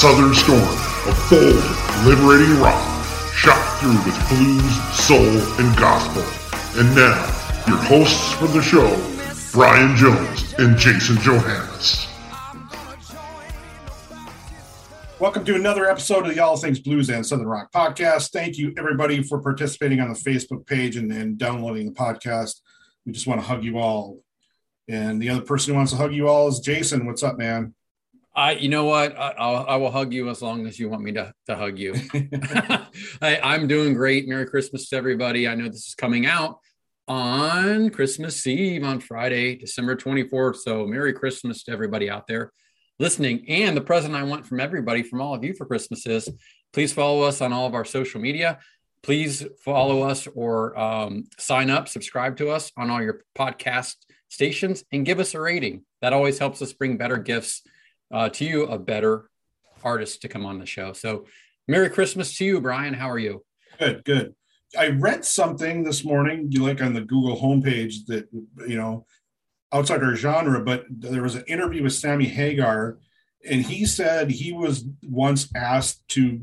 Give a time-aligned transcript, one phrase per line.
[0.00, 3.04] southern storm of bold, liberating rock,
[3.34, 6.24] shot through with blues, soul, and gospel.
[6.80, 7.20] And now,
[7.68, 8.88] your hosts for the show,
[9.52, 12.06] Brian Jones and Jason Johannes.
[15.18, 18.30] Welcome to another episode of the All Things Blues and Southern Rock podcast.
[18.30, 22.62] Thank you, everybody, for participating on the Facebook page and, and downloading the podcast.
[23.04, 24.20] We just want to hug you all
[24.88, 27.04] and the other person who wants to hug you all is Jason.
[27.04, 27.74] What's up, man?
[28.34, 29.18] I, you know what?
[29.18, 31.78] I, I'll, I will hug you as long as you want me to, to hug
[31.78, 31.94] you.
[33.22, 34.28] I, I'm doing great.
[34.28, 35.48] Merry Christmas to everybody.
[35.48, 36.58] I know this is coming out
[37.08, 40.56] on Christmas Eve on Friday, December 24th.
[40.56, 42.52] So Merry Christmas to everybody out there
[43.00, 43.46] listening.
[43.48, 46.28] And the present I want from everybody, from all of you for Christmas is
[46.72, 48.60] please follow us on all of our social media.
[49.02, 53.96] Please follow us or um, sign up, subscribe to us on all your podcast
[54.28, 55.82] stations and give us a rating.
[56.02, 57.62] That always helps us bring better gifts
[58.10, 59.28] uh, to you a better
[59.82, 60.92] artist to come on the show.
[60.92, 61.26] So,
[61.68, 62.94] Merry Christmas to you, Brian.
[62.94, 63.44] How are you?
[63.78, 64.34] Good, good.
[64.78, 68.28] I read something this morning, you like on the Google homepage that
[68.66, 69.06] you know
[69.72, 72.98] outside our genre, but there was an interview with Sammy Hagar,
[73.48, 76.40] and he said he was once asked to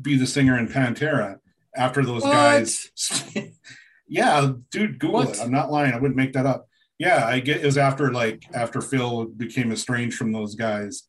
[0.00, 1.38] be the singer in Pantera
[1.74, 2.32] after those what?
[2.32, 2.90] guys.
[4.06, 5.36] yeah, dude, Google what?
[5.36, 5.40] it.
[5.40, 5.92] I'm not lying.
[5.92, 6.68] I wouldn't make that up.
[7.02, 11.02] Yeah, I get it was after like after Phil became estranged from those guys.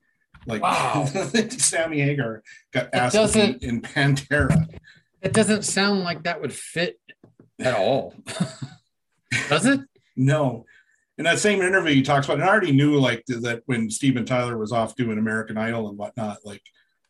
[0.47, 1.05] Like wow.
[1.49, 4.65] Sammy Hagar got asked in, in Pantera.
[5.21, 6.99] It doesn't sound like that would fit
[7.59, 8.15] at all.
[9.49, 9.81] Does it?
[10.15, 10.65] No.
[11.19, 14.25] In that same interview, he talks about, and I already knew like that when Steven
[14.25, 16.63] Tyler was off doing American Idol and whatnot, like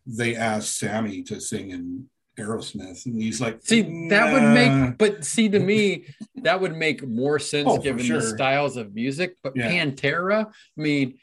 [0.05, 4.09] they asked Sammy to sing in Aerosmith, and he's like, see, nah.
[4.09, 6.05] that would make, but see, to me,
[6.37, 8.21] that would make more sense oh, given sure.
[8.21, 9.37] the styles of music.
[9.43, 9.69] But yeah.
[9.69, 11.19] Pantera, I mean,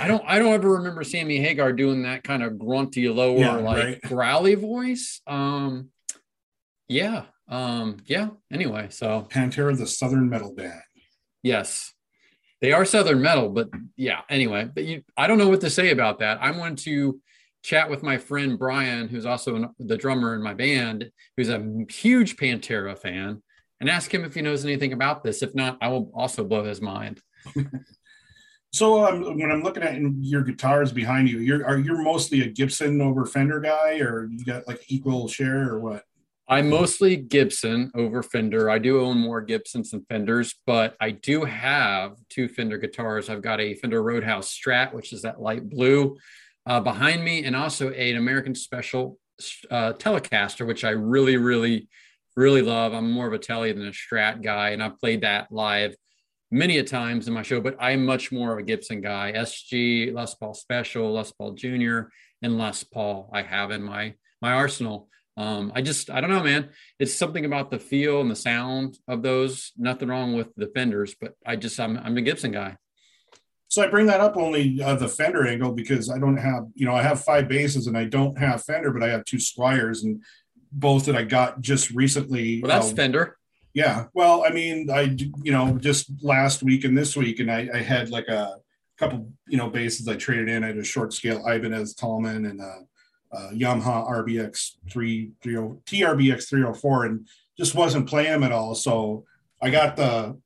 [0.00, 3.56] I don't, I don't ever remember Sammy Hagar doing that kind of grunty, lower, yeah,
[3.56, 4.02] like right.
[4.02, 5.20] growly voice.
[5.26, 5.90] Um,
[6.88, 8.28] yeah, um, yeah.
[8.50, 10.80] Anyway, so Pantera, the Southern metal band.
[11.42, 11.92] Yes,
[12.62, 14.20] they are Southern metal, but yeah.
[14.30, 16.38] Anyway, but you, I don't know what to say about that.
[16.40, 17.20] I want to
[17.64, 22.36] chat with my friend Brian, who's also the drummer in my band, who's a huge
[22.36, 23.42] Pantera fan,
[23.80, 25.42] and ask him if he knows anything about this.
[25.42, 27.20] If not, I will also blow his mind.
[28.72, 32.48] so um, when I'm looking at your guitars behind you, you're are you mostly a
[32.48, 36.04] Gibson over Fender guy, or you got like equal share, or what?
[36.46, 38.68] I'm mostly Gibson over Fender.
[38.68, 43.30] I do own more Gibsons than Fenders, but I do have two Fender guitars.
[43.30, 46.18] I've got a Fender Roadhouse Strat, which is that light blue
[46.66, 49.18] uh, behind me, and also an American Special
[49.70, 51.88] uh, Telecaster, which I really, really,
[52.36, 52.92] really love.
[52.92, 55.94] I'm more of a Tele than a Strat guy, and I've played that live
[56.50, 57.60] many a times in my show.
[57.60, 59.32] But I'm much more of a Gibson guy.
[59.34, 62.10] SG, Les Paul Special, Les Paul Junior,
[62.42, 63.30] and Les Paul.
[63.32, 65.08] I have in my my arsenal.
[65.36, 66.70] Um, I just I don't know, man.
[66.98, 69.72] It's something about the feel and the sound of those.
[69.76, 72.76] Nothing wrong with the Fenders, but I just I'm I'm a Gibson guy.
[73.74, 76.86] So I bring that up only uh, the Fender angle because I don't have, you
[76.86, 80.04] know, I have five bases and I don't have Fender, but I have two Squiers
[80.04, 80.22] and
[80.70, 82.62] both that I got just recently.
[82.62, 83.36] Well, that's uh, Fender.
[83.72, 84.04] Yeah.
[84.14, 87.78] Well, I mean, I, you know, just last week and this week, and I, I
[87.78, 88.54] had like a
[88.96, 90.62] couple, you know, bases I traded in.
[90.62, 92.78] I had a short scale Ibanez Talman and a,
[93.32, 97.26] a Yamaha RBX 330 TRBX 304 and
[97.58, 98.76] just wasn't playing them at all.
[98.76, 99.24] So
[99.60, 100.38] I got the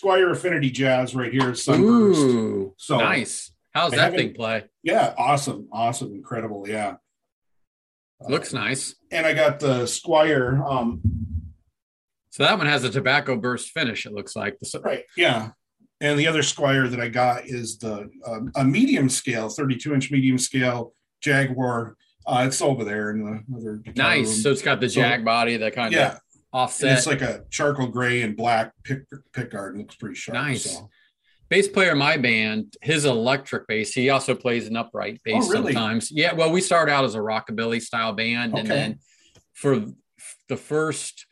[0.00, 2.20] Squier Affinity Jazz right here, Sunburst.
[2.20, 3.52] Ooh, so nice.
[3.72, 4.64] How's that thing play?
[4.82, 6.68] Yeah, awesome, awesome, incredible.
[6.68, 6.96] Yeah,
[8.20, 8.94] looks uh, nice.
[9.10, 10.64] And I got the Squier.
[10.64, 11.00] Um,
[12.30, 14.06] so that one has a tobacco burst finish.
[14.06, 15.04] It looks like the right.
[15.16, 15.50] Yeah,
[16.00, 20.10] and the other Squier that I got is the um, a medium scale, 32 inch
[20.10, 21.96] medium scale Jaguar.
[22.26, 23.82] Uh, it's over there in the other.
[23.96, 24.26] Nice.
[24.26, 24.36] Room.
[24.36, 26.12] So it's got the Jag so, body, that kind yeah.
[26.12, 26.20] of
[26.52, 26.88] offset.
[26.90, 29.76] And it's like a charcoal gray and black pick pickguard.
[29.76, 30.34] Looks pretty sharp.
[30.34, 30.74] Nice.
[30.74, 30.88] So.
[31.48, 33.92] Bass player in my band, his electric bass.
[33.92, 35.72] He also plays an upright oh, bass oh, really?
[35.72, 36.10] sometimes.
[36.10, 36.32] Yeah.
[36.32, 38.60] Well, we started out as a rockabilly style band, okay.
[38.60, 38.98] and then
[39.54, 39.84] for
[40.48, 41.26] the first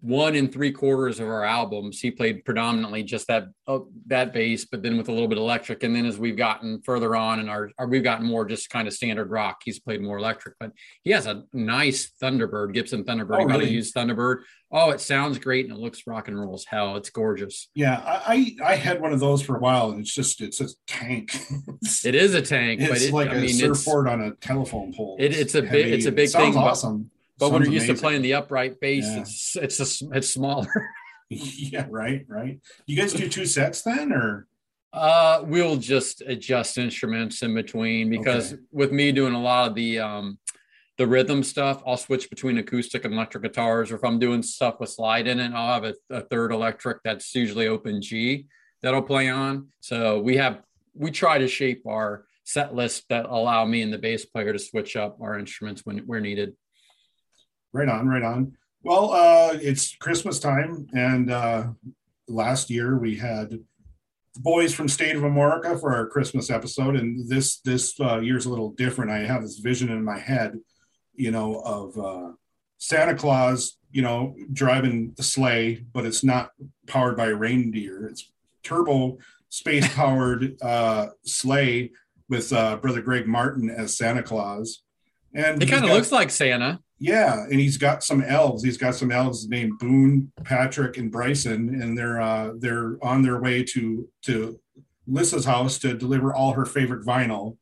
[0.00, 4.64] one and three quarters of our albums, he played predominantly just that uh, that bass,
[4.64, 5.82] but then with a little bit electric.
[5.82, 8.86] And then as we've gotten further on and our, our, we've gotten more just kind
[8.86, 10.54] of standard rock, he's played more electric.
[10.60, 10.72] But
[11.02, 13.40] he has a nice Thunderbird, Gibson Thunderbird.
[13.40, 13.70] Oh, really?
[13.70, 14.42] use Thunderbird.
[14.70, 16.96] Oh, it sounds great and it looks rock and roll as hell.
[16.96, 17.68] It's gorgeous.
[17.74, 20.68] Yeah, I I had one of those for a while, and it's just it's a
[20.86, 21.36] tank.
[22.04, 24.92] it is a tank, it's but it's like I a mean, surfboard on a telephone
[24.92, 25.16] pole.
[25.18, 26.56] It, it's a big it's a big it thing.
[26.56, 27.02] Awesome.
[27.02, 29.20] But when you're used to playing the upright bass, yeah.
[29.20, 30.90] it's it's a, it's smaller.
[31.28, 32.60] yeah, right, right.
[32.86, 34.46] You guys do two sets then, or?
[34.92, 38.62] Uh, we'll just adjust instruments in between because okay.
[38.72, 40.38] with me doing a lot of the um,
[40.96, 43.92] the rhythm stuff, I'll switch between acoustic and electric guitars.
[43.92, 47.02] Or if I'm doing stuff with slide in it, I'll have a, a third electric
[47.04, 48.46] that's usually open G
[48.82, 49.68] that'll play on.
[49.80, 50.62] So we have
[50.94, 54.58] we try to shape our set list that allow me and the bass player to
[54.58, 56.54] switch up our instruments when we're needed.
[57.76, 58.56] Right on, right on.
[58.82, 61.66] Well, uh, it's Christmas time, and uh,
[62.26, 67.28] last year we had the boys from State of America for our Christmas episode, and
[67.28, 69.10] this this uh, year's a little different.
[69.10, 70.58] I have this vision in my head,
[71.14, 72.32] you know, of uh,
[72.78, 76.52] Santa Claus, you know, driving the sleigh, but it's not
[76.86, 78.06] powered by a reindeer.
[78.06, 78.32] It's
[78.62, 79.18] turbo
[79.50, 81.90] space powered uh, sleigh
[82.30, 84.82] with uh, brother Greg Martin as Santa Claus.
[85.34, 86.80] And it kind of looks like Santa.
[86.98, 88.64] Yeah, and he's got some elves.
[88.64, 93.40] He's got some elves named Boone, Patrick, and Bryson, and they're uh, they're on their
[93.40, 94.58] way to to
[95.06, 97.58] Lyssa's house to deliver all her favorite vinyl.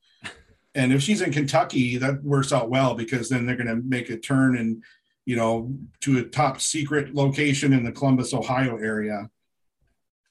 [0.76, 4.08] And if she's in Kentucky, that works out well because then they're going to make
[4.10, 4.82] a turn and
[5.24, 9.28] you know to a top secret location in the Columbus, Ohio area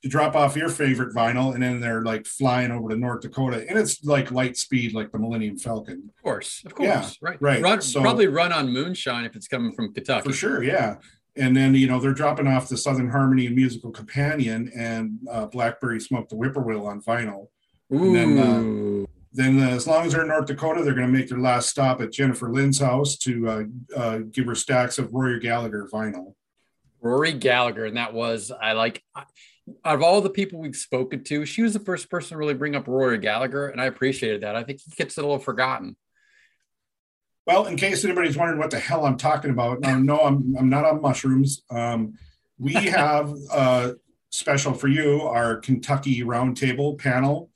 [0.04, 3.66] to drop off your favorite vinyl, and then they're like flying over to North Dakota,
[3.68, 6.10] and it's like light speed, like the Millennium Falcon.
[6.10, 7.62] Of course, of course, yeah, right, right.
[7.62, 10.30] Run, so, probably run on moonshine if it's coming from Kentucky.
[10.30, 10.98] For sure, yeah.
[11.38, 15.46] And then you know they're dropping off the Southern Harmony and Musical Companion and uh,
[15.46, 17.48] Blackberry Smoke the Whippoorwill on vinyl.
[17.94, 18.16] Ooh.
[18.16, 21.14] And then, uh, then uh, as long as they're in North Dakota, they're going to
[21.14, 23.64] make their last stop at Jennifer Lynn's house to uh,
[23.96, 26.34] uh, give her stacks of Rory Gallagher vinyl.
[27.02, 29.04] Rory Gallagher, and that was I like
[29.86, 32.54] out of all the people we've spoken to, she was the first person to really
[32.54, 34.56] bring up Rory Gallagher, and I appreciated that.
[34.56, 35.96] I think he gets it a little forgotten.
[37.46, 40.70] Well, in case anybody's wondering what the hell I'm talking about, um, no, I'm I'm
[40.70, 41.64] not on mushrooms.
[41.70, 42.14] Um,
[42.58, 43.96] we have a
[44.32, 47.50] special for you, our Kentucky Roundtable panel,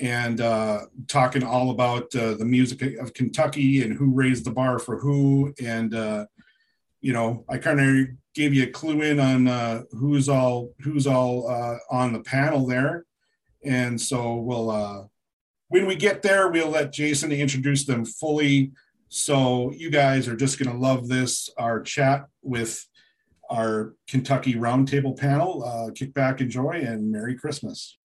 [0.00, 4.78] and uh, talking all about uh, the music of Kentucky and who raised the bar
[4.78, 6.26] for who, and uh,
[7.00, 11.06] you know, I kind of gave you a clue in on uh, who's all who's
[11.06, 13.04] all uh, on the panel there,
[13.64, 15.04] and so we'll uh,
[15.68, 18.72] when we get there, we'll let Jason introduce them fully.
[19.08, 22.84] So you guys are just going to love this our chat with
[23.50, 25.64] our Kentucky Roundtable panel.
[25.64, 27.98] Uh, kick back, enjoy, and Merry Christmas.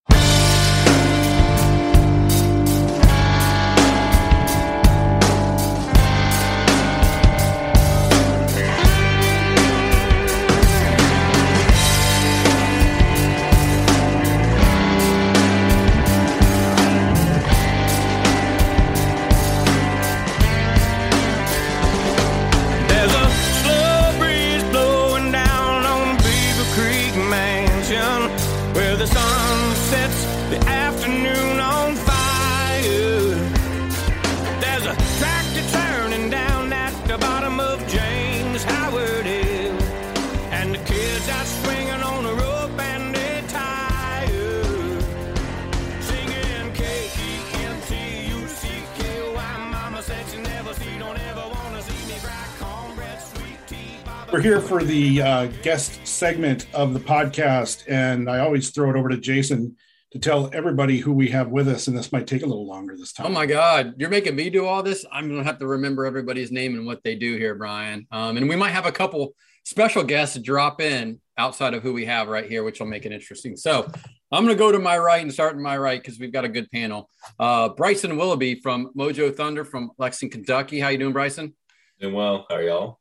[54.31, 58.95] We're here for the uh, guest segment of the podcast, and I always throw it
[58.95, 59.75] over to Jason
[60.11, 62.95] to tell everybody who we have with us, and this might take a little longer
[62.95, 63.25] this time.
[63.25, 65.03] Oh my God, you're making me do all this.
[65.11, 68.05] I'm gonna have to remember everybody's name and what they do here, Brian.
[68.11, 69.33] Um, and we might have a couple
[69.65, 73.11] special guests drop in outside of who we have right here, which will make it
[73.11, 73.57] interesting.
[73.57, 73.91] So
[74.31, 76.49] I'm gonna go to my right and start in my right because we've got a
[76.49, 77.09] good panel.
[77.39, 80.79] Uh, Bryson Willoughby from Mojo Thunder from Lexington, Kentucky.
[80.79, 81.55] How you doing, Bryson?
[81.99, 82.45] Doing well.
[82.47, 82.98] How are y'all?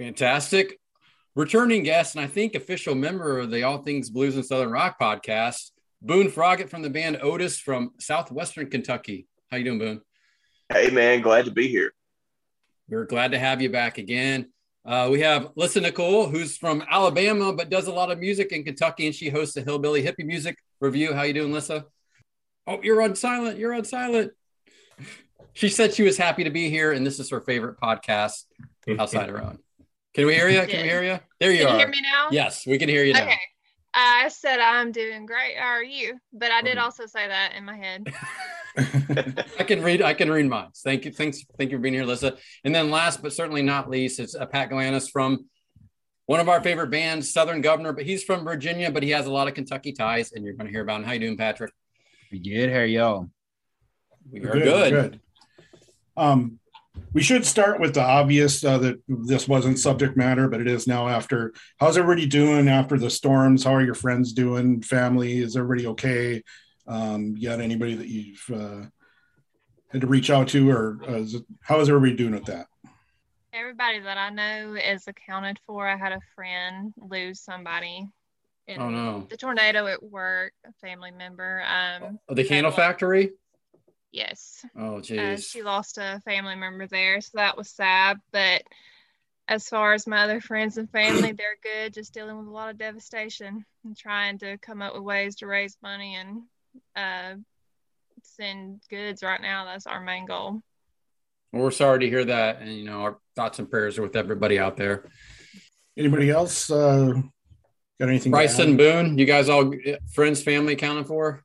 [0.00, 0.80] Fantastic.
[1.34, 4.98] Returning guest, and I think official member of the All Things Blues and Southern Rock
[4.98, 9.26] podcast, Boone Froggett from the band Otis from Southwestern Kentucky.
[9.50, 10.00] How you doing, Boone?
[10.72, 11.20] Hey, man.
[11.20, 11.92] Glad to be here.
[12.88, 14.50] We're glad to have you back again.
[14.86, 18.64] Uh, we have Lyssa Nicole, who's from Alabama, but does a lot of music in
[18.64, 21.12] Kentucky, and she hosts a Hillbilly Hippie Music Review.
[21.12, 21.84] How you doing, Lyssa?
[22.66, 23.58] Oh, you're on silent.
[23.58, 24.32] You're on silent.
[25.52, 28.46] She said she was happy to be here, and this is her favorite podcast
[28.98, 29.58] outside her own.
[30.14, 30.60] Can we hear you?
[30.66, 31.20] Can we hear you?
[31.38, 31.70] There you can are.
[31.70, 32.28] Can you hear me now?
[32.32, 33.22] Yes, we can hear you now.
[33.22, 33.38] Okay.
[33.94, 35.56] I said I'm doing great.
[35.56, 36.20] How are you?
[36.32, 38.06] But I did also say that in my head.
[39.58, 40.02] I can read.
[40.02, 40.68] I can read mine.
[40.76, 41.12] Thank you.
[41.12, 41.44] Thanks.
[41.58, 42.36] Thank you for being here, Lisa.
[42.64, 45.46] And then last but certainly not least, it's uh, Pat Galanis from
[46.26, 47.92] one of our favorite bands, Southern Governor.
[47.92, 50.66] But he's from Virginia, but he has a lot of Kentucky ties, and you're going
[50.66, 51.04] to hear about him.
[51.04, 51.72] How you doing, Patrick?
[52.30, 52.70] We good.
[52.70, 53.28] How are y'all?
[54.30, 54.92] We are good.
[54.92, 55.20] good.
[56.16, 56.59] Um,
[57.12, 60.86] we should start with the obvious uh, that this wasn't subject matter, but it is
[60.86, 61.08] now.
[61.08, 63.64] After how's everybody doing after the storms?
[63.64, 64.82] How are your friends doing?
[64.82, 65.38] Family?
[65.38, 66.42] Is everybody okay?
[66.86, 68.86] Um, you got anybody that you've uh,
[69.88, 72.66] had to reach out to, or uh, is it, how is everybody doing with that?
[73.52, 75.88] Everybody that I know is accounted for.
[75.88, 78.08] I had a friend lose somebody
[78.68, 79.26] in Oh, no.
[79.28, 81.62] the tornado at work, a family member.
[81.62, 83.30] Um, Oh, the candle Candle- factory.
[84.12, 88.18] Yes, Oh, uh, she lost a family member there, so that was sad.
[88.32, 88.62] But
[89.48, 91.94] as far as my other friends and family, they're good.
[91.94, 95.46] Just dealing with a lot of devastation and trying to come up with ways to
[95.46, 96.42] raise money and
[96.96, 97.34] uh,
[98.22, 99.22] send goods.
[99.22, 100.62] Right now, that's our main goal.
[101.52, 104.16] Well, we're sorry to hear that, and you know our thoughts and prayers are with
[104.16, 105.08] everybody out there.
[105.96, 107.12] Anybody else uh,
[107.98, 108.30] got anything?
[108.30, 108.76] Bryson?
[108.76, 109.72] Boone, you guys all
[110.12, 111.44] friends, family accounted for?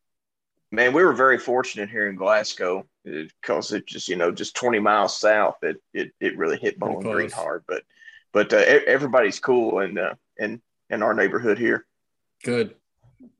[0.76, 4.80] Man, we were very fortunate here in Glasgow because it just, you know, just 20
[4.80, 7.64] miles south, it it, it really hit Bowling Green hard.
[7.66, 7.84] But
[8.34, 11.86] but uh, everybody's cool in uh, in in our neighborhood here.
[12.44, 12.76] Good.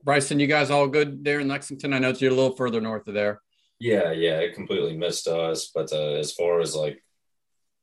[0.02, 1.92] Bryson, you guys all good there in Lexington?
[1.92, 3.42] I know you're a little further north of there.
[3.78, 5.70] Yeah, yeah, it completely missed us.
[5.74, 7.04] But uh, as far as like,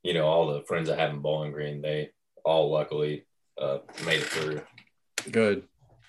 [0.02, 2.10] you know, all the friends I have in Bowling Green, they
[2.44, 3.28] all luckily
[3.62, 4.62] uh, made it through.
[5.32, 5.68] Good.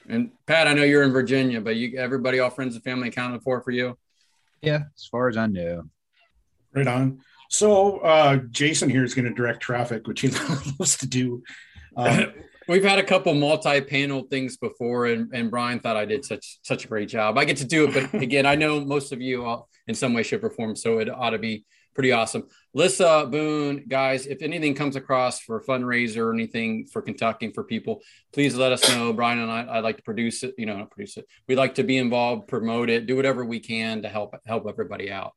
[0.09, 3.43] And Pat, I know you're in Virginia, but you everybody, all friends and family accounted
[3.43, 3.97] for for you.
[4.61, 5.85] Yeah, as far as I know.
[6.75, 7.21] Right on.
[7.51, 11.43] So uh, Jason here is going to direct traffic, which he loves to do.
[11.97, 12.33] Um,
[12.67, 16.87] We've had a couple multi-panel things before, and, and Brian thought I did such such
[16.87, 17.37] a great job.
[17.37, 20.15] I get to do it, but again, I know most of you all in some
[20.15, 22.49] way, shape, or form, so it ought to be pretty awesome.
[22.75, 27.65] Lyssa Boone, guys, if anything comes across for a fundraiser or anything for Kentucky for
[27.65, 29.13] people, please let us know.
[29.13, 30.55] Brian and I, I'd like to produce it.
[30.59, 31.27] You know, not produce it.
[31.49, 35.11] We'd like to be involved, promote it, do whatever we can to help help everybody
[35.11, 35.33] out.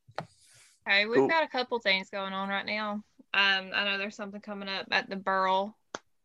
[0.88, 1.28] Okay, we've Cool.
[1.28, 3.02] got a couple things going on right now.
[3.34, 5.76] Um, I know there's something coming up at the Burl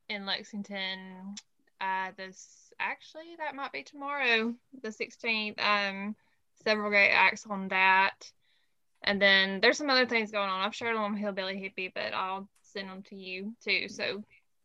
[0.10, 1.36] in Lexington.
[1.82, 5.60] Uh, this actually that might be tomorrow, the 16th.
[5.60, 6.16] Um,
[6.64, 8.14] several great acts on that,
[9.04, 10.62] and then there's some other things going on.
[10.62, 13.88] I've shared them on Hillbilly Hippie, but I'll send them to you too.
[13.90, 14.24] So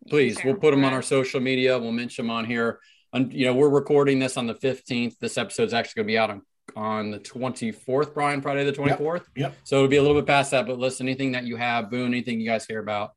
[0.08, 1.78] please we'll put them on our social media.
[1.78, 2.80] We'll mention them on here.
[3.12, 6.18] And you know we're recording this on the 15th this episode's actually going to be
[6.18, 6.42] out on
[6.76, 9.56] on the 24th brian friday the 24th yep.
[9.64, 12.08] so it'll be a little bit past that but listen anything that you have boone
[12.08, 13.12] anything you guys hear about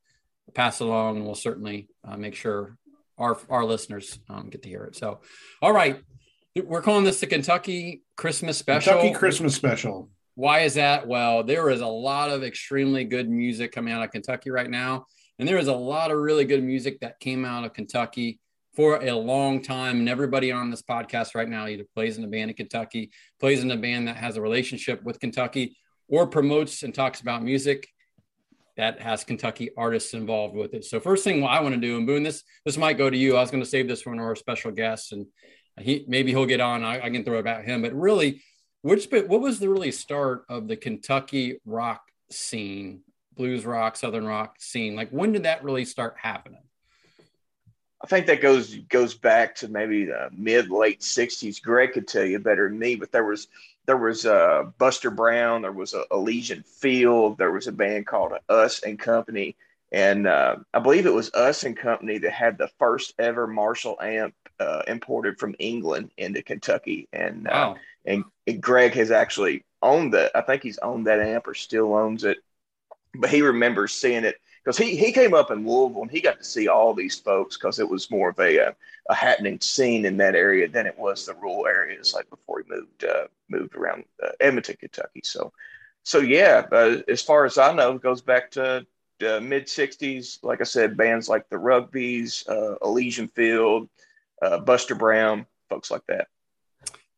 [0.54, 1.18] pass along.
[1.18, 2.78] And we'll certainly uh, make sure
[3.18, 4.96] our our listeners um, get to hear it.
[4.96, 5.22] So
[5.62, 6.02] all right.
[6.62, 8.94] We're calling this the kentucky christmas special.
[8.94, 10.10] Kentucky Christmas special.
[10.36, 11.08] Why is that?
[11.08, 15.06] Well, there is a lot of extremely good music coming out of Kentucky right now.
[15.40, 18.40] And there is a lot of really good music that came out of Kentucky
[18.76, 20.00] for a long time.
[20.00, 23.64] And everybody on this podcast right now either plays in a band in Kentucky, plays
[23.64, 25.76] in a band that has a relationship with Kentucky,
[26.08, 27.88] or promotes and talks about music
[28.78, 30.86] that has Kentucky artists involved with it.
[30.86, 33.36] So first thing I want to do, and Boone, this this might go to you.
[33.36, 35.26] I was going to save this for one of our special guests, and
[35.80, 36.84] he maybe he'll get on.
[36.84, 37.82] I, I can throw it back him.
[37.82, 38.42] But really,
[38.82, 43.02] which bit what was the really start of the Kentucky rock scene,
[43.36, 44.96] blues rock, southern rock scene?
[44.96, 46.64] Like when did that really start happening?
[48.04, 51.62] I think that goes goes back to maybe the mid late '60s.
[51.62, 53.48] Greg could tell you better than me, but there was
[53.86, 58.34] there was uh, Buster Brown, there was a Elysian Field, there was a band called
[58.50, 59.56] Us and Company,
[59.92, 63.98] and uh, I believe it was Us and Company that had the first ever Marshall
[64.02, 67.76] amp uh, imported from England into Kentucky, and uh, Wow.
[68.06, 68.24] And,
[68.60, 70.32] Greg has actually owned that.
[70.36, 72.40] I think he's owned that amp or still owns it,
[73.16, 76.38] but he remembers seeing it because he he came up in Louisville and he got
[76.40, 78.72] to see all these folks because it was more of a uh,
[79.10, 82.74] a happening scene in that area than it was the rural areas like before he
[82.74, 85.22] moved uh, moved around uh, Edmonton, Kentucky.
[85.24, 85.54] So
[86.04, 88.86] so yeah, uh, as far as I know, it goes back to
[89.22, 90.44] uh, mid '60s.
[90.44, 93.90] Like I said, bands like the Rugbys, uh, Elysian Field,
[94.42, 96.28] uh, Buster Brown, folks like that.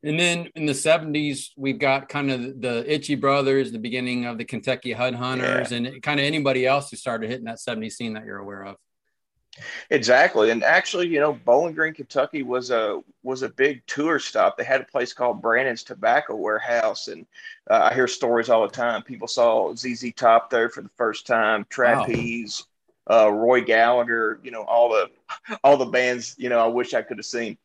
[0.04, 4.38] And then in the 70s, we've got kind of the Itchy Brothers, the beginning of
[4.38, 8.26] the Kentucky Headhunters, and kind of anybody else who started hitting that 70s scene that
[8.26, 8.76] you're aware of.
[9.92, 14.58] Exactly, and actually, you know, Bowling Green, Kentucky was a was a big tour stop.
[14.58, 17.28] They had a place called Brandon's Tobacco Warehouse, and
[17.70, 19.04] uh, I hear stories all the time.
[19.04, 22.66] People saw ZZ Top there for the first time, Trapeze,
[23.10, 24.40] uh, Rory Gallagher.
[24.44, 25.12] You know, all the
[25.64, 26.34] all the bands.
[26.40, 27.58] You know, I wish I could have seen.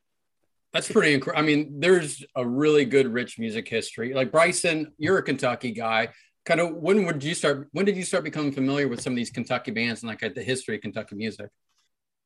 [0.73, 1.43] That's pretty incredible.
[1.43, 4.13] I mean, there's a really good, rich music history.
[4.13, 6.11] Like Bryson, you're a Kentucky guy.
[6.45, 7.69] Kind of when would you start?
[7.73, 10.43] When did you start becoming familiar with some of these Kentucky bands and like the
[10.43, 11.49] history of Kentucky music?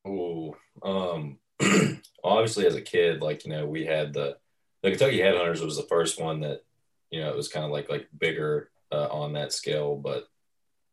[0.04, 1.38] Oh, um,
[2.24, 4.36] obviously as a kid, like you know, we had the
[4.82, 6.64] the Kentucky Headhunters was the first one that
[7.10, 10.26] you know it was kind of like like bigger uh, on that scale, but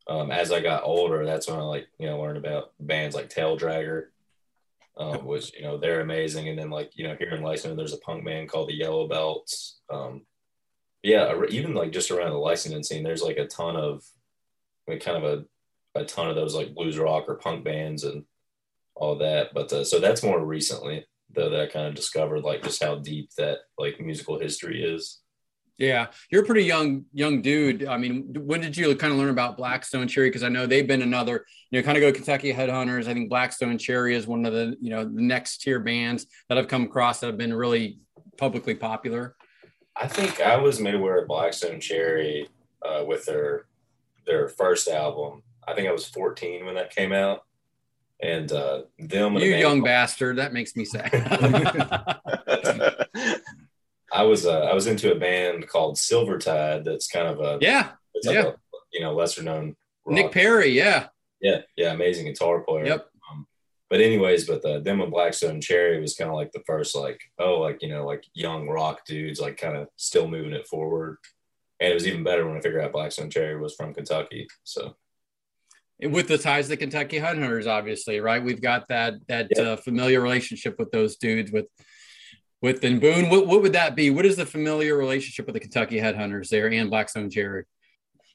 [0.08, 3.28] um, as I got older, that's when I like you know learned about bands like
[3.28, 4.06] Tail Dragger,
[5.00, 6.48] um, which you know they're amazing.
[6.48, 9.08] And then like you know here in Lexington, there's a punk band called the Yellow
[9.08, 9.80] Belts.
[9.88, 10.26] Um,
[11.02, 14.04] yeah, even like just around the Lexington scene, there's like a ton of,
[14.86, 18.24] like kind of a, a ton of those like blues rock or punk bands and
[18.94, 19.54] all that.
[19.54, 22.96] But uh, so that's more recently though that I kind of discovered like just how
[22.96, 25.19] deep that like musical history is.
[25.80, 27.86] Yeah, you're a pretty young young dude.
[27.86, 30.28] I mean, when did you kind of learn about Black Stone Cherry?
[30.28, 33.08] Because I know they've been another, you know, kind of go Kentucky Headhunters.
[33.08, 36.26] I think Black Stone Cherry is one of the, you know, the next tier bands
[36.50, 37.98] that I've come across that have been really
[38.36, 39.36] publicly popular.
[39.96, 42.46] I think I was made aware of Black Stone Cherry
[42.86, 43.64] uh, with their
[44.26, 45.42] their first album.
[45.66, 47.46] I think I was 14 when that came out,
[48.22, 49.36] and uh, them.
[49.36, 51.10] And you young bastard, that makes me sad.
[54.12, 56.84] I was uh, I was into a band called Silvertide.
[56.84, 58.48] That's kind of a yeah, it's like yeah.
[58.48, 58.54] A,
[58.92, 59.76] you know lesser known.
[60.04, 60.14] Rock.
[60.14, 61.08] Nick Perri, yeah,
[61.40, 62.86] yeah, yeah, amazing guitar player.
[62.86, 63.06] Yep.
[63.30, 63.46] Um,
[63.88, 66.96] but anyways, but the them and Black Stone Cherry was kind of like the first
[66.96, 70.66] like oh like you know like young rock dudes like kind of still moving it
[70.66, 71.18] forward,
[71.78, 74.48] and it was even better when I figured out Black Stone Cherry was from Kentucky.
[74.64, 74.96] So
[76.02, 78.42] with the ties to Kentucky Headhunters, obviously, right?
[78.42, 81.66] We've got that that uh, familiar relationship with those dudes with
[82.62, 83.30] with and Boone.
[83.30, 84.10] What, what would that be?
[84.10, 87.64] What is the familiar relationship with the Kentucky Headhunters there and Black Stone Cherry?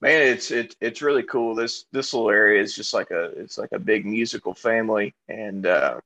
[0.01, 1.55] Man, it's it, it's really cool.
[1.55, 5.65] This this little area is just like a it's like a big musical family, and
[5.65, 5.99] uh,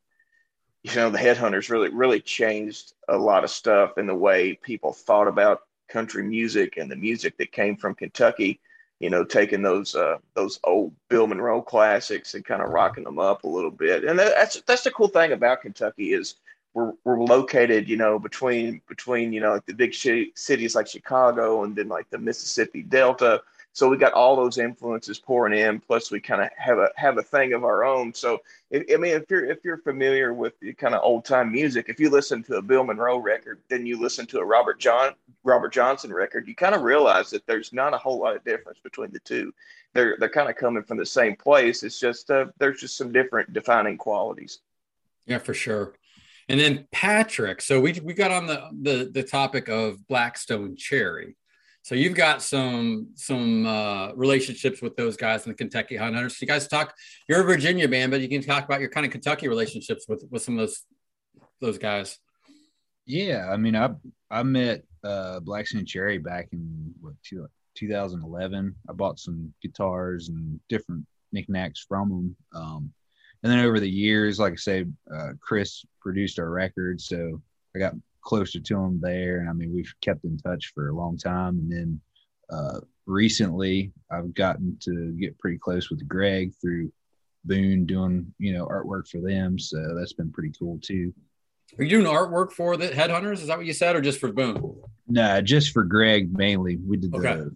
[0.83, 4.93] you know the Headhunters really really changed a lot of stuff in the way people
[4.93, 8.59] thought about country music and the music that came from Kentucky.
[8.99, 13.17] You know, taking those uh, those old Bill Monroe classics and kind of rocking them
[13.17, 14.03] up a little bit.
[14.03, 16.35] And that's that's the cool thing about Kentucky is
[16.73, 21.63] we're, we're located, you know, between between you know like the big cities like Chicago
[21.63, 23.41] and then like the Mississippi Delta.
[23.71, 25.79] So we got all those influences pouring in.
[25.79, 28.13] Plus, we kind of have a have a thing of our own.
[28.13, 28.39] So,
[28.71, 31.85] if, I mean, if you're if you're familiar with the kind of old time music,
[31.87, 35.13] if you listen to a Bill Monroe record, then you listen to a Robert John
[35.43, 38.79] Robert Johnson record, you kind of realize that there's not a whole lot of difference
[38.83, 39.53] between the two.
[39.93, 41.83] They're they're kind of coming from the same place.
[41.83, 44.59] It's just uh, there's just some different defining qualities.
[45.25, 45.93] Yeah, for sure.
[46.49, 47.61] And then Patrick.
[47.61, 51.35] So we we got on the the the topic of Black Stone Cherry.
[51.83, 56.41] So you've got some some uh, relationships with those guys in the Kentucky Hunters.
[56.41, 56.93] You guys talk.
[57.27, 60.25] You're a Virginia man, but you can talk about your kind of Kentucky relationships with
[60.31, 60.83] with some of those
[61.61, 62.17] those guys.
[63.05, 63.91] Yeah, I mean, I
[64.29, 67.13] I met uh, Black Stone Cherry back in what,
[67.75, 68.75] 2011.
[68.89, 72.35] I bought some guitars and different knickknacks from them.
[72.53, 72.93] Um,
[73.43, 77.41] and then over the years, like I said, uh, Chris produced our record, so
[77.75, 80.95] I got closer to him there, and I mean we've kept in touch for a
[80.95, 81.59] long time.
[81.59, 82.01] And then
[82.49, 86.91] uh, recently, I've gotten to get pretty close with Greg through
[87.45, 91.13] Boone doing you know artwork for them, so that's been pretty cool too.
[91.77, 93.33] Are you doing artwork for the Headhunters?
[93.33, 94.81] Is that what you said, or just for Boone?
[95.07, 96.77] Nah, just for Greg mainly.
[96.77, 97.35] We did okay.
[97.35, 97.55] the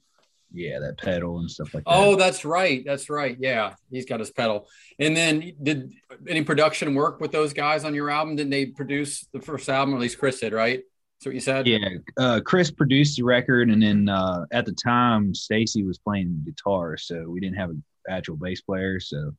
[0.54, 1.92] yeah, that pedal and stuff like that.
[1.94, 2.84] Oh, that's right.
[2.86, 3.36] That's right.
[3.40, 4.68] Yeah, he's got his pedal.
[5.00, 5.94] And then did
[6.28, 8.36] any production work with those guys on your album?
[8.36, 9.96] Didn't they produce the first album?
[9.96, 10.82] At least Chris did, right?
[11.18, 11.68] That's what you said.
[11.68, 11.80] Yeah,
[12.18, 16.98] uh, Chris produced the record, and then uh, at the time, Stacy was playing guitar,
[16.98, 19.00] so we didn't have an actual bass player.
[19.00, 19.32] So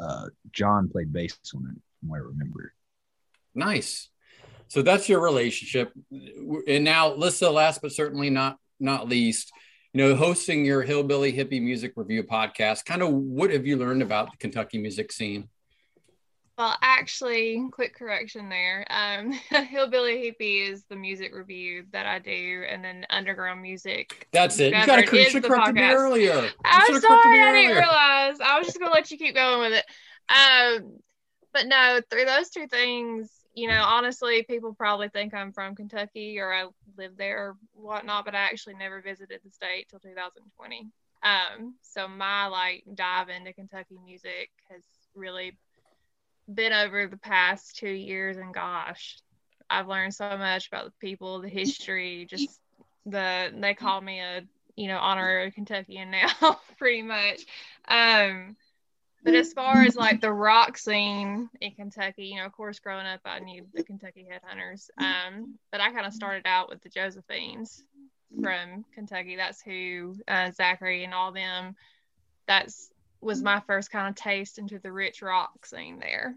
[0.00, 2.72] uh, John played bass on it, from what I remember.
[3.54, 4.08] Nice.
[4.68, 5.92] So that's your relationship.
[6.66, 9.52] And now, Lyssa, last but certainly not not least
[9.92, 14.02] you know, hosting your hillbilly hippie music review podcast, kind of what have you learned
[14.02, 15.48] about the Kentucky music scene?
[16.56, 18.86] Well, actually, quick correction there.
[18.90, 19.32] Um,
[19.64, 24.28] Hillbilly Hippie is the music review that I do, and then Underground Music.
[24.32, 24.66] That's it.
[24.66, 26.50] You got to you correct me earlier.
[26.64, 28.40] I'm sorry, I didn't realize.
[28.40, 29.84] I was just gonna let you keep going with it.
[30.30, 30.98] Um,
[31.52, 36.38] but no, through those two things, you know, honestly, people probably think I'm from Kentucky
[36.38, 40.88] or I live there or whatnot, but I actually never visited the state till 2020.
[41.22, 44.82] Um, so my like dive into Kentucky music has
[45.14, 45.56] really
[46.52, 49.18] been over the past two years, and gosh,
[49.68, 52.58] I've learned so much about the people, the history, just
[53.06, 54.42] the they call me a
[54.76, 57.42] you know honorary Kentuckian now, pretty much.
[57.86, 58.56] Um,
[59.22, 63.06] but as far as like the rock scene in Kentucky, you know, of course, growing
[63.06, 64.88] up, I knew the Kentucky Headhunters.
[64.98, 67.84] Um, but I kind of started out with the Josephines
[68.40, 69.36] from Kentucky.
[69.36, 71.76] That's who uh, Zachary and all them.
[72.46, 76.34] That's was my first kind of taste into the rich rock scene there.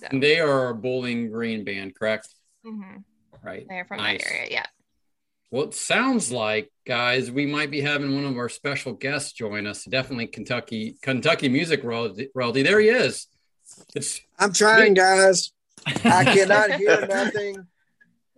[0.00, 0.08] So.
[0.10, 2.28] And they are a Bowling Green band, correct?
[2.66, 2.98] Mm-hmm.
[3.46, 3.66] Right.
[3.68, 4.22] They're from nice.
[4.24, 4.66] that area, yeah.
[5.50, 9.66] Well, it sounds like, guys, we might be having one of our special guests join
[9.66, 9.84] us.
[9.84, 12.28] Definitely Kentucky Kentucky music royalty.
[12.34, 12.62] royalty.
[12.62, 13.26] There he is.
[13.94, 15.52] It's I'm trying, guys.
[16.04, 17.66] I cannot hear nothing.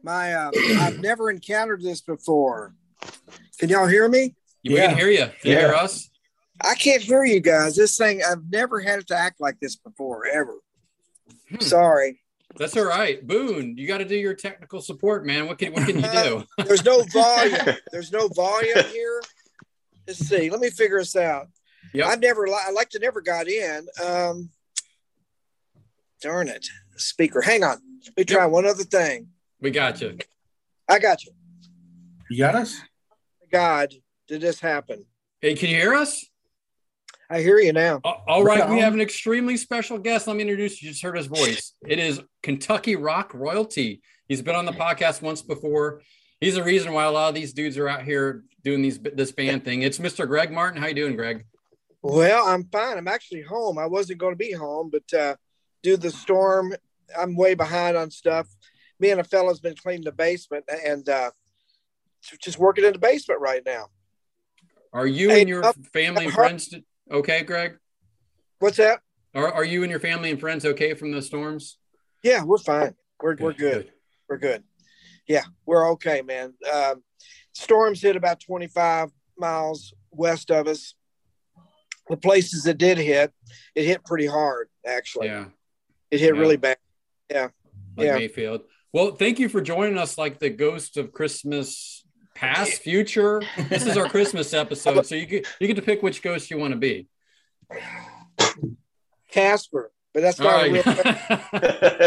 [0.03, 2.75] My, uh, I've never encountered this before.
[3.59, 4.35] Can y'all hear me?
[4.65, 4.89] we Yeah.
[4.89, 5.27] can hear you.
[5.43, 6.09] Can you hear us?
[6.63, 7.75] I can't hear you guys.
[7.77, 10.55] This thing, I've never had it to act like this before, ever.
[11.49, 11.61] Hmm.
[11.61, 12.20] Sorry.
[12.57, 13.27] That's all right.
[13.27, 15.47] Boone, you got to do your technical support, man.
[15.47, 16.45] What can what can you do?
[16.65, 17.77] There's no volume.
[17.93, 19.23] There's no volume here.
[20.07, 20.51] Let's see.
[20.51, 21.47] Let me figure this out.
[21.95, 22.07] Yep.
[22.07, 23.87] I've never, li- I like to never got in.
[24.05, 24.51] Um,
[26.21, 26.67] darn it.
[26.97, 27.41] Speaker.
[27.41, 27.79] Hang on.
[28.07, 29.29] Let me try one other thing.
[29.61, 30.19] We got you.
[30.89, 31.33] I got you.
[32.31, 32.81] You got us?
[33.51, 33.93] God,
[34.29, 35.05] did this happen?
[35.41, 36.25] Hey, can you hear us?
[37.33, 38.01] I hear you now.
[38.03, 40.27] All right, we have an extremely special guest.
[40.27, 40.87] Let me introduce you.
[40.89, 41.75] You Just heard his voice.
[41.87, 44.03] It is Kentucky Rock royalty.
[44.27, 46.03] He's been on the podcast once before.
[46.41, 49.31] He's the reason why a lot of these dudes are out here doing these this
[49.31, 49.83] band thing.
[49.83, 50.27] It's Mr.
[50.27, 50.81] Greg Martin.
[50.81, 51.45] How you doing, Greg?
[52.03, 52.99] Well, I'm fine.
[52.99, 53.79] I'm actually home.
[53.79, 55.37] I wasn't going to be home, but uh,
[55.83, 56.75] due to the storm,
[57.17, 58.49] I'm way behind on stuff.
[58.99, 61.31] Me and a fella's been cleaning the basement and uh,
[62.43, 63.87] just working in the basement right now.
[64.93, 66.75] Are you Hey, and your up- family and friends
[67.11, 67.77] okay, Greg?
[68.59, 69.01] What's that?
[69.35, 71.79] Are, are you and your family and friends okay from the storms?
[72.23, 72.95] Yeah, we're fine.
[73.23, 73.93] We're we're good.
[74.29, 74.65] We're good.
[75.27, 76.55] Yeah, we're okay, man.
[76.73, 77.03] Um,
[77.53, 80.95] storms hit about 25 miles west of us.
[82.09, 83.33] The places that did hit,
[83.75, 84.69] it hit pretty hard.
[84.85, 85.47] Actually, Yeah,
[86.11, 86.41] it hit Yeah.
[86.41, 86.79] really bad.
[87.31, 87.53] like
[88.07, 88.15] Yeah.
[88.17, 88.63] Mayfield.
[88.93, 92.00] Well, thank you for joining us, like the ghost of Christmas
[92.41, 93.43] past, future.
[93.69, 96.59] This is our Christmas episode, so you get you get to pick which ghost you
[96.59, 97.07] want to be.
[99.31, 100.73] Casper, but that's All not a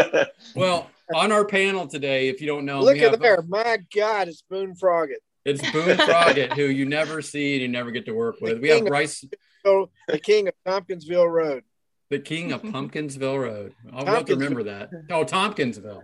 [0.04, 0.26] real.
[0.56, 3.42] well, on our panel today, if you don't know, Look we have, at there.
[3.42, 5.22] My God, it's Boone Froggett.
[5.44, 8.60] It's Boone Froggett, who you never see and you never get to work with.
[8.60, 9.24] We have Bryce,
[9.64, 11.64] So the king of Tompkinsville Road.
[12.10, 13.74] The king of Pumpkinsville Road.
[13.92, 14.90] I'll have to remember that.
[15.10, 16.02] Oh, Tompkinsville.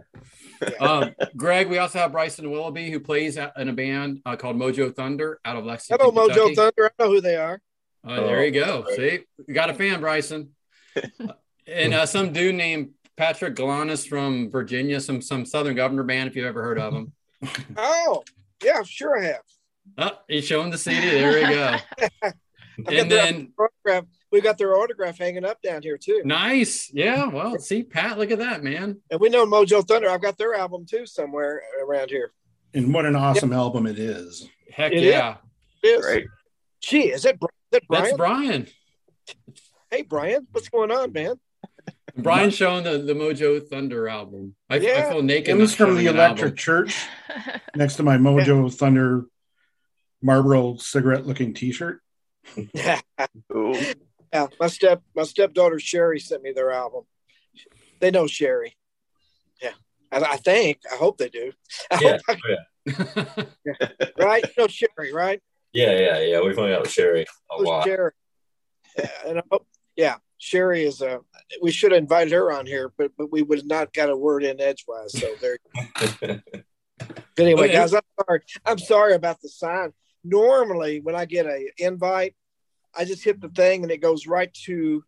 [0.78, 4.94] Um, Greg, we also have Bryson Willoughby, who plays in a band uh, called Mojo
[4.94, 6.04] Thunder out of Lexington.
[6.04, 6.90] Hello, Mojo Thunder.
[6.98, 7.60] I know who they are.
[8.06, 8.84] Uh, there you go.
[8.88, 10.50] Oh, See, you got a fan, Bryson.
[11.66, 16.34] And uh, some dude named Patrick Galanis from Virginia, some some Southern Governor band, if
[16.34, 17.12] you've ever heard of him.
[17.76, 18.24] Oh,
[18.64, 19.42] yeah, sure I have.
[19.96, 21.10] Oh, he's showing the CD.
[21.10, 21.76] There we go.
[22.88, 24.04] And then autograph.
[24.32, 26.22] We got their autograph hanging up down here too.
[26.24, 27.26] nice, yeah.
[27.26, 29.00] Well, see, Pat, look at that, man.
[29.10, 30.08] And we know Mojo Thunder.
[30.08, 32.32] I've got their album too somewhere around here.
[32.72, 34.48] And what an awesome album it is.
[34.72, 35.38] Heck It yeah,
[35.82, 36.04] It is.
[36.06, 36.26] Great.
[36.80, 38.04] Gee, is that, Bri- is that Brian?
[38.04, 38.66] that's Brian.
[39.90, 41.34] hey, Brian, what's going on, man?
[42.16, 44.54] Brian showing the, the Mojo Thunder album.
[44.68, 45.10] I, I Yeah.
[45.10, 45.48] feel naked.
[45.48, 46.56] It not was from the Electric album.
[46.56, 47.04] Church
[47.74, 49.24] next to my Mojo Thunder
[50.22, 52.00] Marlboro cigarette looking t shirt.
[54.32, 57.04] yeah, my step my stepdaughter Sherry sent me their album.
[58.00, 58.76] They know Sherry.
[59.62, 59.72] Yeah,
[60.10, 60.78] I, I think.
[60.90, 61.52] I hope they do.
[61.90, 62.48] I Yeah, hope oh,
[63.66, 64.44] yeah, I- right?
[64.44, 65.40] You know Sherry, right?
[65.72, 66.40] yeah, yeah, yeah.
[66.40, 67.84] We've hung out with Sherry a lot.
[67.84, 68.12] Sherry.
[68.98, 69.66] Yeah, and I hope,
[69.96, 71.20] yeah, Sherry is a.
[71.62, 74.42] We should have invited her on here, but but we would not got a word
[74.44, 75.12] in edgewise.
[75.18, 75.58] So there.
[76.24, 76.40] But
[77.38, 78.40] anyway, guys, I'm sorry.
[78.64, 79.92] I'm sorry about the sign.
[80.24, 82.34] Normally, when I get a invite,
[82.96, 85.04] I just hit the thing and it goes right to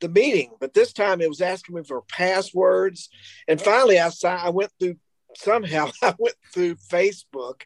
[0.00, 0.52] the meeting.
[0.60, 3.08] But this time, it was asking me for passwords,
[3.48, 4.96] and finally, I si- I went through
[5.36, 5.90] somehow.
[6.02, 7.62] I went through Facebook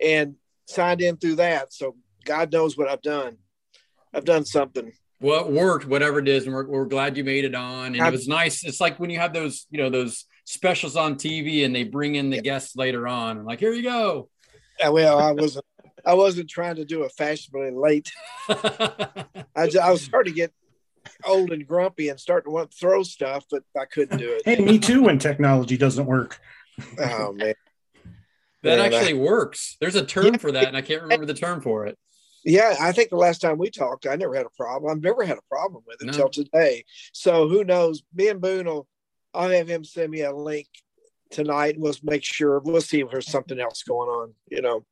[0.00, 0.36] and
[0.66, 1.72] signed in through that.
[1.72, 3.38] So God knows what I've done.
[4.12, 4.92] I've done something.
[5.20, 7.86] well, it worked, whatever it is, and we're, we're glad you made it on.
[7.86, 8.62] And it I'm- was nice.
[8.64, 12.14] It's like when you have those, you know, those specials on TV, and they bring
[12.14, 14.28] in the guests later on, and like, here you go.
[14.88, 15.64] Well, I wasn't.
[16.06, 18.12] I wasn't trying to do a fashionably late.
[18.48, 20.52] I, ju- I was starting to get
[21.24, 24.42] old and grumpy and starting to want to throw stuff, but I couldn't do it.
[24.44, 26.40] Hey, me too when technology doesn't work.
[26.98, 27.54] Oh man.
[28.62, 29.76] that Yeah, actually works.
[29.80, 31.96] There's a term for that, and I can't remember the term for it.
[32.44, 34.90] Yeah, I think the last time we talked, I never had a problem.
[34.94, 36.10] I've never had a problem with it No.
[36.12, 36.84] until today.
[37.14, 38.02] So who knows?
[38.14, 38.86] Me and Boone will.
[39.32, 40.68] I'll have him send me a link
[41.30, 42.60] tonight, and we'll make sure.
[42.60, 44.34] We'll see if there's something else going on.
[44.50, 44.84] You know,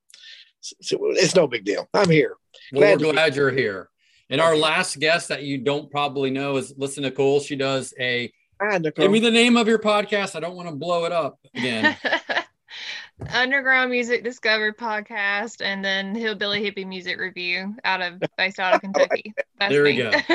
[0.63, 1.89] so it's no big deal.
[1.95, 2.37] I'm here.
[2.73, 3.89] Glad we're be- you're here.
[4.31, 7.41] And our last guest that you don't probably know is Lyssa Nicole.
[7.41, 9.05] She does a Hi, Nicole.
[9.05, 10.37] give me the name of your podcast.
[10.37, 11.97] I don't want to blow it up again.
[13.33, 18.81] Underground Music Discovered podcast, and then Hillbilly Hippie Music Review out of based out of
[18.81, 19.35] Kentucky.
[19.59, 19.99] That's There we me.
[19.99, 20.11] go.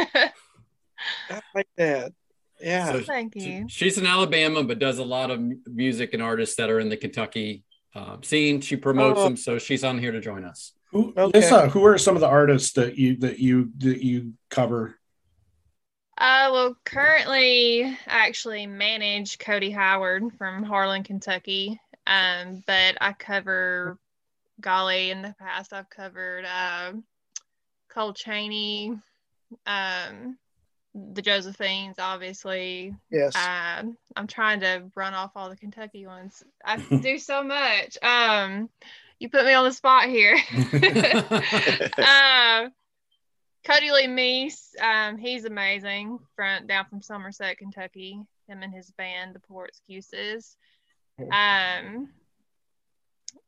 [1.29, 2.13] I like that.
[2.61, 2.91] Yeah.
[2.93, 3.65] So Thank you.
[3.67, 6.97] she's in Alabama, but does a lot of music and artists that are in the
[6.97, 7.63] Kentucky
[7.97, 8.61] uh, scene.
[8.61, 9.23] She promotes Oh.
[9.25, 10.73] them, so she's on here to join us.
[10.91, 11.39] Who, Okay.
[11.39, 14.97] Lisa, who are some of the artists that you that you that you cover?
[16.17, 17.95] Uh, well, currently, I
[18.27, 21.79] actually manage Cody Howard from Harlan, Kentucky.
[22.07, 23.99] Um, but I cover
[24.61, 25.73] golly in the past.
[25.73, 26.93] I've covered uh,
[27.89, 28.97] Cole Cheney,
[29.65, 30.37] um,
[31.13, 32.95] the Josephines, obviously.
[33.11, 33.35] Yes.
[33.35, 36.43] Um, I'm trying to run off all the Kentucky ones.
[36.63, 37.97] I do so much.
[38.01, 38.69] Um,
[39.19, 40.35] you put me on the spot here.
[41.97, 42.71] um,
[43.65, 46.19] Cody Lee Meese, um, he's amazing.
[46.35, 48.21] Front down from Somerset, Kentucky.
[48.47, 50.55] Him and his band, the Poor Excuses.
[51.19, 52.09] Um,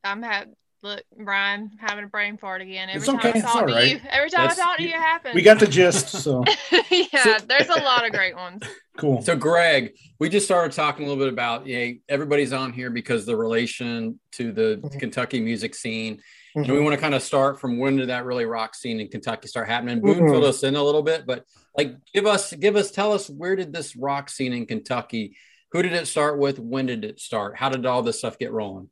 [0.03, 2.89] I'm having look, Brian, having a brain fart again.
[2.89, 3.89] Every It's time okay, I it's talk to right.
[3.91, 5.35] you, every time That's- I talk to you, it happens.
[5.35, 6.09] We got the gist.
[6.09, 6.43] So
[6.89, 8.63] yeah, there's a lot of great ones.
[8.97, 9.21] cool.
[9.21, 13.25] So, Greg, we just started talking a little bit about yeah, everybody's on here because
[13.25, 14.99] the relation to the Mhm.
[14.99, 16.21] Kentucky music scene.
[16.55, 16.83] And we Mhm.
[16.83, 19.67] want to kind of start from when did that really rock scene in Kentucky start
[19.67, 20.01] happening?
[20.01, 20.31] Boone Mhm.
[20.31, 21.45] filled us in a little bit, but
[21.77, 25.37] like give us, give us, tell us where did this rock scene in Kentucky?
[25.71, 26.57] Who did it start with?
[26.57, 27.55] When did it start?
[27.55, 28.89] How did all this stuff get rolling?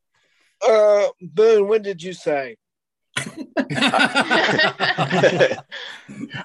[0.66, 2.56] Uh, Boone, when did you say?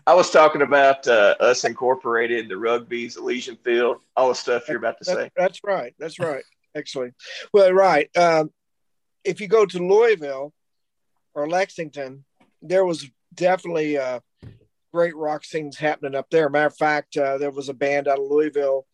[0.05, 4.77] I was talking about uh, us incorporated, the rugby's, Elysian Field, all the stuff you're
[4.77, 5.31] about to That- say.
[5.35, 5.93] that's right.
[5.99, 6.43] That's right.
[6.75, 7.11] Actually,
[7.53, 8.09] well, right.
[8.17, 8.51] Um,
[9.23, 10.51] if you go to Louisville
[11.35, 12.25] or Lexington,
[12.63, 14.19] there was definitely uh,
[14.91, 16.49] great rock scenes happening up there.
[16.49, 18.87] Matter of fact, uh, there was a band out of Louisville,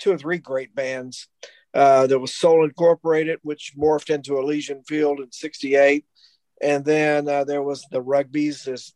[0.00, 1.28] two or three great bands.
[1.74, 6.04] Uh, there was Soul Incorporated, which morphed into Elysian Field in '68,
[6.62, 8.92] and then uh, there was the Rugbys, as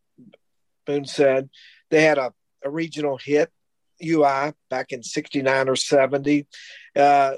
[0.87, 1.51] Boone said.
[1.91, 2.33] They had a,
[2.65, 3.51] a regional hit,
[4.03, 6.47] UI, back in '69 or '70.
[6.97, 7.35] Uh,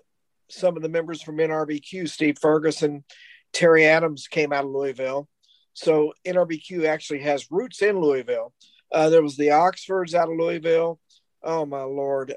[0.50, 3.04] some of the members from NRBQ, Steve Ferguson,
[3.52, 5.28] Terry Adams came out of Louisville.
[5.74, 8.52] So NRBQ actually has roots in Louisville.
[8.92, 11.00] Uh, there was the Oxfords out of Louisville.
[11.42, 12.34] Oh my lord!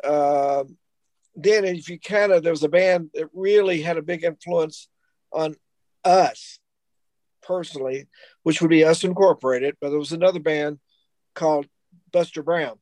[1.38, 4.89] Then if you kind of there was a band that really had a big influence
[5.32, 5.56] on
[6.04, 6.60] us
[7.43, 8.08] personally,
[8.43, 9.78] which would be Us Incorporated.
[9.80, 10.80] But there was another band
[11.34, 11.67] called
[12.12, 12.78] Buster Brown,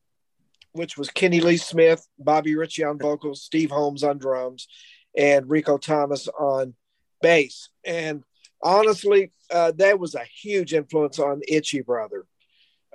[0.72, 4.68] which was Kenny Lee Smith, Bobby Ritchie on vocals, Steve Holmes on drums,
[5.16, 6.74] and Rico Thomas on
[7.22, 7.70] bass.
[7.84, 8.24] And
[8.62, 12.26] honestly, uh, that was a huge influence on Itchy Brother.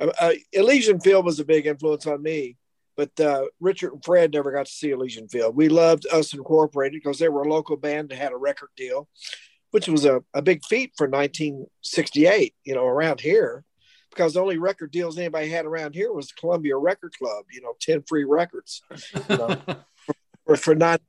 [0.01, 2.57] Uh, uh, Elysian Field was a big influence on me,
[3.01, 5.57] but uh, Richard and Fred never got to see Elysian Field.
[5.57, 9.09] We loved Us Incorporated because they were a local band that had a record deal,
[9.71, 13.65] which was a, a big feat for 1968, you know, around here.
[14.11, 17.73] Because the only record deals anybody had around here was Columbia Record Club, you know,
[17.81, 18.83] 10 free records
[20.45, 21.01] or for 99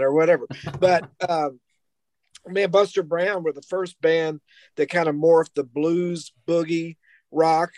[0.00, 0.46] or whatever.
[0.78, 1.58] But um,
[2.46, 4.40] man, Buster Brown were the first band
[4.76, 6.98] that kind of morphed the blues, boogie,
[7.32, 7.72] rock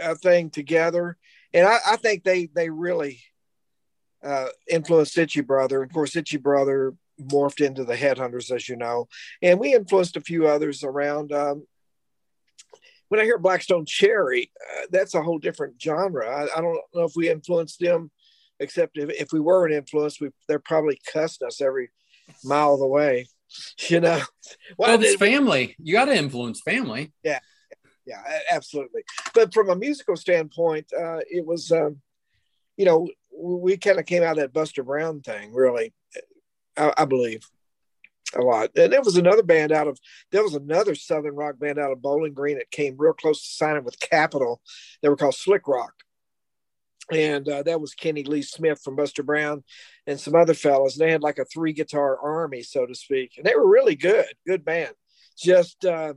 [0.00, 1.16] uh, thing together.
[1.56, 3.22] And I, I think they they really
[4.22, 5.82] uh, influenced Itchy Brother.
[5.82, 9.08] Of course, Itchy Brother morphed into the Headhunters, as you know,
[9.40, 11.32] and we influenced a few others around.
[11.32, 11.66] Um,
[13.08, 16.28] when I hear Black Stone Cherry, uh, that's a whole different genre.
[16.28, 18.10] I, I don't know if we influenced them,
[18.60, 21.88] except if, if we were an influence, we they're probably cussing us every
[22.44, 23.28] mile of the way.
[23.88, 24.20] You know,
[24.76, 25.76] well, it's family.
[25.78, 27.12] You got to influence family.
[27.22, 27.38] yeah,
[28.14, 29.02] a- absolutely.
[29.34, 32.00] But from a musical standpoint, uh, it was, um,
[32.76, 35.92] you know, we kind of came out of that Buster Brown thing, really,
[36.76, 37.42] I, I believe,
[38.34, 38.70] a lot.
[38.76, 39.98] And there was another band out of,
[40.32, 43.48] there was another Southern rock band out of Bowling Green that came real close to
[43.48, 44.60] signing with Capitol.
[45.02, 45.92] They were called Slick Rock.
[47.12, 49.62] And uh, that was Kenny Lee Smith from Buster Brown
[50.06, 50.98] and some other fellas.
[50.98, 53.34] And they had like a three guitar army, so to speak.
[53.36, 54.94] And they were really good, good band.
[55.38, 56.14] Just, uh,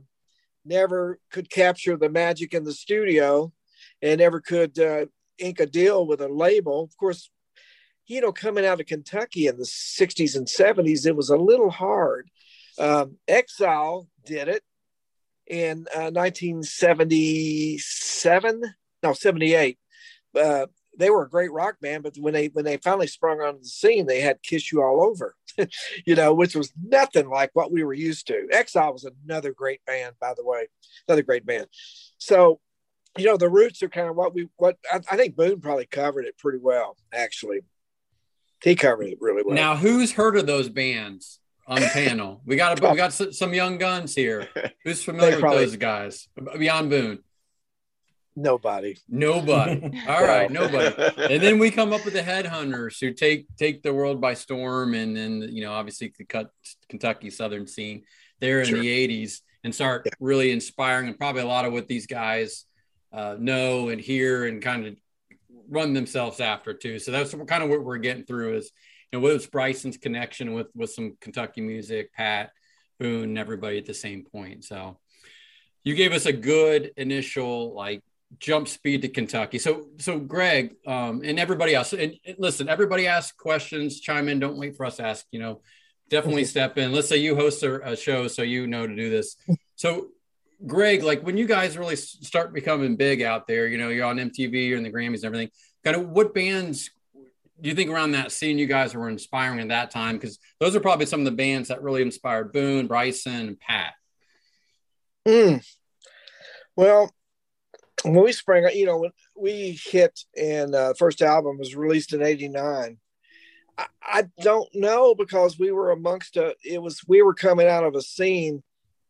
[0.70, 3.52] never could capture the magic in the studio
[4.00, 5.04] and never could uh,
[5.38, 6.84] ink a deal with a label.
[6.84, 7.28] Of course,
[8.06, 11.70] you know, coming out of Kentucky in the 60s and 70s, it was a little
[11.70, 12.30] hard.
[12.78, 14.62] Um, Exile did it
[15.46, 18.62] in uh, 1977,
[19.02, 19.78] no, 78.
[20.34, 20.64] Uh,
[20.96, 23.68] they were a great rock band, but when they when they finally sprung onto the
[23.68, 25.36] scene, they had "Kiss You All Over,"
[26.06, 28.48] you know, which was nothing like what we were used to.
[28.52, 30.68] Exile was another great band, by the way,
[31.08, 31.66] another great band.
[32.18, 32.60] So,
[33.16, 35.86] you know, the roots are kind of what we what I, I think Boone probably
[35.86, 36.96] covered it pretty well.
[37.12, 37.60] Actually,
[38.62, 39.54] he covered it really well.
[39.54, 42.42] Now, who's heard of those bands on the panel?
[42.44, 44.48] We got a, we got some young guns here.
[44.84, 47.20] Who's familiar with those guys beyond Boone?
[48.36, 48.96] Nobody.
[49.08, 49.82] Nobody.
[50.08, 50.94] All right, nobody.
[51.34, 54.94] And then we come up with the headhunters who take take the world by storm,
[54.94, 56.50] and then you know obviously the cut
[56.88, 58.04] Kentucky Southern scene.
[58.40, 58.80] there in Sure.
[58.80, 60.12] the 80s and start Yeah.
[60.18, 62.64] really inspiring and probably a lot of what these guys
[63.12, 64.96] uh, know and hear and kind of
[65.68, 66.98] run themselves after too.
[66.98, 68.70] So that's kind of what we're getting through is,
[69.12, 72.50] you know, what's Bryson's connection with with some Kentucky music, Pat
[72.98, 74.64] Boone, everybody at the same point.
[74.64, 74.98] So
[75.84, 78.00] you gave us a good initial like
[78.38, 79.58] jump speed to Kentucky.
[79.58, 84.38] So so Greg um, and everybody else, and, and listen, everybody ask questions, chime in.
[84.38, 85.26] Don't wait for us to ask.
[85.30, 85.60] You know,
[86.08, 86.92] definitely step in.
[86.92, 89.36] Let's say you host a, a show, so you know to do this.
[89.76, 90.08] So
[90.66, 94.16] Greg, like when you guys really start becoming big out there, you know, you're on
[94.16, 95.50] MTV, you're in the Grammys and everything.
[95.84, 96.90] Kind of what bands
[97.60, 100.16] do you think around that scene you guys were inspiring at that time?
[100.16, 103.94] Because those are probably some of the bands that really inspired Boone, Bryson, and Pat.
[105.26, 105.64] Mm.
[106.76, 107.10] Well,
[108.04, 112.22] when we sprang, you know, when we hit and uh, first album was released in
[112.22, 112.98] '89.
[113.78, 116.54] I, I don't know because we were amongst a.
[116.64, 118.62] It was we were coming out of a scene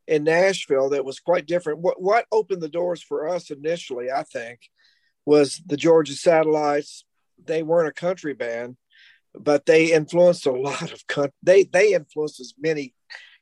[0.07, 1.79] in Nashville that was quite different.
[1.79, 4.59] What what opened the doors for us initially, I think,
[5.25, 7.05] was the Georgia Satellites.
[7.43, 8.77] They weren't a country band,
[9.33, 11.33] but they influenced a lot of country.
[11.43, 12.93] They they influenced as many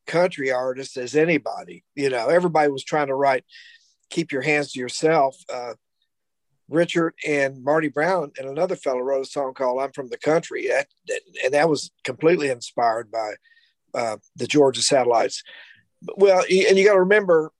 [0.05, 1.83] country artists as anybody.
[1.95, 3.45] You know, everybody was trying to write
[4.09, 5.73] "Keep Your Hands to Yourself." Uh,
[6.67, 10.67] Richard and Marty Brown and another fellow wrote a song called "I'm from the Country,"
[10.67, 13.33] that, that- and that was completely inspired by
[13.93, 15.43] uh, the Georgia Satellites.
[16.01, 17.51] But, well, and you got to remember,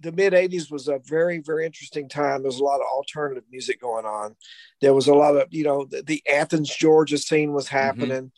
[0.00, 2.42] the mid '80s was a very, very interesting time.
[2.42, 4.36] There was a lot of alternative music going on.
[4.80, 8.30] There was a lot of, you know, the, the Athens, Georgia scene was happening.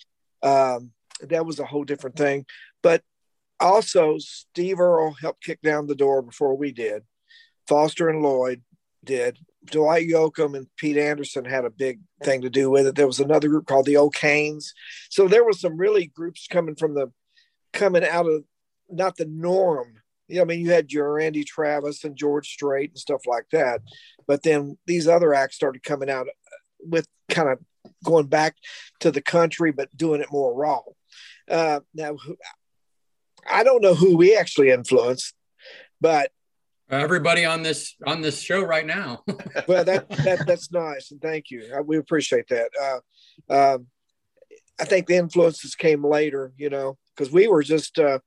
[0.42, 2.46] Um, that was a whole different thing.
[2.82, 3.02] But
[3.60, 7.02] also, Steve Earle helped kick down the door before we did.
[7.68, 8.62] Foster and Lloyd
[9.04, 9.38] did.
[9.66, 12.94] Dwight Yoakam and Pete Anderson had a big thing to do with it.
[12.94, 14.72] There was another group called the O'Kanes.
[15.10, 17.12] So there was some really groups coming from the
[17.72, 18.44] coming out of
[18.88, 19.94] not the norm.
[20.26, 23.46] You know, I mean, you had your Randy Travis and George Strait and stuff like
[23.52, 23.82] that.
[24.26, 26.26] But then these other acts started coming out
[26.80, 27.58] with kind of
[28.04, 28.56] going back
[29.00, 30.80] to the country, but doing it more raw.
[31.50, 32.16] Uh, now,
[33.50, 35.34] I don't know who we actually influenced,
[36.00, 36.30] but
[36.90, 39.22] Everybody on this on this show right now.
[39.68, 41.70] well, that, that that's nice, and thank you.
[41.76, 42.70] Uh, We appreciate that.
[42.80, 43.86] Uh, um,
[44.80, 48.20] I think the influences came later, you know, because we were just, uh,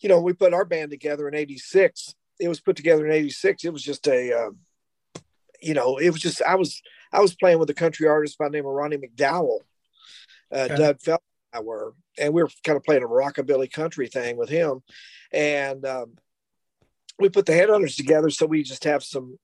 [0.00, 2.14] you know, we put our band together in '86.
[2.40, 3.64] It was put together in '86.
[3.64, 4.50] It was just a, uh,
[5.60, 6.80] you know, it was just I was
[7.12, 9.58] I was playing with a country artist by the name of Ronnie McDowell.
[10.50, 10.76] Uh, Okay.
[10.76, 14.36] Doug Phelps and I were, and we were kind of playing a rockabilly country thing
[14.38, 14.82] with him,
[15.32, 16.14] and um,
[17.18, 19.38] we put the headhunters together so we just have some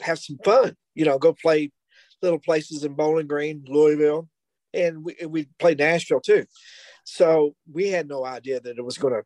[0.00, 1.70] have some fun, you know, go play
[2.22, 4.28] little places in Bowling Green, Louisville,
[4.74, 6.44] and we we played Nashville too.
[7.04, 9.22] So we had no idea that it was going to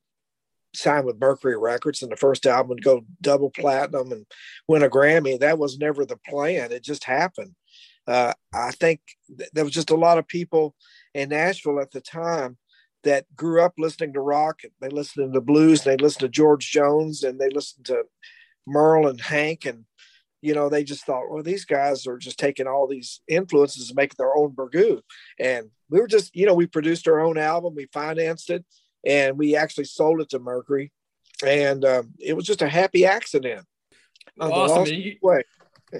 [0.74, 4.26] sign with Mercury Records and the first album would go double platinum and
[4.68, 5.38] win a Grammy.
[5.38, 6.72] That was never the plan.
[6.72, 7.54] It just happened.
[8.06, 9.00] Uh, I think
[9.36, 10.74] th- there was just a lot of people
[11.14, 12.56] in Nashville at the time
[13.06, 14.60] that grew up listening to rock.
[14.80, 15.84] They listened to blues.
[15.84, 18.02] They listened to George Jones and they listened to
[18.66, 19.64] Merle and Hank.
[19.64, 19.84] And,
[20.42, 23.96] you know, they just thought, well, these guys are just taking all these influences and
[23.96, 25.00] making their own burgoo.
[25.38, 28.64] And we were just, you know, we produced our own album, we financed it,
[29.06, 30.92] and we actually sold it to Mercury.
[31.46, 33.64] And um, it was just a happy accident.
[34.40, 34.92] Awesome.
[34.92, 35.44] you, way.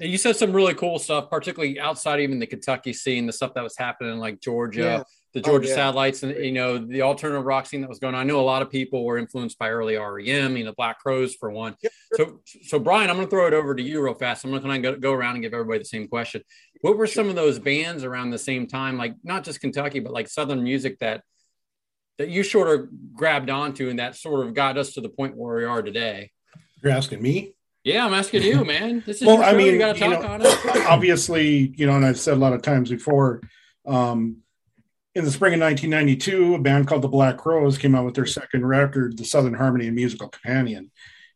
[0.01, 3.63] you said some really cool stuff, particularly outside even the Kentucky scene, the stuff that
[3.63, 5.03] was happening in like Georgia, Yeah.
[5.37, 5.75] The Oh, Georgia yeah.
[5.75, 8.21] satellites, and you know the alternative rock scene that was going on.
[8.21, 11.35] I know a lot of people were influenced by early REM, you know, Black Crowes
[11.35, 11.75] for one.
[11.83, 11.91] Yep.
[12.15, 14.43] So, so Brian, I'm going to throw it over to you real fast.
[14.43, 16.41] I'm going to kind of go, around and give everybody the same question.
[16.81, 20.11] What were some of those bands around the same time, like not just Kentucky, but
[20.11, 21.21] like Southern music that
[22.17, 25.37] that you sort of grabbed onto and that sort of got us to the point
[25.37, 26.31] where we are today?
[26.81, 27.53] You're asking me?
[27.83, 29.03] Yeah, I'm asking you, man.
[29.05, 30.85] This is Well, I mean, you got to talk know, on it.
[30.89, 33.41] obviously, you know, and I've said a lot of times before,
[33.85, 34.37] um,
[35.17, 38.27] in the spring of 1992, a band called the Black Crowes came out with their
[38.27, 40.91] second record, The Southern Harmony and Musical Companion.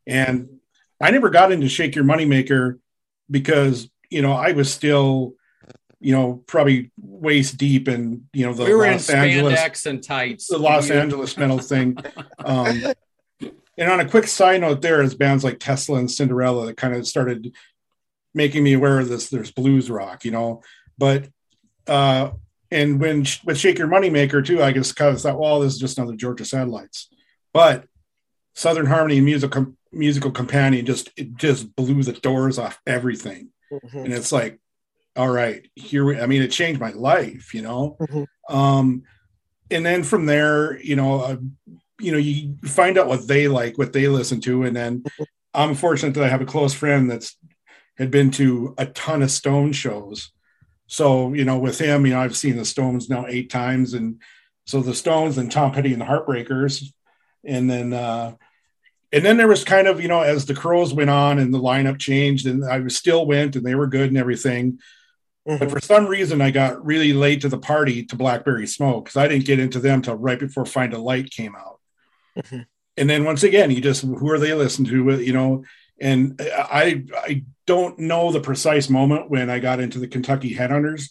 [0.06, 0.60] And
[1.02, 2.78] I never got into Shake Your Moneymaker
[3.30, 5.34] because, you know, I was still,
[6.00, 9.86] you know, probably waist deep in, you know, the we were in Los Angeles spandex
[9.88, 10.48] and tights.
[10.48, 11.98] the Los Angeles metal thing.
[12.38, 12.84] Um,
[13.78, 16.96] and on a quick side note, there is bands like Tesla and Cinderella that kind
[16.96, 17.54] of started
[18.34, 19.30] making me aware of this.
[19.30, 20.62] There's blues rock, you know,
[20.98, 21.28] but
[21.88, 22.32] uh,
[22.72, 25.80] and when with Shake Your Moneymaker too, I just kind of thought, well, this is
[25.80, 27.10] just another Georgia Satellites,
[27.54, 27.86] but
[28.56, 33.50] Southern Harmony and musical musical companion just it just blew the doors off everything.
[33.72, 34.04] Mhm.
[34.06, 34.60] and it's like
[35.16, 37.96] all right here we, i mean it changed my life you know?
[38.02, 38.26] Mhm.
[38.50, 39.04] um
[39.70, 41.38] and then from there you know uh,
[42.00, 44.64] you know you find out what they like what they listen to.
[44.64, 45.04] And then
[45.54, 47.38] i'm fortunate that i have a close friend that's
[47.98, 50.32] had been to a ton of stone shows
[50.92, 54.22] so you know with him you know i've seen the stones now eight times and
[54.66, 56.84] so the stones and tom petty and the heartbreakers
[57.46, 58.34] and then uh
[59.14, 61.60] and then there was kind of you know as the crowes went on and the
[61.60, 64.78] lineup changed and i was still went and they were good and everything
[65.48, 65.58] Mhm.
[65.60, 69.18] but for some reason i got really late to the party to blackberry smoke because
[69.18, 71.80] i didn't get into them till right before find a light came out
[72.38, 72.66] Mhm.
[72.98, 75.64] and then once again you just who are they listening to you know
[76.00, 81.10] and i i don't know the precise moment when i got into the kentucky headhunters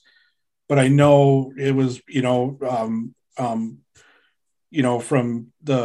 [0.68, 3.78] but i know it was you know um um
[4.70, 5.82] you know from the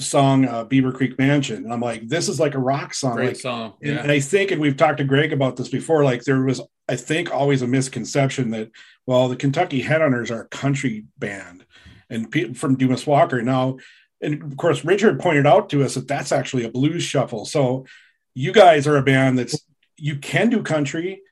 [0.00, 3.28] song uh, beaver creek mansion and i'm like this is like a rock song Great
[3.28, 3.74] like song.
[3.82, 6.60] and, and I think, and we've talked to Greg about this before, like there was,
[6.88, 8.70] I think, always a misconception that,
[9.06, 11.64] well, the Kentucky Headhunters are a country band
[12.10, 13.40] and pe- from Dumas Walker.
[13.42, 13.78] Now,
[14.20, 17.44] and of course, Richard pointed out to us that that's actually a blues shuffle.
[17.44, 17.86] So
[18.34, 19.58] you guys are a band that's,
[19.98, 21.22] you can do country.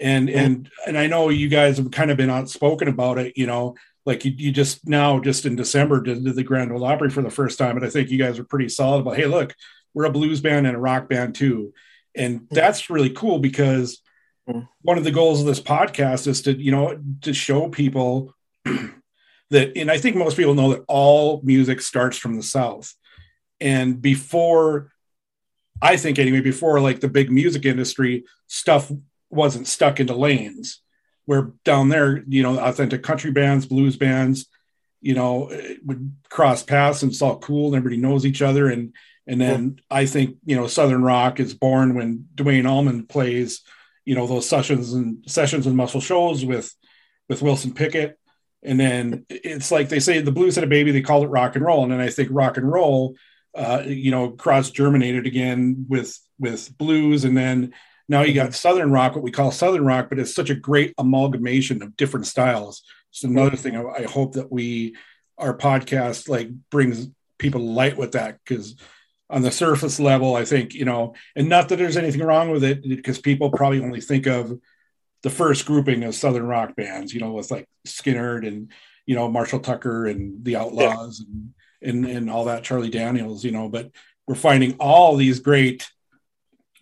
[0.00, 3.46] And, and, and I know you guys have kind of been outspoken about it, you
[3.46, 3.74] know,
[4.06, 7.20] like you, you just now, just in December, did, did the Grand Ole Opry for
[7.20, 7.76] the first time.
[7.76, 9.54] And I think you guys are pretty solid about, hey, look,
[9.94, 11.72] we're a blues band and a rock band too
[12.18, 14.02] and that's really cool because
[14.82, 18.34] one of the goals of this podcast is to you know to show people
[19.50, 22.94] that and i think most people know that all music starts from the south
[23.60, 24.90] and before
[25.82, 28.90] i think anyway before like the big music industry stuff
[29.30, 30.80] wasn't stuck into lanes.
[31.26, 34.46] Where down there you know authentic country bands blues bands
[35.00, 38.68] you know eh, would cross paths and it's all cool and everybody knows each other.
[38.68, 38.94] And
[39.26, 43.60] and then I think you know Southern Rock is born when Duane Allman plays
[44.06, 46.74] you know those sessions and sessions and Muscle Shoals with
[47.28, 48.18] with Wilson Pickett,
[48.62, 51.56] and then it's like they say the blues had a baby, they called it rock
[51.56, 53.16] and roll, and then I think rock and roll,
[53.54, 57.72] uh, you know, cross germinated again with with blues, and then
[58.08, 60.94] now you got Southern rock, what we call Southern rock, but it's such a great
[60.96, 62.82] amalgamation of different styles.
[63.10, 64.96] It's another thing I, I hope that we
[65.36, 68.38] our podcast like brings people light with that.
[68.44, 68.76] Because
[69.30, 72.64] on the surface level, I think, you know, and not that there's anything wrong with
[72.64, 74.58] it because people probably only think of
[75.22, 78.70] the first grouping of Southern rock bands, you know, with like Skynyrd and,
[79.04, 83.52] you know, Marshall Tucker and the Outlaws and, and, and all that, Charlie Daniels, you
[83.52, 83.90] know, but
[84.26, 85.90] we're finding all these great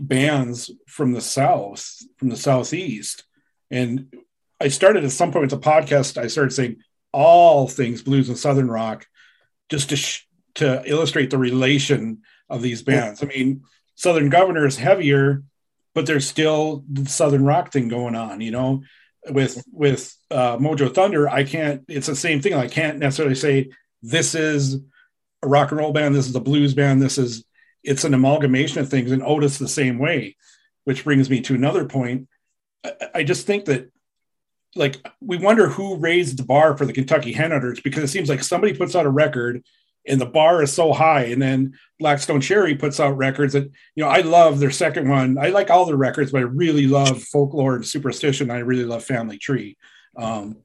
[0.00, 3.24] bands from the South, from the Southeast.
[3.70, 4.14] And
[4.60, 6.76] I started at some point with the podcast, I started saying
[7.12, 9.06] all things blues and Southern rock
[9.68, 10.26] just to, sh-
[10.56, 13.22] to illustrate the relation of these bands.
[13.22, 13.62] I mean,
[13.94, 15.42] Southern Governor is heavier,
[15.94, 18.82] but there's still the Southern rock thing going on, you know.
[19.28, 21.82] With with uh, Mojo Thunder, I can't.
[21.88, 22.54] It's the same thing.
[22.54, 23.70] I can't necessarily say
[24.02, 24.80] this is
[25.42, 26.14] a rock and roll band.
[26.14, 27.02] This is a blues band.
[27.02, 27.44] This is.
[27.84, 30.36] It's an amalgamation of things, and Otis the same way.
[30.84, 32.28] Which brings me to another point.
[32.84, 33.90] I, I just think that,
[34.74, 38.42] like, we wonder who raised the bar for the Kentucky Headhunters because it seems like
[38.42, 39.64] somebody puts out a record
[40.06, 41.24] and the bar is so high.
[41.24, 45.08] And then Black Stone Cherry puts out records that, you know, I love their second
[45.08, 45.38] one.
[45.38, 48.50] I like all their records, but I really love folklore and superstition.
[48.50, 49.76] I really love Family Tree.
[50.16, 50.58] Um,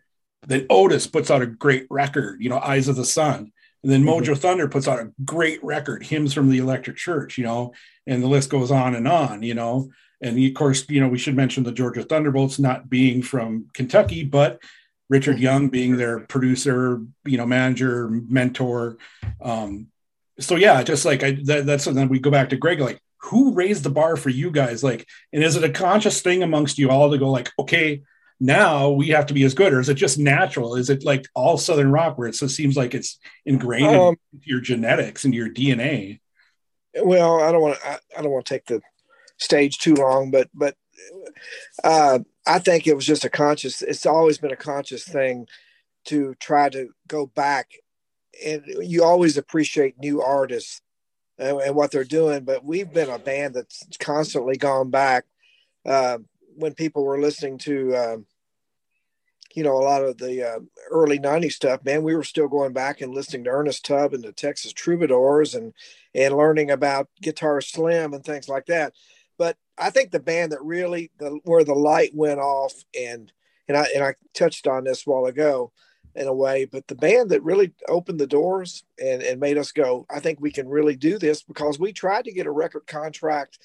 [0.47, 3.51] then Otis puts out a great record, you know, Eyes of the Sun.
[3.83, 7.43] And then Mojo Thunder puts out a great record, Hymns from the Electric Church, you
[7.43, 7.73] know,
[8.05, 9.89] and the list goes on and on, you know.
[10.21, 14.23] And of course, you know, we should mention the Georgia Thunderbolts not being from Kentucky,
[14.23, 14.61] but
[15.09, 18.97] Richard Young being their producer, you know, manager, mentor.
[19.41, 19.87] Um,
[20.39, 23.01] so yeah, just like I, that, that's and then we go back to Greg, like
[23.17, 24.83] who raised the bar for you guys?
[24.83, 28.03] Like, and is it a conscious thing amongst you all to go like, okay,
[28.41, 30.75] now we have to be as good, or is it just natural?
[30.75, 34.45] Is it like all Southern rock where it just seems like it's ingrained Um, into
[34.49, 36.19] your genetics and your DNA?
[37.03, 38.81] well i don't want to I, I don't want to take the
[39.37, 40.75] stage too long but but
[41.85, 45.47] uh i think it was just a conscious it's always been a conscious thing
[46.05, 47.69] to try to go back
[48.45, 50.81] and you always appreciate new artists
[51.37, 55.23] and, and what they're doing but we've been a band that's constantly gone back
[55.85, 56.17] uh,
[56.55, 58.25] when people were listening to um,
[59.55, 62.73] you know a lot of the uh, early 90s stuff man we were still going
[62.73, 65.73] back and listening to ernest tubb and the texas troubadours and
[66.13, 68.93] and learning about guitar slim and things like that.
[69.37, 73.31] But i think the band that really the where the light went off and
[73.67, 75.71] and i and i touched on this a while ago
[76.13, 79.71] in a way but the band that really opened the doors and and made us
[79.71, 82.85] go i think we can really do this because we tried to get a record
[82.85, 83.59] contract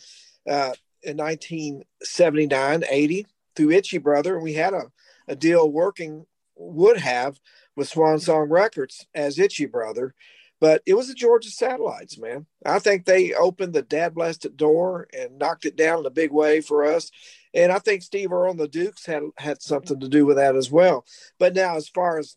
[0.48, 0.72] uh,
[1.02, 3.26] in 1979 80
[3.56, 4.84] through itchy brother and we had a,
[5.28, 7.38] a deal working would have
[7.74, 10.14] with swan song records as itchy brother
[10.60, 12.46] but it was the Georgia Satellites, man.
[12.64, 16.32] I think they opened the dad blasted door and knocked it down in a big
[16.32, 17.10] way for us.
[17.52, 20.56] And I think Steve Earle and the Dukes had had something to do with that
[20.56, 21.04] as well.
[21.38, 22.36] But now, as far as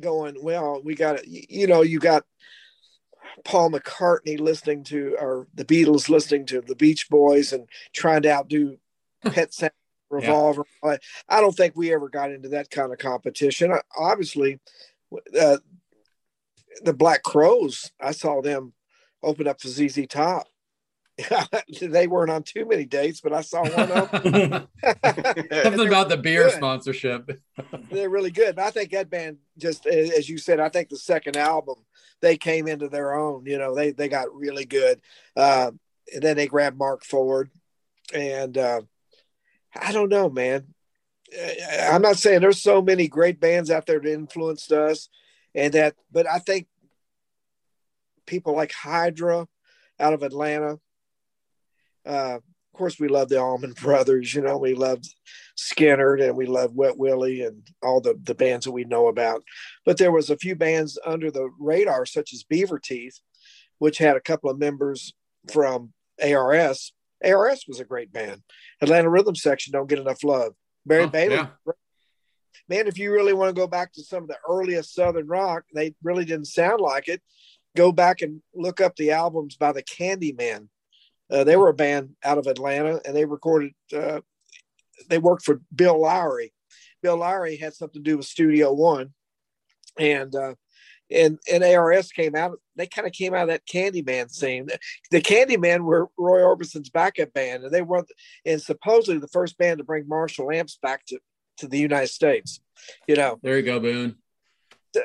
[0.00, 1.26] going, well, we got it.
[1.26, 2.24] you know, you got
[3.44, 8.32] Paul McCartney listening to, or the Beatles listening to the Beach Boys and trying to
[8.32, 8.78] outdo
[9.24, 9.72] Pet Sound
[10.14, 10.64] Revolver.
[10.82, 10.96] Yeah.
[11.28, 13.72] I don't think we ever got into that kind of competition.
[13.96, 14.60] Obviously,
[15.38, 15.58] uh,
[16.82, 18.72] the Black Crowes, I saw them
[19.22, 20.46] open up for ZZ Top.
[21.80, 24.68] they weren't on too many dates, but I saw one of them.
[25.62, 26.54] Something about the beer good.
[26.54, 27.40] sponsorship.
[27.90, 28.58] they're really good.
[28.58, 31.76] I think that band, just as you said, I think the second album
[32.20, 33.44] they came into their own.
[33.46, 35.00] You know, they they got really good.
[35.36, 35.70] Uh,
[36.12, 37.50] and then they grabbed Marc Ford,
[38.12, 38.82] and uh,
[39.80, 40.66] I don't know, man.
[41.90, 45.08] I'm not saying there's so many great bands out there that influenced us,
[45.54, 46.68] and that, but I think
[48.26, 49.48] people like Hydra
[49.98, 50.78] out of Atlanta.
[52.06, 54.34] Uh, of course, we love the Allman Brothers.
[54.34, 55.06] You know, we loved
[55.56, 59.42] Skynyrd and we loved Wet Willie and all the the bands that we know about.
[59.84, 63.20] But there was a few bands under the radar, such as Beaver Teeth,
[63.78, 65.14] which had a couple of members
[65.52, 66.92] from ARS.
[67.24, 68.42] ARS was a great band.
[68.80, 70.54] Atlanta Rhythm Section don't get enough love.
[70.86, 71.48] Barry oh, Bailey, yeah.
[72.68, 75.64] man, if you really want to go back to some of the earliest Southern rock,
[75.74, 77.22] they really didn't sound like it.
[77.76, 80.68] Go back and look up the albums by the Candymen.
[81.30, 83.72] Uh, they were a band out of Atlanta, and they recorded.
[83.94, 84.20] Uh,
[85.08, 86.52] they worked for Bill Lowery.
[87.02, 89.14] Bill Lowery had something to do with Studio One,
[89.98, 90.54] and uh,
[91.10, 92.58] and and ARS came out.
[92.76, 94.68] They kind of came out of that Candyman scene.
[95.10, 98.04] The Candyman were Roy Orbison's backup band, and they were
[98.44, 101.18] and supposedly the first band to bring Marshall amps back to
[101.58, 102.60] to the United States.
[103.06, 104.16] You know, there you go, Boone.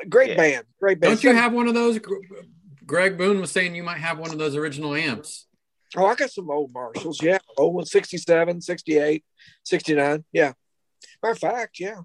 [0.08, 0.36] Great yeah.
[0.36, 1.14] band, great band.
[1.14, 1.98] Don't you have one of those?
[2.86, 5.46] Greg Boone was saying you might have one of those original amps.
[5.96, 7.22] Oh, I got some old Marshalls.
[7.22, 7.38] Yeah.
[7.56, 9.24] Old one, 67, 68,
[9.64, 10.24] 69.
[10.32, 10.52] Yeah.
[11.22, 12.00] Matter of fact, yeah.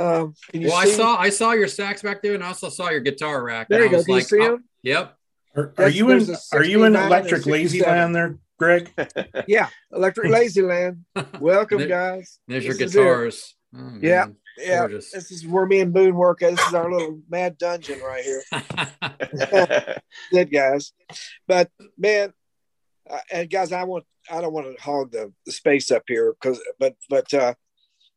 [0.00, 3.00] Um, well, I saw I saw your sax back there, and I also saw your
[3.00, 3.68] guitar rack.
[3.68, 4.02] There you go.
[4.02, 5.16] Do like, you see oh, Yep.
[5.56, 8.90] Are, are you in Are you in Electric Ladyland there, Greg?
[9.48, 11.00] yeah, Electric Ladyland.
[11.40, 12.38] Welcome, there, guys.
[12.46, 13.54] There's this your guitars.
[13.76, 14.26] Oh, yeah,
[14.58, 14.78] yeah.
[14.78, 15.12] Gorgeous.
[15.12, 16.40] This is where me and Boone work.
[16.40, 20.00] This is our little mad dungeon right here.
[20.32, 20.92] Good guys,
[21.46, 22.32] but man,
[23.08, 26.34] uh, and guys, I want I don't want to hog the, the space up here
[26.40, 27.54] because but but uh,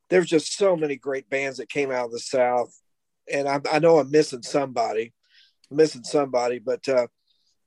[0.09, 2.73] there's just so many great bands that came out of the South,
[3.31, 5.13] and I, I know I'm missing somebody,
[5.71, 7.07] I'm missing somebody, but uh,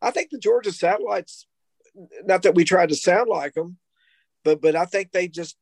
[0.03, 1.47] I think the Georgia Satellites.
[2.24, 3.78] Not that we tried to sound like them,
[4.45, 5.57] but but I think they just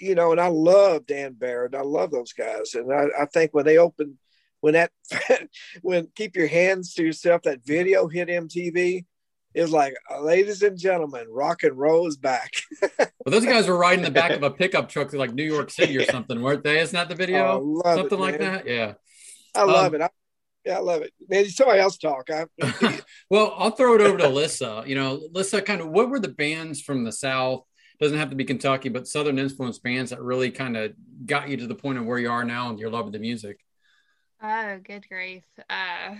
[0.00, 1.74] you know, and I love Dan Baird.
[1.74, 4.16] I love those guys, and I, I think when they opened,
[4.60, 4.90] when that
[5.82, 9.04] when keep your hands to yourself that video hit MTV,
[9.54, 12.52] it was like, ladies and gentlemen, rock and roll is back.
[12.98, 15.70] well, those guys were riding the back of a pickup truck to like New York
[15.70, 16.78] City or something, weren't they?
[16.78, 17.60] Isn't that the video?
[17.60, 18.66] Oh, something it, like that.
[18.66, 18.94] Yeah.
[19.54, 20.04] I love um, it.
[20.04, 20.10] I,
[20.64, 21.12] yeah, I love it.
[21.28, 22.28] Man, somebody else talk.
[22.30, 22.46] I,
[23.30, 24.84] well, I'll throw it over to Lyssa.
[24.86, 27.64] You know, Lyssa, kind of what were the bands from the South?
[28.00, 30.92] Doesn't have to be Kentucky, but Southern influence bands that really kind of
[31.26, 33.18] got you to the point of where you are now and your love of the
[33.18, 33.58] music.
[34.42, 35.44] Oh, good grief.
[35.68, 36.14] Uh,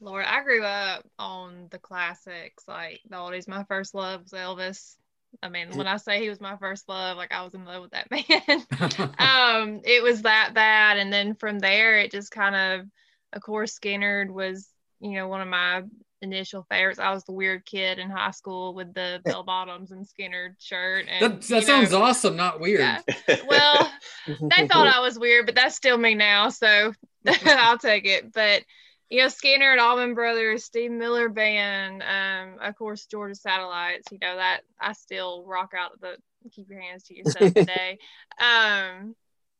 [0.00, 3.48] Lord, I grew up on the classics, like the oldies.
[3.48, 4.96] My first love was Elvis.
[5.42, 7.82] I mean, when I say he was my first love, like I was in love
[7.82, 9.12] with that man.
[9.18, 12.86] um, it was that bad, and then from there, it just kind of,
[13.32, 14.68] of course, Skynyrd was,
[15.00, 15.82] you know, one of my
[16.24, 16.98] initial favorites.
[16.98, 21.06] I was the weird kid in high school with the bell bottoms and Skynyrd shirt.
[21.08, 22.80] And, that, that sounds know, awesome, not weird.
[22.80, 23.00] Yeah.
[23.46, 23.92] Well,
[24.26, 26.92] they thought I was weird, but that's still me now, so
[27.46, 28.32] I'll take it.
[28.32, 28.62] But
[29.10, 29.28] you know,
[29.70, 34.08] and Allman Brothers, Steve Miller Band, um, of course, Georgia Satellites.
[34.10, 36.16] You know that I still rock out the
[36.50, 37.98] keep your hands to yourself today.
[38.38, 39.14] um,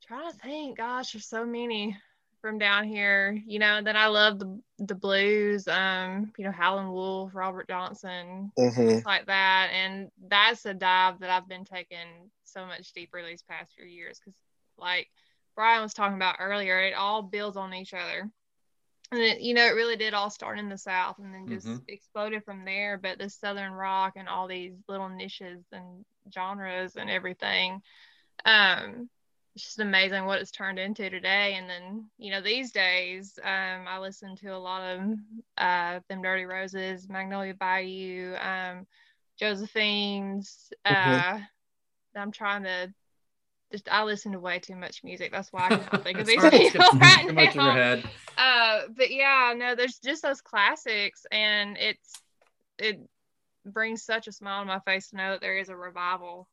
[0.07, 1.97] trying to think, gosh, there's so many
[2.41, 3.41] from down here.
[3.47, 5.69] You know, then I love the the blues.
[5.69, 9.07] Um, you know, Howlin' Wolf, Robert Johnson, mm-hmm.
[9.07, 13.73] like that, and that's a dive that I've been taking so much deeper these past
[13.75, 14.39] few years because,
[14.79, 15.09] like
[15.55, 18.31] Brian was talking about earlier, it all builds on each other
[19.15, 21.67] and it, you know, it really did all start in the South and then just
[21.67, 21.79] mm-hmm.
[21.89, 22.99] exploded from there.
[22.99, 27.81] But the Southern rock and all these little niches and genres and everything,
[28.45, 29.09] um,
[29.55, 31.55] it's just amazing what it's turned into today.
[31.55, 35.01] And then, you know, these days, um, I listen to a lot of
[35.59, 38.87] uh, them Dirty Roses, Magnolia Bayou, um,
[39.39, 40.73] Josephine's.
[40.87, 41.37] Mm-hmm.
[41.37, 41.41] Uh,
[42.17, 42.93] I'm trying to
[43.75, 45.33] just I listen to way too much music.
[45.33, 47.73] That's why I can't think of these people right much in your now.
[47.73, 48.05] head.
[48.39, 52.23] Uh, but yeah, no, there's just those classics, and it's
[52.79, 53.01] it
[53.67, 56.47] brings such a smile on my face to know that there is a revival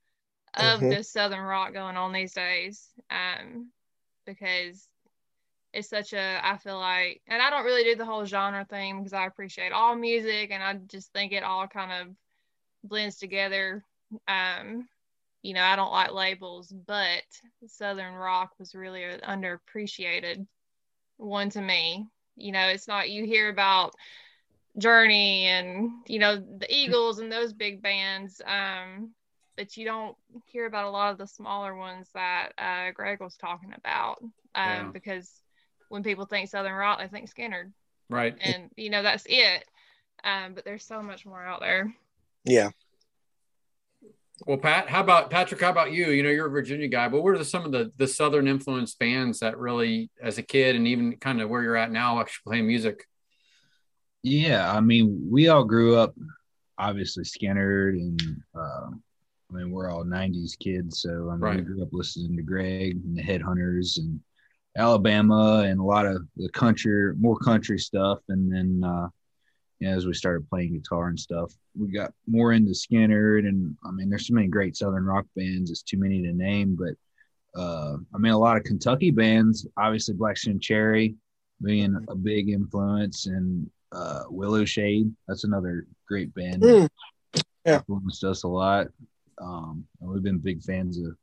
[0.55, 0.89] of Mhm.
[0.89, 2.89] this southern rock going on these days.
[3.11, 3.67] Um,
[4.25, 4.87] because
[5.73, 8.97] it's such a I feel like, and I don't really do the whole genre thing
[8.99, 12.15] because I appreciate all music, and I just think it all kind of
[12.83, 13.83] blends together.
[14.27, 14.87] Um,
[15.41, 17.23] you know, I don't like labels, but
[17.67, 20.45] Southern rock was really an underappreciated
[21.17, 22.07] one to me.
[22.35, 23.93] You know, it's not you hear about
[24.77, 29.11] Journey and you know the Eagles and those big bands, um,
[29.57, 30.15] but you don't
[30.45, 34.21] hear about a lot of the smaller ones that uh, Greg was talking about.
[34.21, 34.89] Um, Yeah.
[34.93, 35.41] Because
[35.89, 37.71] when people think Southern rock, they think Skynyrd,
[38.09, 38.35] Right.
[38.41, 39.65] and you know that's it.
[40.23, 41.93] Um, but there's so much more out there.
[42.45, 42.69] Yeah.
[44.45, 45.61] Well, Pat, how about Patrick?
[45.61, 46.09] How about you?
[46.09, 48.95] You know, you're a Virginia guy, but what are some of the the Southern influence
[48.95, 52.41] bands that really, as a kid, and even kind of where you're at now, actually
[52.47, 53.05] playing music?
[54.23, 56.15] Yeah, I mean, we all grew up
[56.77, 58.21] obviously Skynyrd, and
[58.55, 62.43] uh, I mean, we're all '90s kids, so I mean, we grew up listening to
[62.43, 64.19] Greg and the Headhunters and
[64.75, 69.07] Alabama and a lot of the country, more country stuff, and then uh,
[69.81, 73.75] you know, as we started playing guitar and stuff, we got more into Skynyrd, and
[73.83, 75.71] I mean, there's so many great Southern rock bands.
[75.71, 80.13] It's too many to name, but uh, I mean, a lot of Kentucky bands, obviously
[80.13, 81.15] Black Stone Cherry
[81.63, 85.11] being a big influence, and uh, Willow Shade.
[85.27, 86.61] That's another great band.
[86.61, 86.87] Mm.
[87.65, 87.77] Yeah.
[87.77, 88.87] influenced us a lot.
[89.39, 91.15] Um, and we've been big fans of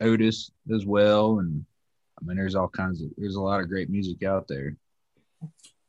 [0.00, 1.62] Otis as well, and
[2.18, 4.76] I mean, there's all kinds of there's a lot of great music out there.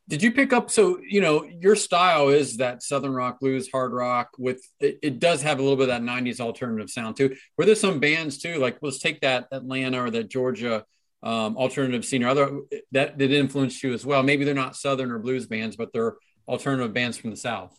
[0.10, 0.72] Did you pick up?
[0.72, 4.32] So you know, your style is that Southern rock, blues, hard rock.
[4.39, 7.36] With it, it does have a little bit of that '90s alternative sound too.
[7.57, 8.57] Were there some bands too?
[8.57, 10.84] Like let's take that Atlanta or that Georgia
[11.22, 12.60] um, alternative scene or other
[12.91, 14.24] that that influenced you as well.
[14.24, 16.16] Maybe they're not Southern or blues bands, but they're
[16.47, 17.78] alternative bands from the South.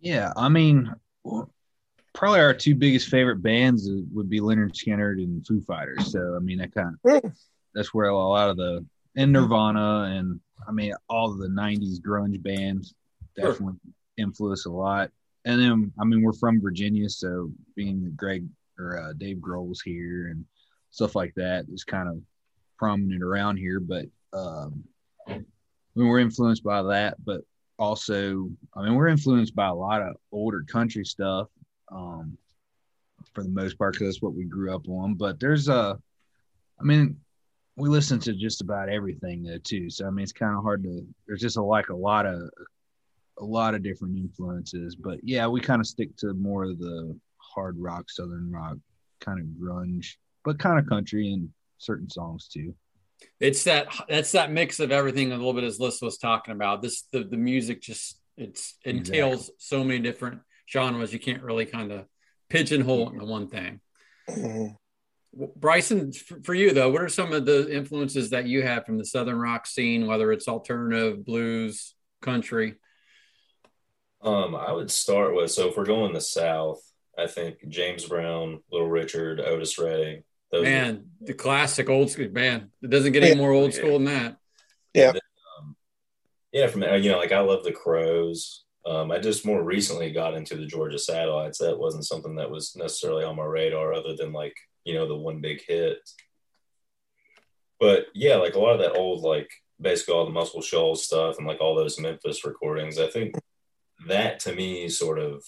[0.00, 0.92] Yeah, I mean,
[2.14, 6.10] probably our two biggest favorite bands would be Lynyrd Skynyrd and Foo Fighters.
[6.10, 7.32] So I mean, that kind of
[7.74, 8.84] that's where a lot of the
[9.16, 12.94] and Nirvana and I mean all of the '90s grunge bands
[13.38, 13.50] Sure.
[13.50, 13.78] definitely
[14.16, 15.10] influence a lot.
[15.44, 18.46] And then I mean, we're from Virginia, so being Greg
[18.78, 20.44] or uh, Dave Grohl's here and
[20.90, 22.20] stuff like that is kind of
[22.78, 23.80] prominent around here.
[23.80, 24.84] But um,
[25.28, 25.34] I
[25.94, 27.42] mean, we're influenced by that, but
[27.78, 31.48] also, I mean, we're influenced by a lot of older country stuff
[31.92, 32.38] um,
[33.32, 35.14] for the most part because that's what we grew up on.
[35.14, 35.98] But there's a,
[36.80, 37.18] I mean,
[37.76, 39.90] we listen to just about everything though too.
[39.90, 41.06] So I mean, it's kind of hard to.
[41.26, 42.50] There's just a, like a lot of,
[43.38, 44.94] a lot of different influences.
[44.94, 48.76] But yeah, we kind of stick to more of the hard rock, southern rock,
[49.20, 51.48] kind of grunge, but kind of country and
[51.78, 52.74] certain songs too.
[53.40, 56.82] It's that that's that mix of everything a little bit as Liz was talking about.
[56.82, 59.18] This the the music just it's it Exactly.
[59.18, 61.12] entails so many different genres.
[61.12, 62.06] You can't really kind of
[62.48, 63.80] pigeonhole it into one thing.
[64.28, 64.74] Mm-hmm.
[65.56, 69.04] Bryson, for you though, what are some of the influences that you have from the
[69.04, 72.74] southern rock scene, whether it's alternative, blues, country?
[74.22, 76.80] Um, I would start with so if we're going the south,
[77.18, 80.24] I think James Brown, Little Richard, Otis Redding.
[80.50, 82.70] Those are- Man, the classic old school man.
[82.82, 84.36] It doesn't get any more old school than that.
[84.94, 85.12] Yeah.
[85.58, 85.76] Um,
[86.52, 88.63] yeah, from you know, like I love the Crowes.
[88.86, 91.58] Um, I just more recently got into the Georgia Satellites.
[91.58, 94.54] That wasn't something that was necessarily on my radar, other than like
[94.84, 95.98] you know the one big hit.
[97.80, 101.36] But yeah, like a lot of that old like basically all the Muscle Shoals stuff
[101.38, 102.98] and like all those Memphis recordings.
[102.98, 103.34] I think
[104.06, 105.42] that to me sort of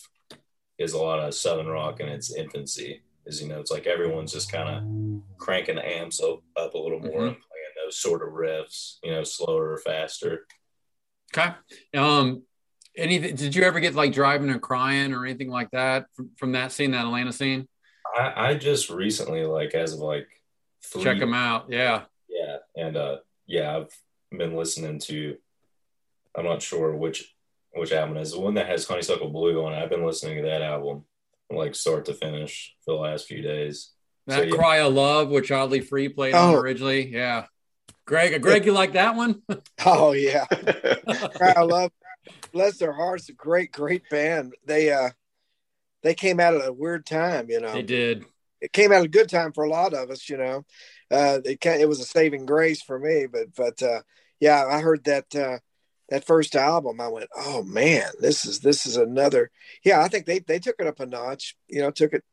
[0.79, 3.03] is a lot of Southern rock in its infancy.
[3.27, 6.79] Is you know it's like everyone's just kind of cranking the amps up, up a
[6.79, 7.29] little more Mhm.
[7.29, 10.47] and playing those sort of riffs, you know, slower or faster.
[11.37, 11.53] Okay.
[11.95, 12.45] Um,
[12.97, 13.35] anything?
[13.37, 16.73] Did you ever get like driving and crying or anything like that from, from that
[16.73, 17.69] scene, that Atlanta scene?
[18.17, 20.29] I, I just recently, like as of like
[20.85, 21.67] three, Check them out.
[21.69, 22.03] Yeah.
[22.29, 23.17] yeah, and uh,
[23.47, 25.37] yeah, I've been listening to.
[26.37, 27.35] I'm not sure which
[27.75, 29.83] which album is the one that has Honeysuckle Blue on it.
[29.83, 31.05] I've been listening to that album
[31.51, 33.93] like start to finish for the last few days.
[34.27, 34.55] That So, yeah.
[34.57, 36.59] Cry of Love, which Audley Freed played on Oh.
[36.59, 37.07] originally.
[37.09, 37.47] Yeah.
[38.07, 39.43] Greg, Greg, you like that one?
[39.85, 40.47] Oh yeah,
[41.41, 41.91] I love.
[42.53, 44.55] Bless their hearts, a great, great band.
[44.65, 45.11] They uh,
[46.03, 47.73] they came out at a weird time, you know.
[47.73, 48.25] they did.
[48.61, 50.65] It came out at a good time for a lot of us, you know.
[51.11, 54.01] Uh, it ca it was a saving grace for me, but but uh,
[54.41, 55.59] yeah, I heard that uh,
[56.09, 57.01] that first album.
[57.01, 59.51] I went, oh man, this is this is another.
[59.85, 61.57] Yeah, I think they they took it up a notch.
[61.69, 62.25] You know, took it.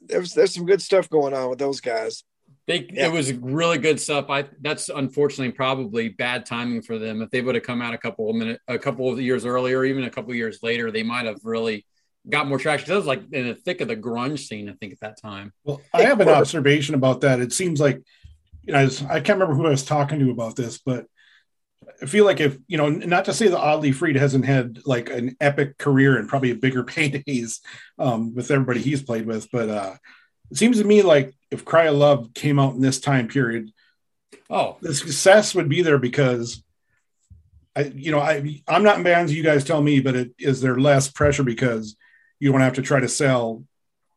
[0.00, 2.24] There's there's some good stuff going on with those guys.
[2.66, 3.06] They Yeah.
[3.06, 4.30] it was really good stuff.
[4.30, 7.20] I that's unfortunately probably bad timing for them.
[7.22, 9.84] If they would have come out a couple of minute a couple of years earlier,
[9.84, 11.84] even a couple of years later, they might have really
[12.28, 12.88] got more traction.
[12.88, 15.52] That was like in the thick of the grunge scene, I think, at that time.
[15.64, 17.40] Well, I have an observation about that.
[17.40, 18.00] It seems like,
[18.62, 21.06] you know, I, was- I can't remember who I was talking to about this, but
[22.00, 25.10] I feel like if, you know, not to say that Audley Freed hasn't had like
[25.10, 27.58] an epic career and probably a bigger paydays
[27.98, 29.94] um, with everybody he's played with, but uh,
[30.52, 33.72] it seems to me like if Cry of Love came out in this time period,
[34.52, 36.62] Oh, the success would be there because
[37.74, 40.60] I, you know, I, I'm not in bands, you guys tell me, but it is
[40.60, 41.96] there less pressure because
[42.38, 43.64] you don't have to try to sell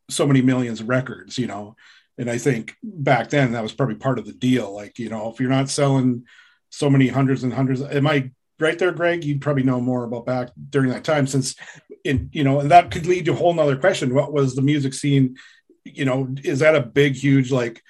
[0.09, 1.77] so many millions of records, you know.
[2.17, 4.75] And I think back then that was probably part of the deal.
[4.75, 6.25] Like, you know, if you're not selling
[6.69, 9.23] so many hundreds and hundreds, am I right there, Greg?
[9.23, 11.55] You'd probably know more about back during that time since
[12.03, 14.13] in, you know, and that could lead to a whole nother question.
[14.13, 15.37] What was the music scene?
[15.85, 17.81] You know, is that a big, huge, like,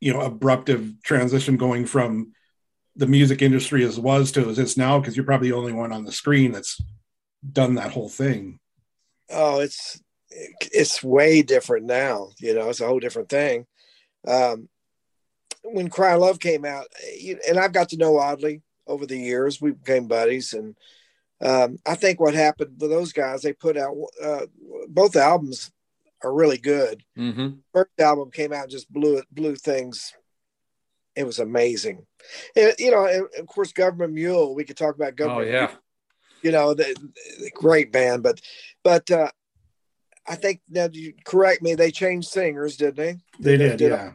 [0.00, 2.32] you know, abruptive transition going from
[2.96, 5.00] the music industry as was to as it's now?
[5.00, 6.80] Because you're probably the only one on the screen that's
[7.52, 8.60] done that whole thing.
[9.30, 12.30] Oh, it's it's way different now.
[12.38, 13.66] You know, it's a whole different thing.
[14.26, 14.68] Um,
[15.64, 16.86] when Cry Love came out,
[17.48, 19.60] and I've got to know Audley over the years.
[19.60, 20.76] We became buddies, and
[21.40, 24.46] um, I think what happened with those guys, they put out uh,
[24.88, 25.70] both albums
[26.22, 27.02] are really good.
[27.16, 27.48] mm-hmm.
[27.72, 30.12] First album came out, and just blew it, blew things.
[31.16, 32.06] It was amazing.
[32.54, 34.54] And, you know, and of course, Government Mule.
[34.54, 35.48] We could talk about Government.
[35.48, 36.48] oh Government yeah.
[36.48, 36.96] you know, the,
[37.40, 38.40] the great band, but
[38.84, 39.30] but uh,
[40.26, 41.74] I think now you correct me.
[41.74, 43.18] They changed singers, didn't they?
[43.40, 43.90] They did, did.
[43.90, 44.12] yeah.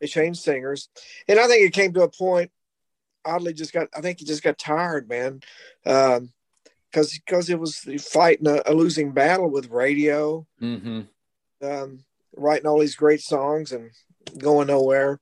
[0.00, 0.88] They changed singers,
[1.28, 2.50] and I think it came to a point.
[3.24, 3.88] Audley, just got.
[3.96, 5.40] I think he just got tired, man,
[5.84, 11.02] because because it was fighting a, a losing battle with radio, Mm-hmm.
[11.62, 12.04] Um,
[12.36, 13.90] writing all these great songs and
[14.38, 15.20] going nowhere.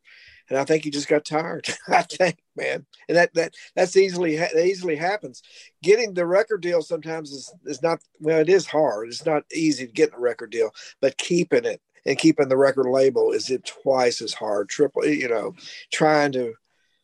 [0.51, 1.67] And I think he just got tired.
[1.89, 5.43] I think, man, and that that that's easily that easily happens.
[5.83, 8.41] Getting the record deal sometimes is is not well.
[8.41, 9.09] It is hard.
[9.09, 10.71] It's not easy to get a record deal,
[11.01, 14.69] but keeping it and keeping the record label is it twice as hard.
[14.69, 15.55] Triple, you know,
[15.91, 16.55] trying to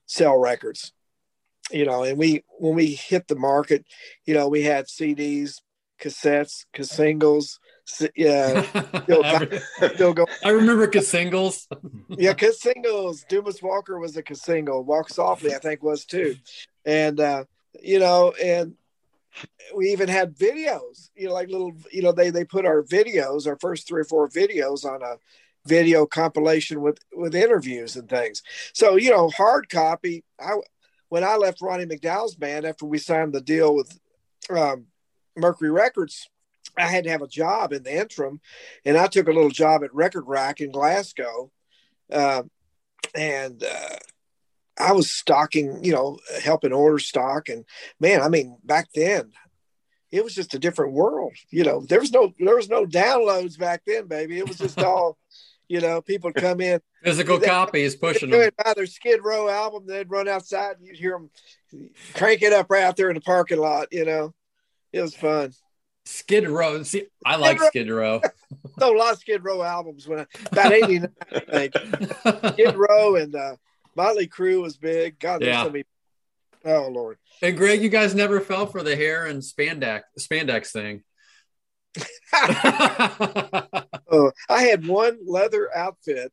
[0.06, 0.92] sell records.
[1.70, 3.86] You know, and we when we hit the market,
[4.26, 5.60] you know, we had CDs,
[6.00, 7.59] cassettes, singles.
[8.14, 8.62] Yeah,
[9.02, 9.24] still,
[9.94, 10.28] still going.
[10.44, 11.68] I remember singles.
[12.08, 13.24] yeah, singles.
[13.28, 14.84] Dumas Walker was a single.
[14.84, 16.36] Walk Softly, I think, was too.
[16.84, 17.44] And uh,
[17.82, 18.74] you know, and
[19.74, 21.10] we even had videos.
[21.14, 21.72] You know, like little.
[21.92, 25.16] You know, they they put our videos, our first three or four videos, on a
[25.66, 28.42] video compilation with with interviews and things.
[28.72, 30.24] So you know, hard copy.
[30.38, 30.56] I
[31.08, 33.98] when I left Ronnie McDowell's band after we signed the deal with
[34.48, 34.86] um,
[35.36, 36.28] Mercury Records.
[36.76, 38.40] I had to have a job in the interim,
[38.84, 41.50] and I took a little job at Record Rack in Glasgow,
[42.12, 42.42] uh,
[43.14, 43.96] and uh,
[44.78, 47.48] I was stocking, you know, helping order stock.
[47.48, 47.64] And
[47.98, 49.32] man, I mean, back then,
[50.10, 51.32] it was just a different world.
[51.50, 54.38] You know, there was no there was no downloads back then, baby.
[54.38, 55.18] It was just all,
[55.68, 58.50] you know, people come in Physical copies pushing they them.
[58.62, 59.86] buy their Skid Row album.
[59.86, 61.30] They'd run outside, and you'd hear them
[62.14, 63.88] crank it up right out there in the parking lot.
[63.90, 64.34] You know,
[64.92, 65.52] it was fun.
[66.04, 66.82] Skid Row.
[66.82, 68.20] See, I like Skid Row.
[68.80, 71.74] So a lot of Skid Row albums when I, about eighty nine, I think.
[72.54, 73.56] Skid Row and uh,
[73.94, 75.18] Motley Crue was big.
[75.20, 75.64] God, there's Yeah.
[75.64, 75.84] so many.
[76.64, 77.18] Oh Lord.
[77.42, 81.02] And Greg, you guys never fell for the hair and spandex spandex thing.
[82.32, 83.62] Uh,
[84.48, 86.32] I had one leather outfit.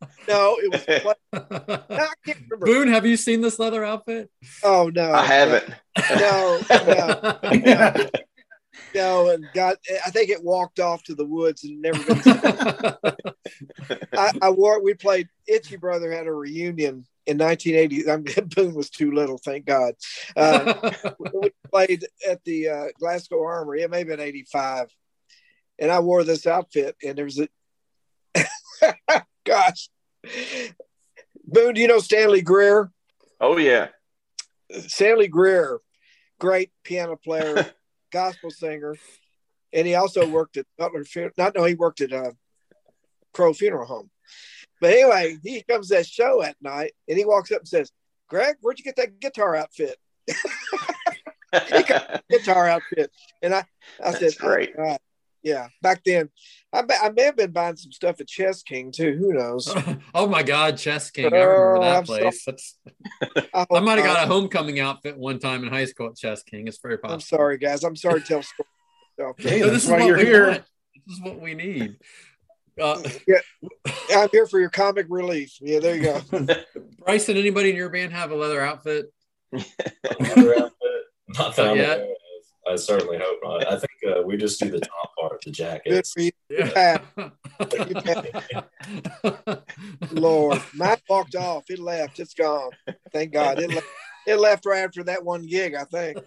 [0.28, 1.14] No, it was.
[1.32, 2.66] no, I can't remember.
[2.66, 4.30] Boone, have you seen this leather outfit?
[4.62, 5.72] Oh no, I haven't.
[6.18, 8.10] No, no, no,
[8.94, 9.76] no, and got.
[10.04, 12.20] I think it walked off to the woods and never been.
[14.12, 14.82] I, I wore.
[14.82, 15.28] We played.
[15.46, 18.10] Itchy Brother had a reunion in 1980.
[18.10, 19.94] I mean, Boone was too little, thank God.
[20.36, 20.92] Uh,
[21.34, 23.82] we played at the uh, Glasgow Armory.
[23.82, 24.88] It may have been 85.
[25.78, 27.48] And I wore this outfit, and there was a
[29.46, 29.88] gosh.
[31.44, 32.90] Boone, do you know Stanley Greer?
[33.40, 33.88] Oh yeah.
[34.88, 35.78] Stanley Greer,
[36.38, 37.66] great piano player,
[38.12, 38.96] gospel singer,
[39.72, 41.04] and he also worked at Butler.
[41.04, 41.32] Funeral.
[41.38, 42.32] Not no, he worked at uh,
[43.32, 44.10] Crow Funeral Home.
[44.80, 47.92] But anyway, he comes to that show at night, and he walks up and says,
[48.28, 49.96] "Greg, where'd you get that guitar outfit?"
[52.30, 53.64] guitar outfit, and I,
[54.04, 54.74] I said, That's great.
[54.76, 54.98] "Oh, God."
[55.46, 56.28] Yeah, back then,
[56.72, 59.16] I, be- I may have been buying some stuff at Chess King too.
[59.16, 59.72] Who knows?
[60.14, 61.26] oh my God, Chess King!
[61.32, 62.42] I remember Oh, that I'm place.
[62.44, 62.76] That's,
[63.54, 66.42] I, I might have got a homecoming outfit one time in high school at Chess
[66.42, 66.66] King.
[66.66, 67.14] It's very popular.
[67.14, 67.84] I'm sorry, guys.
[67.84, 68.68] I'm sorry to tell stories.
[69.20, 70.48] So, Hey, So this is why what you're we here.
[70.48, 70.64] want.
[71.06, 71.96] This is what we need.
[72.80, 73.00] Uh,
[74.16, 75.58] I'm here for your comic relief.
[75.60, 76.46] Yeah, there you go.
[77.04, 79.06] Bryson, anybody in your band have a leather outfit?
[79.52, 79.64] Not
[80.34, 80.72] that
[81.38, 81.98] Not I'm yet?
[81.98, 82.16] aware of.
[82.68, 83.66] I certainly hope not.
[83.66, 85.90] I think uh, we just do the top part, of the jacket.
[85.90, 86.12] Good jackets.
[86.12, 86.98] for you, Yeah.
[90.12, 90.60] Lord.
[90.74, 91.64] Mine walked off.
[91.68, 92.18] It left.
[92.18, 92.70] It's gone.
[93.12, 93.58] Thank God.
[93.60, 93.86] It left,
[94.26, 96.18] it left right after that one gig, I think.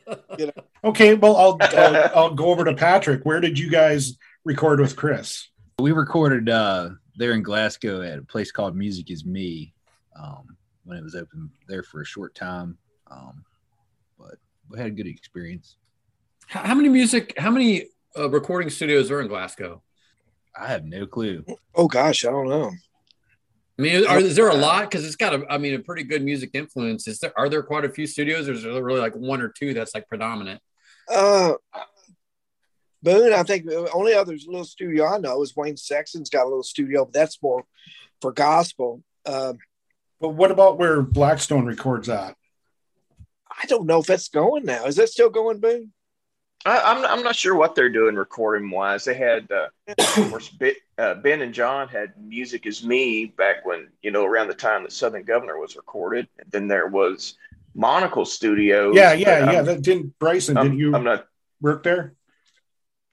[0.84, 3.24] Okay, well, I'll, I'll I'll go over to Patrick.
[3.24, 5.50] Where did you guys record with Chris?
[5.80, 9.74] We recorded uh, there in Glasgow at a place called Music Is Me
[10.18, 12.78] um, when it was open there for a short time.
[13.12, 13.44] Um,
[14.18, 14.36] but
[14.70, 15.76] we had a good experience.
[16.50, 17.36] How how many music?
[17.38, 17.86] How many
[18.18, 19.84] uh, recording studios are in Glasgow?
[20.60, 21.46] I have no clue.
[21.76, 22.72] Oh gosh, I don't know.
[23.78, 24.90] I mean, are, is there a lot?
[24.90, 27.08] Because it's got a, I mean, a pretty good music influence.
[27.08, 27.32] Is there?
[27.38, 29.94] Are there quite a few studios, or is there really like one or two that's
[29.94, 30.60] like predominant?
[31.08, 31.54] Uh
[33.02, 36.50] Boone, I think the only other little studio I know is Wayne Sexton's got a
[36.50, 37.64] little studio, but that's more
[38.22, 39.04] for gospel.
[39.26, 39.58] Um,
[40.20, 42.36] But what about where Black Stone records at?
[43.50, 44.86] I don't know if that's going now.
[44.86, 45.94] Is that still going, Boone?
[46.66, 49.06] I, I'm I'm not sure what they're doing recording wise.
[49.06, 53.66] They had, uh, of course, Ben, uh, Ben and John had "Music Is Me" back
[53.66, 56.28] when you know around the time that Southern Governor was recorded.
[56.38, 57.36] And then there was
[57.76, 58.94] Monocle Studios.
[58.96, 59.62] Yeah, but yeah, I'm- yeah.
[59.62, 60.58] That didn't Bryson?
[60.58, 61.28] I'm, didn't you I'm not.
[61.62, 62.16] work there?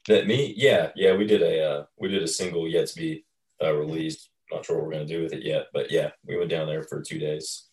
[0.09, 0.53] That me?
[0.57, 1.15] Yeah, yeah.
[1.17, 3.25] We did a uh, we did a single yet to be
[3.63, 4.29] uh, released.
[4.53, 6.83] Not sure what we're gonna do with it yet, but yeah, we went down there
[6.83, 7.66] for two days.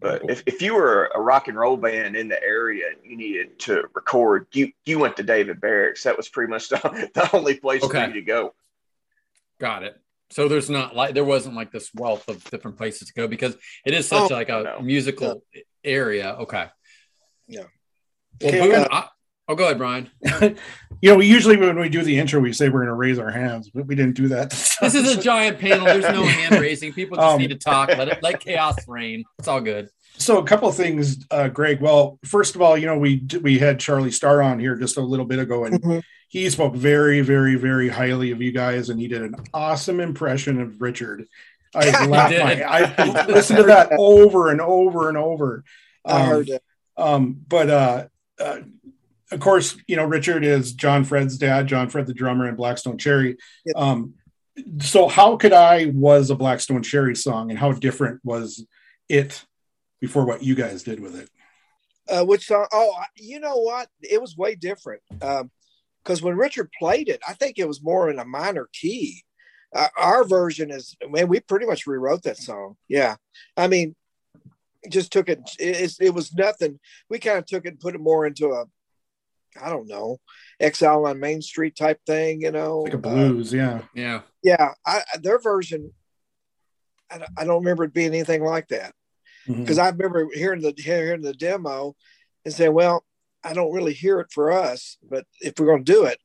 [0.00, 3.16] But if, if you were a rock and roll band in the area and you
[3.16, 6.02] needed to record, you you went to David Barrick's.
[6.02, 8.02] That was pretty much the, the only place Okay.
[8.02, 8.54] for you to go.
[9.58, 9.98] Got it.
[10.30, 13.56] So there's not like there wasn't like this wealth of different places to go because
[13.86, 14.80] it is such Oh, like a no.
[14.80, 15.42] musical
[15.82, 16.36] area.
[16.40, 16.66] Okay.
[17.48, 17.64] Yeah.
[18.42, 19.08] Well, Boone, I,
[19.48, 20.10] oh, go ahead, Brian.
[21.02, 23.18] You know, we usually when we do the intro, we say we're going to raise
[23.18, 24.48] our hands, but we didn't do that.
[24.80, 25.84] This is a giant panel.
[25.84, 26.94] There's no hand raising.
[26.94, 27.90] People just Um, need to talk.
[27.90, 29.24] Let it let chaos reign.
[29.38, 29.90] It's all good.
[30.16, 31.82] so a couple of things, uh, Greg.
[31.82, 35.02] Well, first of all, you know, we we had Charlie Starr on here just a
[35.02, 36.02] little bit ago, and Mhm.
[36.28, 40.62] he spoke very, very, very highly of you guys, and he did an awesome impression
[40.62, 41.26] of Richard.
[41.74, 42.30] I laughed.
[42.32, 42.42] did.
[42.42, 45.62] My, I listened to that over and over and over.
[46.06, 46.62] I Um, heard that.
[46.96, 48.04] Um, but uh,
[48.40, 48.60] uh,
[49.32, 52.78] of course, you know, Richard is John Fred's dad, John Fred, the drummer in Black
[52.78, 53.36] Stone Cherry.
[53.74, 54.14] Um,
[54.80, 58.66] so how could I was a Black Stone Cherry song and how different was
[59.08, 59.44] it
[60.00, 61.30] before what you guys did with it?
[62.08, 62.66] Uh, which song?
[62.72, 63.88] Oh, you know what?
[64.00, 65.02] It was way different.
[65.20, 65.50] Um,
[66.02, 69.24] Because when Richard played it, I think it was more in a minor key.
[69.74, 72.76] Uh, our version is, man, we pretty much rewrote that song.
[72.86, 73.16] Yeah.
[73.56, 73.96] I mean,
[74.88, 76.78] just took it, it, it was nothing.
[77.10, 78.66] We kind of took it and put it more into a,
[79.62, 80.18] I don't know,
[80.60, 82.80] Exile on Main Street type thing, you know?
[82.80, 83.82] Like a Uh, blues, yeah.
[83.94, 84.22] Yeah.
[84.42, 84.72] yeah.
[84.86, 85.92] I, I- their version,
[87.10, 88.92] I, don't- I don't remember it being anything like that
[89.46, 91.94] because I remember hearing the hearing the demo
[92.44, 93.04] and saying, "Well,
[93.44, 96.18] I don't really hear it for us, but if we're going to do it,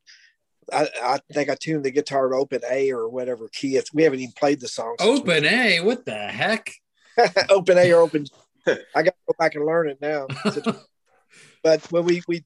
[0.73, 3.93] I, I think I tuned the guitar to open A or whatever key it's.
[3.93, 4.95] We haven't even played the song.
[4.99, 5.81] Open A.
[5.81, 6.71] What the heck?
[7.49, 8.25] open A or open.
[8.67, 10.25] I got to go back and learn it now.
[11.63, 12.43] but when we we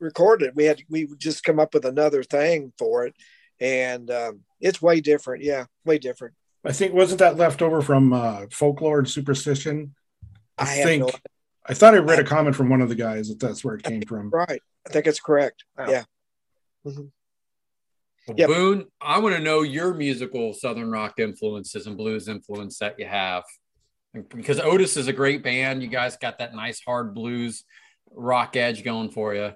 [0.00, 3.14] recorded, we had we just come up with another thing for it,
[3.60, 5.42] and um, it's way different.
[5.44, 6.34] Yeah, way different.
[6.64, 9.94] I think wasn't that left over from uh, folklore and superstition?
[10.56, 11.12] I, I think no-
[11.66, 13.82] I thought I read a comment from one of the guys that that's where it
[13.82, 14.30] came from.
[14.30, 14.62] Right.
[14.86, 15.64] I think it's correct.
[15.76, 15.90] Wow.
[15.90, 16.04] Yeah.
[16.84, 17.10] Well,
[18.36, 18.48] Yep.
[18.48, 23.06] Boone, I want to know your musical Southern rock influences and blues influence that you
[23.06, 23.44] have.
[24.34, 25.82] Because Otis is a great band.
[25.82, 27.64] You guys got that nice hard blues
[28.10, 29.52] rock edge going for you.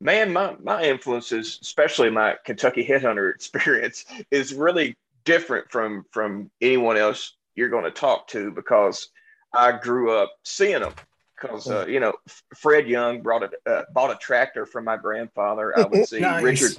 [0.00, 6.96] Man, my my influences, especially my Kentucky headhunter experience, is really different from from anyone
[6.96, 9.10] else you're going to talk to because
[9.52, 10.94] I grew up seeing them.
[11.34, 12.14] Because uh, you know,
[12.56, 15.76] Fred Young brought a uh, bought a tractor from my grandfather.
[15.78, 16.42] I would see Nice.
[16.42, 16.78] Richard.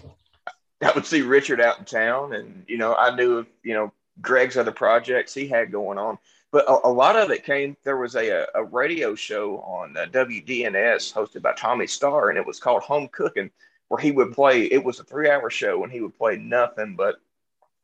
[0.82, 3.92] I would see Richard out in town, and you know, I knew of you know
[4.22, 6.18] Greg's other projects he had going on.
[6.52, 7.78] But a, a lot of it came.
[7.84, 12.46] There was a a radio show on uh, WDNS hosted by Tommy Starr, and it
[12.46, 13.52] was called Home Cooking,
[13.90, 14.64] where he would play.
[14.64, 17.20] It was a three hour show, and he would play nothing but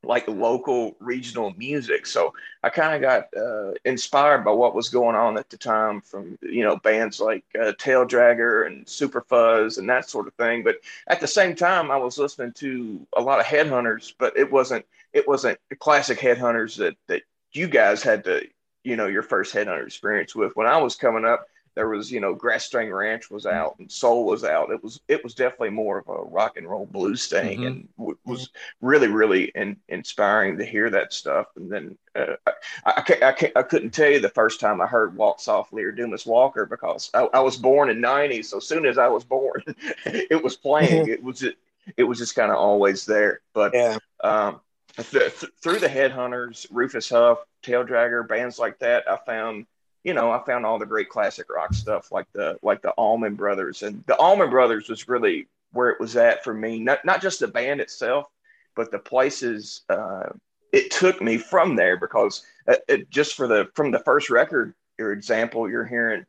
[0.05, 2.05] like local regional music.
[2.05, 6.01] So I kind of got uh, inspired by what was going on at the time
[6.01, 10.33] from you know bands like uh, Tail Dragger and Super Fuzz and that sort of
[10.35, 10.63] thing.
[10.63, 14.51] But at the same time, I was listening to a lot of Headhunters, but it
[14.51, 18.47] wasn't it wasn't classic Headhunters that that you guys had to
[18.85, 20.55] you know your first Headhunter experience with.
[20.55, 23.91] When I was coming up, there was you know Grass String Ranch was out and
[23.91, 24.71] Soul was out.
[24.71, 27.67] It was it was definitely more of a rock and roll blues thing, Mhm.
[27.67, 28.49] and w- was
[28.81, 31.47] really really in, inspiring to hear that stuff.
[31.57, 34.81] And then uh, I I, can't, I, can't, I couldn't tell you the first time
[34.81, 38.57] I heard Walk Softly or Dumas Walker because I, I was born in '90, so
[38.57, 39.63] as soon as I was born,
[40.05, 41.07] it was playing.
[41.07, 41.57] it was it,
[41.97, 43.41] it was just kind of always there.
[43.53, 43.97] But Yeah.
[44.23, 44.61] um,
[44.95, 49.65] th- th- through the Headhunters, Rufus Huff, Tail Dragger, bands like that, I found,
[50.03, 53.35] you know, I found all the great classic rock stuff like the like the Allman
[53.35, 56.79] Brothers, and the Allman Brothers was really where it was at for me.
[56.79, 58.27] Not not just the band itself,
[58.75, 60.29] but the places uh,
[60.71, 64.73] it took me from there because uh, it, just for the from the first record,
[64.97, 66.25] your example, you're hearing,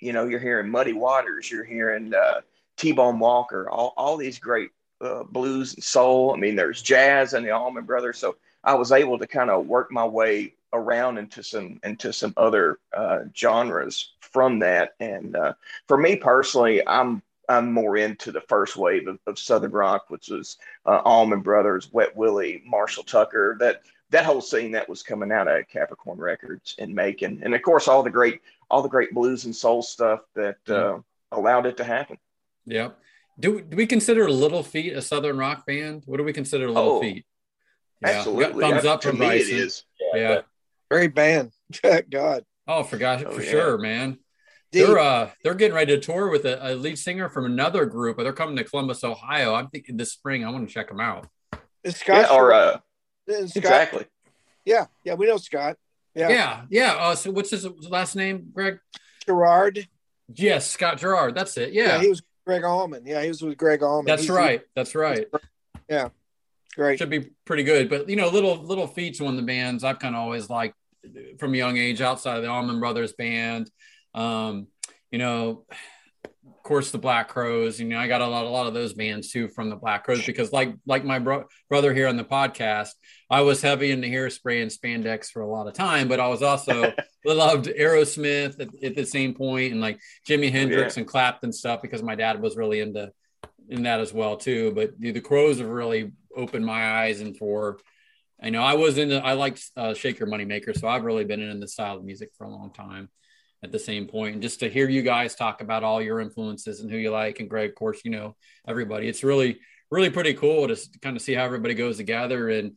[0.00, 2.40] you know, you're hearing Muddy Waters, you're hearing uh,
[2.76, 4.70] T-Bone Walker, all all these great
[5.00, 6.34] uh, blues and soul.
[6.34, 8.18] I mean, there's jazz and the Allman Brothers.
[8.18, 12.34] So I was able to kind of work my way around into some into some
[12.36, 14.94] other uh, genres from that.
[15.00, 15.54] And uh,
[15.86, 20.28] for me personally, I'm I'm more into the first wave of, of Southern rock, which
[20.28, 23.56] was uh, Allman Brothers, Wet Willie, Marshall Tucker.
[23.60, 27.62] That that whole scene that was coming out of Capricorn Records and Macon, and of
[27.62, 28.40] course all the great
[28.70, 30.98] all the great blues and soul stuff that uh,
[31.32, 32.18] allowed it to happen.
[32.66, 32.98] Yep.
[33.38, 36.02] Do, do we consider Little Feat a Southern rock band?
[36.06, 37.26] What do we consider Little Oh, Feet?
[38.02, 39.26] Yeah, we Absolutely, thumbs up to from me.
[39.26, 39.56] It Bryson.
[39.58, 39.84] is.
[40.14, 40.40] Yeah.
[40.90, 41.52] Great band.
[42.10, 42.44] God.
[42.68, 43.50] Oh, for gosh, Oh, for yeah.
[43.50, 44.18] sure, man.
[44.72, 44.86] Deep.
[44.86, 48.16] They're uh they're getting ready to tour with a, a lead singer from another group,
[48.16, 49.54] but they're coming to Columbus, Ohio.
[49.54, 50.44] I'm thinking this spring.
[50.44, 51.28] I want to check them out.
[51.84, 52.78] Is Scott Yeah, or uh,
[53.28, 54.06] is Scott- exactly.
[54.64, 55.76] Yeah, yeah, we know Scott.
[56.14, 56.28] Yeah.
[56.30, 56.92] Yeah, yeah.
[56.94, 58.78] Uh, so what's his last name, Greg?
[59.26, 59.86] Sharrard.
[60.34, 61.34] Yes, Scott Sharrard.
[61.36, 61.72] That's it.
[61.72, 61.84] Yeah.
[61.96, 63.04] Yeah, he was Gregg Allman.
[63.04, 64.06] Yeah, he was with Gregg Allman.
[64.06, 64.62] that's He's- right.
[64.74, 65.26] That's right.
[65.88, 66.08] Yeah.
[66.76, 66.98] Great.
[66.98, 67.88] Should be pretty good.
[67.88, 70.74] But you know, little little Feat's one of the bands I've kind of always liked
[71.38, 73.70] from a young age outside of the Allman Brothers band.
[74.14, 74.68] Um,
[75.10, 75.64] you know,
[76.66, 77.78] course the Black Crowes.
[77.78, 80.04] You know, I got a lot a lot of those bands too from the Black
[80.04, 82.90] Crowes because like like my bro- brother here on the podcast,
[83.30, 86.42] I was heavy into hairspray and spandex for a lot of time, but I was
[86.42, 86.92] also
[87.24, 92.02] loved Aerosmith at, at the same point and like Jimi Hendrix and Clapton stuff because
[92.02, 93.12] my dad was really into
[93.68, 94.72] in that as well too.
[94.72, 97.78] But the, the Crowes have really opened my eyes and for
[98.42, 101.24] I know I was into I liked uh, Shake Your Money Maker, so I've really
[101.24, 103.08] been in the style of music for a long time.
[103.62, 106.80] At the same point, and just to hear you guys talk about all your influences
[106.80, 108.36] and who you like, and Greg, of course, you know
[108.68, 109.08] everybody.
[109.08, 109.58] It's really,
[109.90, 112.50] really pretty cool to kind of see how everybody goes together.
[112.50, 112.76] And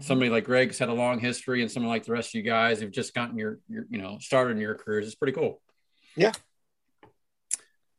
[0.00, 2.80] somebody like Greg's had a long history, and someone like the rest of you guys
[2.80, 5.06] have just gotten your, your you know, started in your careers.
[5.06, 5.60] It's pretty cool.
[6.16, 6.32] Yeah.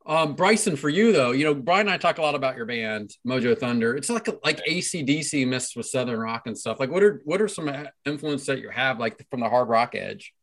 [0.06, 2.66] Um, Bryson, for you though, you know, Brian and I talk a lot about your
[2.66, 3.96] band, Mojo Thunder.
[3.96, 6.80] It's like like ACDC mixed with Southern rock and stuff.
[6.80, 7.72] Like, what are what are some
[8.06, 10.34] influence that you have, like from the hard rock edge?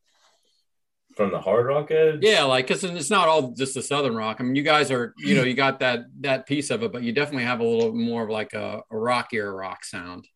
[1.19, 2.21] From the hard rock edge?
[2.23, 4.37] Yeah, like because it's not all just the Southern rock.
[4.39, 7.03] I mean, you guys are, you know, you got that that piece of it, but
[7.03, 10.29] you definitely have a little more of like a, a rockier rock sound.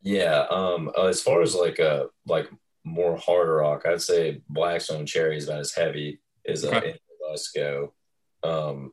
[0.00, 0.46] Yeah.
[0.48, 2.48] Um, uh, as far as like a like
[2.84, 6.78] more hard rock, I'd say Black Stone Cherry is about as heavy as uh, Okay.
[6.90, 6.90] any
[7.28, 7.92] of us go.
[8.44, 8.92] Um,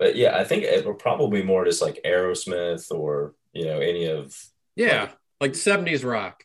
[0.00, 4.06] but yeah, I think it would probably more just like Aerosmith or you know any
[4.06, 4.36] of
[4.74, 5.10] Yeah,
[5.40, 6.42] like seventies rock.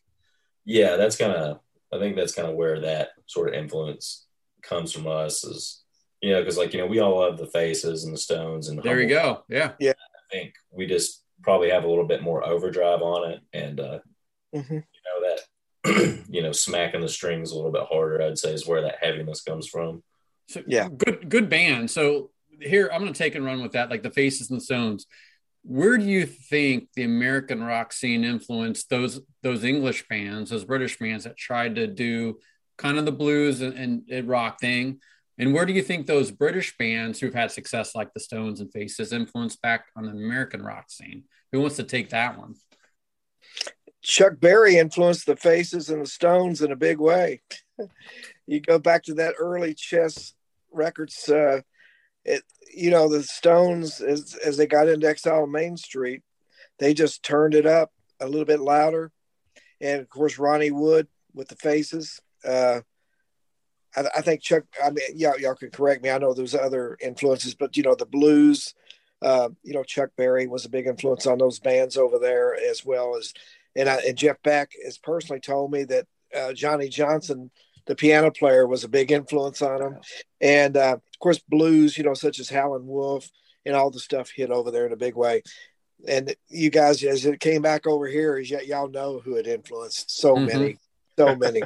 [0.64, 0.96] yeah.
[0.98, 1.60] That's kind of
[1.94, 4.26] I think that's kind of where that sort of influence
[4.62, 5.84] comes from us is
[6.22, 8.82] you know because like you know we all love the Faces and the Stones and
[8.82, 9.44] There you Humble.
[9.50, 9.56] go.
[9.56, 13.40] Yeah, yeah I think we just probably have a little bit more overdrive on it
[13.54, 14.00] and uh,
[14.54, 14.72] Mhm.
[14.72, 15.36] you know
[15.84, 18.98] that you know smacking the strings a little bit harder i'd say is where that
[19.02, 20.02] heaviness comes from
[20.48, 20.88] so, Yeah.
[20.90, 21.90] good good band.
[21.92, 22.30] So
[22.62, 25.08] here I'm going to take and run with that, like the Faces and the Stones.
[25.64, 30.98] Where do you think the American rock scene influenced those those English bands, those British
[31.00, 32.38] bands that tried to do
[32.78, 35.00] kind of the blues and, and, and rock thing?
[35.38, 38.72] And where do you think those British bands who've had success like the Stones and
[38.72, 41.24] Faces influenced back on the American rock scene?
[41.52, 42.56] Who wants to take that one?
[44.02, 47.42] Chuck Berry influenced the Faces and the Stones in a big way.
[48.48, 50.34] you go back to that early Chess
[50.72, 51.28] Records.
[51.28, 51.62] Uh,
[52.24, 56.22] it, you know, the Stones as as they got into Exile on Main Street,
[56.80, 59.12] they just turned it up a little bit louder,
[59.82, 62.22] and of course Ronnie Wood with the Faces.
[62.46, 62.82] Uh,
[63.96, 64.64] I, I think Chuck.
[64.84, 66.10] I mean, y'all, y'all could correct me.
[66.10, 68.74] I know there's other influences, but you know the blues.
[69.22, 72.86] Uh, you know, Chuck Berry was a big influence on those bands over there, as
[72.86, 73.34] well as
[73.76, 77.50] and, I, and Jeff Beck has personally told me that uh, Johnny Johnson,
[77.86, 79.98] the piano player, was a big influence on him,
[80.42, 83.30] and uh, of course blues, you know, such as Howlin' Wolf
[83.66, 85.42] and all the stuff hit over there in a big way.
[86.08, 89.48] And you guys, as it came back over here, as y- y'all know who it
[89.48, 90.12] influenced.
[90.12, 90.46] So Mhm.
[90.46, 90.78] many,
[91.18, 91.62] so many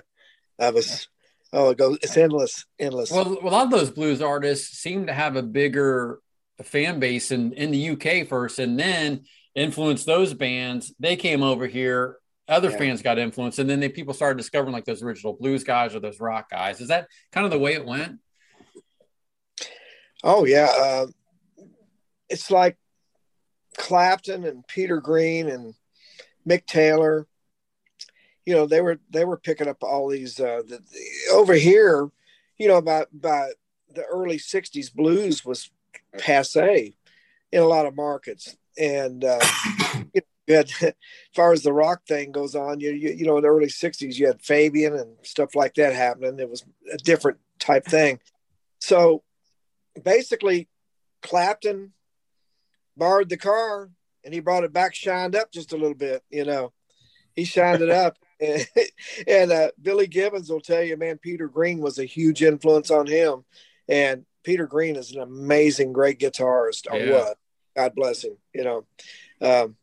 [0.60, 1.08] of us.
[1.52, 1.98] Oh, it goes.
[2.04, 3.12] It's endless, endless.
[3.12, 6.20] Well, a lot of those blues artists seem to have a bigger
[6.62, 9.24] fan base in in the UK first, and then
[9.56, 10.94] influenced those bands.
[11.00, 12.18] They came over here.
[12.48, 12.78] Other Yeah.
[12.78, 16.00] fans got influenced, and then they people started discovering like those original blues guys or
[16.00, 16.82] those rock guys.
[16.82, 18.20] Is that kind of the way it went?
[20.24, 21.08] Oh yeah, uh,
[22.28, 22.78] it's like
[23.78, 25.74] Clapton and Peter Green and
[26.48, 27.26] Mick Taylor.
[28.50, 32.10] You know, they were they were picking up all these uh, the, the- over here.
[32.58, 33.52] You know, by by
[33.94, 35.70] the early '60s, blues was
[36.18, 36.96] passe
[37.52, 39.40] in a lot of markets, and uh,
[40.16, 40.94] you, had, as
[41.36, 44.16] far as the rock thing goes on, you, you you know in the early '60s,
[44.16, 46.40] you had Fabian and stuff like that happening.
[46.40, 48.20] It was a different type thing.
[48.80, 49.22] So
[50.04, 50.70] basically
[51.22, 51.94] Clapton
[52.98, 53.92] borrowed the car
[54.26, 56.74] and he brought it back shined up just a little bit, you know.
[57.36, 58.18] He shined it up.
[58.40, 58.68] And,
[59.28, 63.08] and uh, Billy Gibbons will tell you, man, Peter Green was a huge influence on
[63.08, 63.44] him.
[63.88, 66.88] And Peter Green is an amazing, great guitarist.
[66.92, 67.12] Or Yeah.
[67.12, 67.38] what?
[67.76, 68.86] God bless him, you know.
[69.42, 69.76] Um,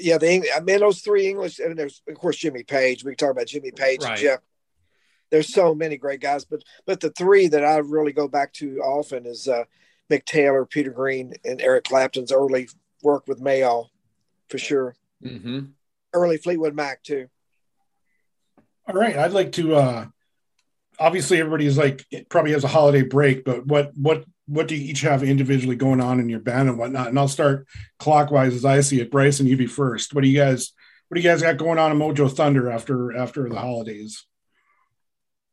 [0.00, 3.04] yeah, the I mean those three English, and there's of course Jimmy Page.
[3.04, 4.10] We can talk about Jimmy Page Right.
[4.12, 4.40] and Jeff.
[5.30, 8.78] There's so many great guys, but but the three that I really go back to
[8.80, 9.64] often is uh,
[10.10, 12.68] Mick Taylor, Peter Green, and Eric Clapton's early
[13.02, 13.88] work with Mayall,
[14.48, 14.94] for sure.
[15.24, 15.60] Mm-hmm.
[16.12, 17.28] Early Fleetwood Mac too.
[18.88, 19.76] All right, I'd like to.
[19.76, 20.06] uh
[20.98, 25.00] Obviously, everybody's like probably has a holiday break, but what what what do you each
[25.00, 27.08] have individually going on in your band and whatnot?
[27.08, 27.66] And I'll start
[27.98, 29.10] clockwise as I see it.
[29.10, 30.14] Bryson, you be first.
[30.14, 30.72] What do you guys
[31.08, 34.26] What do you guys got going on in Mojo Thunder after after the holidays?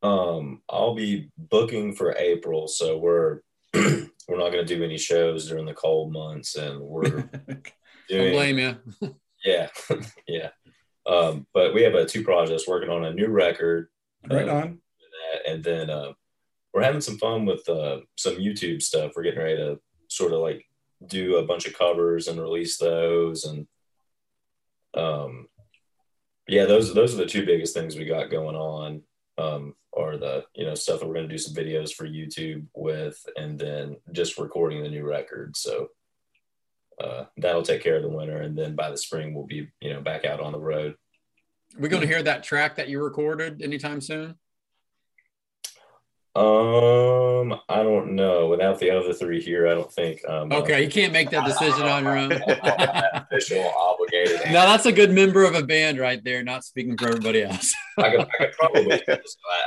[0.02, 3.40] Um, I'll be booking for April, so we're
[3.74, 7.64] we're not going to do any shows during the cold months, and we're Don't
[8.10, 9.16] doing blame you.
[9.46, 9.68] Yeah,
[10.28, 10.50] yeah.
[11.06, 13.88] Um, but we have uh, two projects working on a new record,
[14.30, 14.80] right Uh, on.
[15.48, 16.12] and then uh,
[16.74, 19.14] we're having some fun with uh, some YouTube stuff.
[19.16, 20.66] We're getting ready to sort of like
[21.08, 23.68] do a bunch of covers and release those, and
[24.96, 25.48] um,
[26.48, 29.02] yeah, those those are the two biggest things we got going on.
[29.38, 32.66] Um, are the you know stuff that we're going to do some videos for YouTube
[32.76, 35.56] with, and then just recording the new record.
[35.58, 35.88] So
[37.00, 39.94] uh, that'll take care of the winter, and then by the spring we'll be you
[39.94, 40.96] know back out on the road.
[41.78, 44.36] We're going to hear that track that you recorded anytime soon.
[46.36, 48.48] Um, I don't know.
[48.48, 50.22] Without the other three here, I don't think.
[50.28, 52.32] Um, Okay, you can't make that decision on your own.
[52.32, 54.42] uh, official obligated.
[54.52, 57.74] now that's a good member of a band right there, not speaking for everybody else.
[57.98, 59.04] I could, I could probably.
[59.10, 59.20] I,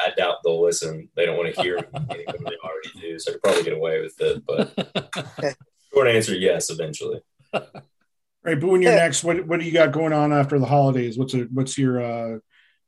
[0.07, 1.09] I doubt they'll listen.
[1.17, 1.77] They don't want to hear
[2.11, 4.43] anything they already do, so I could probably get away with it.
[4.47, 5.57] But
[5.93, 7.21] short answer, yes, eventually.
[7.53, 7.61] All
[8.45, 11.19] right, but when you're next, what what do you got going on after the holidays?
[11.19, 12.39] What's a, what's your uh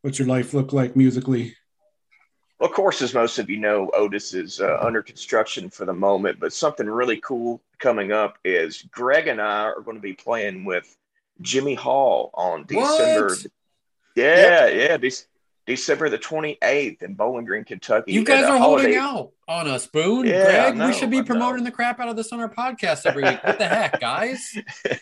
[0.02, 1.54] what's your life look like musically?
[2.58, 5.92] Well, of course, as most of you know, Otis is uh, under construction for the
[5.92, 10.12] moment, but something really cool coming up is Greg and I are going to be
[10.12, 10.96] playing with
[11.40, 13.26] Jimmy Hall on December.
[13.26, 13.46] What?
[14.14, 15.26] Yeah, yeah, Dec-
[15.66, 18.12] December the 28th in Bowling Green, Kentucky.
[18.12, 20.26] You guys are holding holiday- out on us, Boone.
[20.26, 23.06] Yeah, Greg, know, we should be promoting the crap out of this on our podcast
[23.06, 23.42] every week.
[23.42, 24.56] What the heck, guys?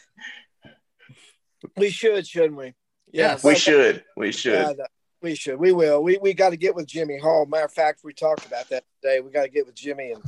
[1.77, 2.75] We should, shouldn't we?
[3.13, 3.45] Yes.
[3.45, 4.05] We should.
[4.17, 4.77] We should.
[4.79, 4.85] Yeah,
[5.23, 5.59] we should.
[5.59, 6.03] We will.
[6.03, 7.47] We we got to get with Jimmy Hall.
[7.47, 9.21] Matter of fact, we talked about that today.
[9.21, 10.23] We got to get with Jimmy and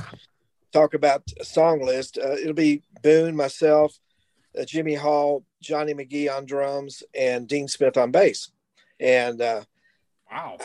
[0.73, 2.19] talk about a song list.
[2.19, 3.99] Uh, it'll be Boone, myself,
[4.59, 8.51] uh, Jimmy Hall, Johnny McGee on drums, and Dean Smith on bass.
[9.01, 9.63] And uh,
[10.31, 10.59] Wow.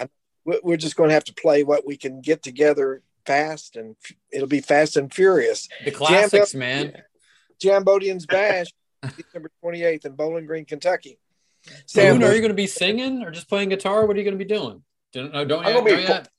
[0.45, 3.95] we- we're just going to have to play what we can get together fast, and
[4.03, 5.67] f- it'll be fast and furious.
[5.85, 6.93] The classics, man.
[7.61, 8.67] Jambodians Bash,
[9.17, 11.19] December twenty eighth in Bowling Green, Kentucky.
[11.65, 14.05] Boone, Sam, are you going to be singing or just playing guitar?
[14.05, 14.81] What are you going to be doing?
[15.11, 16.29] Don't, no, don't, I'm yet, gonna be don't yet.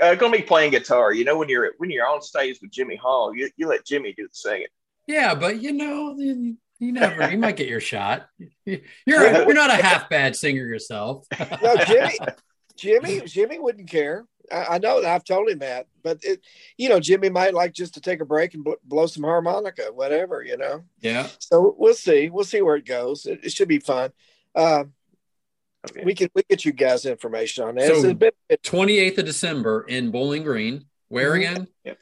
[0.00, 1.12] Uh, going to be playing guitar.
[1.12, 4.14] You know, when you're when you're on stage with Jimmy Hall, you, you let Jimmy
[4.16, 4.68] do the singing.
[5.06, 6.16] Yeah, but you know,
[6.84, 7.30] you, you never.
[7.30, 8.28] You might get your shot.
[8.38, 11.26] You- You're you're not a half bad singer yourself.
[11.62, 12.18] no, Jimmy,
[12.76, 14.26] Jimmy, Jimmy wouldn't care.
[14.52, 16.40] I, I know that I've told him that, but it,
[16.76, 19.84] you know, Jimmy might like just to take a break and bl- blow some harmonica,
[19.92, 20.82] whatever, you know.
[21.00, 21.28] Yeah.
[21.38, 22.28] So we'll see.
[22.30, 23.24] We'll see where it goes.
[23.26, 24.10] It, it should be fun.
[24.54, 24.84] Uh,
[25.90, 26.02] Okay.
[26.02, 27.88] we can we get you guys information on that.
[27.88, 30.86] So- it's a bit 28th of December in Bowling Green.
[31.08, 31.36] Where Mhm.
[31.84, 31.96] again?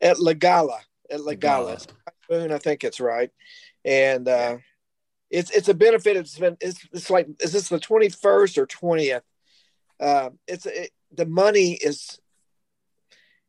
[0.00, 0.80] at La Gala.
[1.08, 1.78] At La Gala,
[2.28, 2.54] Gala.
[2.54, 3.30] I think it's right.
[3.84, 4.58] And uh,
[5.30, 6.16] it's it's a benefit.
[6.16, 9.22] It's been it's it's like is this the twenty first or twentieth?
[9.98, 12.18] Uh, it's it, the money is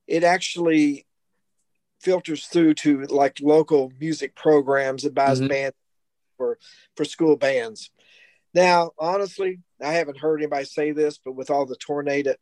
[0.07, 1.05] it actually
[2.01, 5.49] filters through to like local music programs that buys Mhm.
[5.49, 5.73] band
[6.37, 6.57] for
[6.95, 7.89] for school bands.
[8.53, 12.35] Now, honestly, I haven't heard anybody say this, but with all the tornado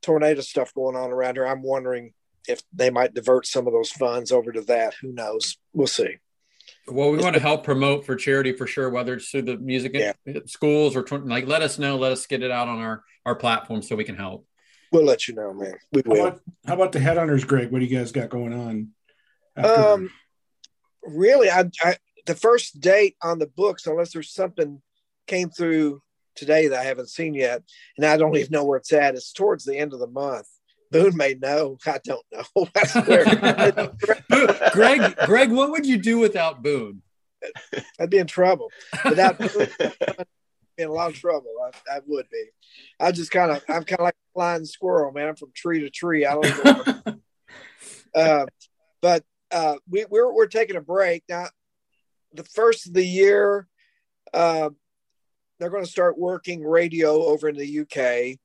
[0.00, 1.46] tornado stuff going on around here.
[1.46, 2.12] I'm wondering
[2.48, 4.94] if they might divert some of those funds over to that.
[4.94, 5.58] Who knows?
[5.72, 6.16] We'll see.
[6.88, 9.92] Well, we want to help promote for charity for sure, whether it's through the music
[9.94, 10.12] Yeah.
[10.46, 13.82] schools or like, let us know, let us get it out on our our platform
[13.82, 14.46] so we can help.
[14.90, 15.74] We'll let you know, man.
[15.92, 16.26] We How will.
[16.26, 17.70] about, how about the headhunters, Greg?
[17.70, 18.88] What do you guys got going on?
[19.56, 20.10] after- Um,
[21.04, 24.82] really, I, I the first date on the books, unless there's something
[25.26, 26.02] came through
[26.34, 27.62] today that I haven't seen yet,
[27.96, 29.14] and I don't even know where it's at.
[29.14, 30.48] It's towards the end of the month.
[30.92, 31.78] Boone may know.
[31.86, 32.68] I don't know.
[32.76, 33.24] I swear.
[34.72, 37.02] Greg, Greg, what would you do without Boone?
[37.98, 38.70] I'd be in trouble.
[39.04, 40.26] Without Boone, I'd
[40.76, 41.50] be in a lot of trouble.
[41.64, 42.44] I, I would be.
[43.00, 45.28] I just kind of, I'm kind of like a flying squirrel, man.
[45.28, 46.26] I'm from tree to tree.
[46.26, 47.14] I don't know.
[48.14, 48.46] uh,
[49.00, 51.46] but uh, we, we're we're taking a break now.
[52.34, 53.66] The first of the year,
[54.32, 54.70] uh,
[55.58, 58.38] they're going to start working radio over in the UK.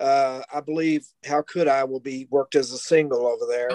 [0.00, 3.70] Uh, I believe "How Could I" will be worked as a single over there.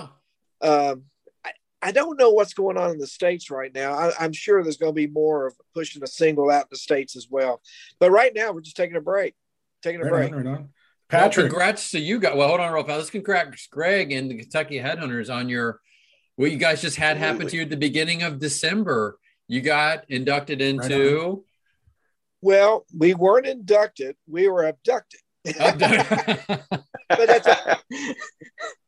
[0.61, 1.03] Um,
[1.45, 3.93] I, I don't know what's going on in the states right now.
[3.93, 6.77] I, I'm sure there's going to be more of pushing a single out in the
[6.77, 7.61] states as well.
[7.99, 9.35] But right now, we're just taking a break.
[9.83, 10.31] Taking a right break.
[10.31, 10.53] on, right on.
[10.53, 10.69] Well,
[11.07, 12.35] Patrick, congrats to you guys.
[12.35, 12.97] Well, hold on, real fast.
[12.97, 15.79] Let's congrats Greg and the Kentucky Headhunters on your
[16.35, 19.19] what you guys just had happen to you at the beginning of December.
[19.47, 21.45] You got inducted into.
[22.41, 25.19] Well, we weren't inducted; we were abducted.
[27.09, 27.29] But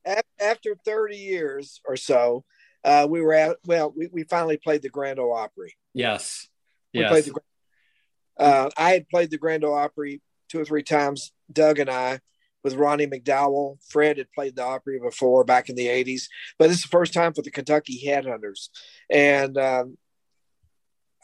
[0.40, 2.44] after 30 years or so,
[2.84, 5.76] uh, we were at, well, we, we finally played the Grand Ole Opry.
[5.94, 6.48] yes.
[6.94, 7.12] We Yes.
[7.12, 11.80] played the, uh, I had played the Grand Ole Opry two or three times, Doug
[11.80, 12.22] and I,
[12.64, 13.78] with Ronnie McDowell.
[13.88, 16.24] Fred had played the Opry before back in the 80s,
[16.58, 18.70] but this is the first time for the Kentucky Headhunters.
[19.12, 19.98] And, um,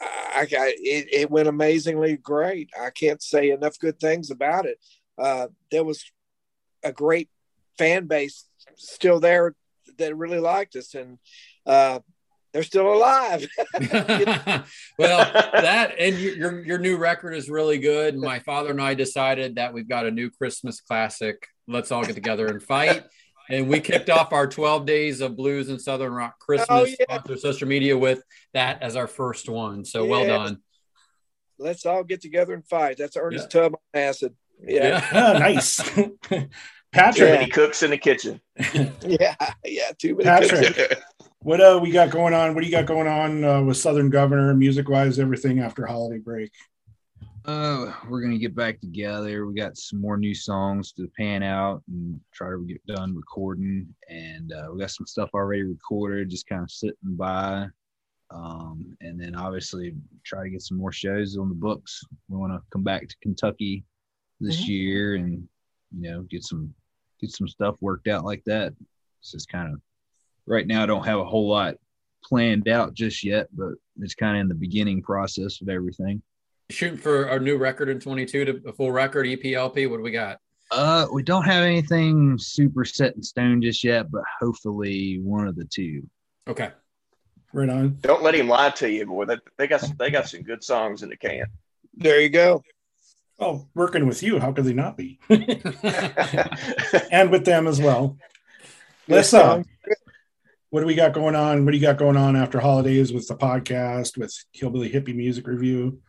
[0.00, 2.68] I, I it, it went amazingly great.
[2.78, 4.78] I can't say enough good things about it.
[5.18, 6.04] Uh, there was
[6.82, 7.28] a great
[7.78, 8.46] fan base
[8.76, 9.54] still there
[9.98, 11.18] that really liked us, and
[11.66, 12.00] uh,
[12.52, 13.46] they're still alive.
[13.80, 14.64] well,
[14.98, 18.16] that and your, your new record is really good.
[18.16, 21.46] My father and I decided that we've got a new Christmas classic.
[21.66, 23.04] Let's all get together and fight.
[23.50, 27.20] And we kicked off our 12 days of blues and southern rock Christmas Oh, yeah.
[27.20, 28.22] through social media with
[28.54, 29.84] that as our first one.
[29.84, 30.58] So well done.
[31.58, 32.96] Let's all get together and fight.
[32.98, 34.34] That's Ernest Tubb on acid.
[34.62, 35.76] Yeah, Ah, nice.
[35.94, 36.48] Too
[36.92, 38.40] Patrick, many cooks in the kitchen.
[39.02, 39.90] yeah, yeah.
[39.98, 40.24] Too many.
[40.24, 41.00] Patrick.
[41.40, 42.54] what uh we got going on?
[42.54, 46.18] What do you got going on uh, with Southern Governor, music wise, everything after holiday
[46.18, 46.52] break?
[47.46, 49.44] Uh, we're gonna get back together.
[49.44, 53.88] We got some more new songs to pan out and try to get done recording,
[54.08, 57.66] and uh, we got some stuff already recorded, just kind of sitting by.
[58.30, 59.94] Um, and then obviously
[60.24, 62.02] try to get some more shows on the books.
[62.28, 63.84] We want to come back to Kentucky
[64.44, 64.68] this Mhm.
[64.68, 65.48] year and
[65.96, 66.74] you know get some
[67.20, 68.74] get some stuff worked out like that.
[69.20, 69.80] It's just kind of
[70.46, 70.82] right now.
[70.82, 71.76] I don't have a whole lot
[72.24, 76.22] planned out just yet, but it's kind of in the beginning process of everything.
[76.70, 79.86] Shooting for our new record in 22 to a full record, EPLP.
[79.88, 80.40] What do we got?
[80.70, 85.56] Uh, we don't have anything super set in stone just yet, but hopefully one of
[85.56, 86.02] the two.
[86.48, 86.70] Okay.
[87.52, 87.98] Right on.
[88.00, 89.26] Don't let him lie to you, boy.
[89.26, 91.44] That they got they got some good songs in the can.
[91.96, 92.62] There you go.
[93.38, 95.18] Oh, working with you, how could they not be?
[97.10, 98.16] and with them as well.
[99.08, 99.62] Let's uh,
[100.70, 101.64] what do we got going on?
[101.64, 105.46] What do you got going on after holidays with the podcast, with Hillbilly Hippie Music
[105.46, 106.00] Review?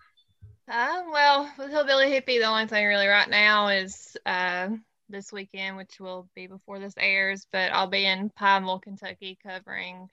[0.68, 4.70] Uh, well, with Hillbilly Hippie, the only thing really right now is uh,
[5.08, 10.10] this weekend, which will be before this airs, but I'll be in Pineville, Kentucky covering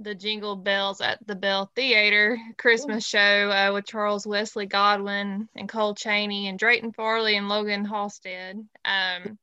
[0.00, 5.68] the Jingle Bells at the Bell Theater Christmas show uh, with Charles Wesley Godwin and
[5.68, 8.66] Cole Chaney and Drayton Farley and Logan Halstead.
[8.84, 9.38] Um,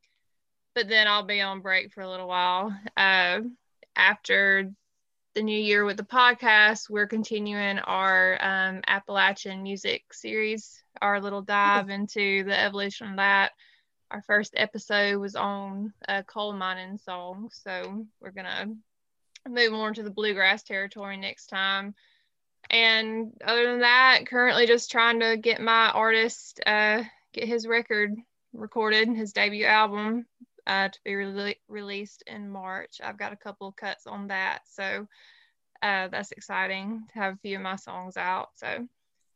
[0.75, 2.75] but then I'll be on break for a little while.
[2.95, 3.41] Uh,
[3.95, 4.71] after
[5.33, 11.41] the new year with the podcast, we're continuing our um, Appalachian music series, our little
[11.41, 13.51] dive into the evolution of that.
[14.11, 18.67] Our first episode was on uh, coal mining songs, so we're gonna
[19.49, 21.95] move more into the bluegrass territory next time.
[22.69, 27.03] And other than that, currently just trying to get my artist uh,
[27.33, 28.15] get his record
[28.53, 30.25] recorded, his debut album,
[30.67, 32.97] uh, to be rele- released in March.
[33.03, 35.07] I've got a couple of cuts on that, so
[35.81, 38.49] uh, that's exciting to have a few of my songs out.
[38.55, 38.87] So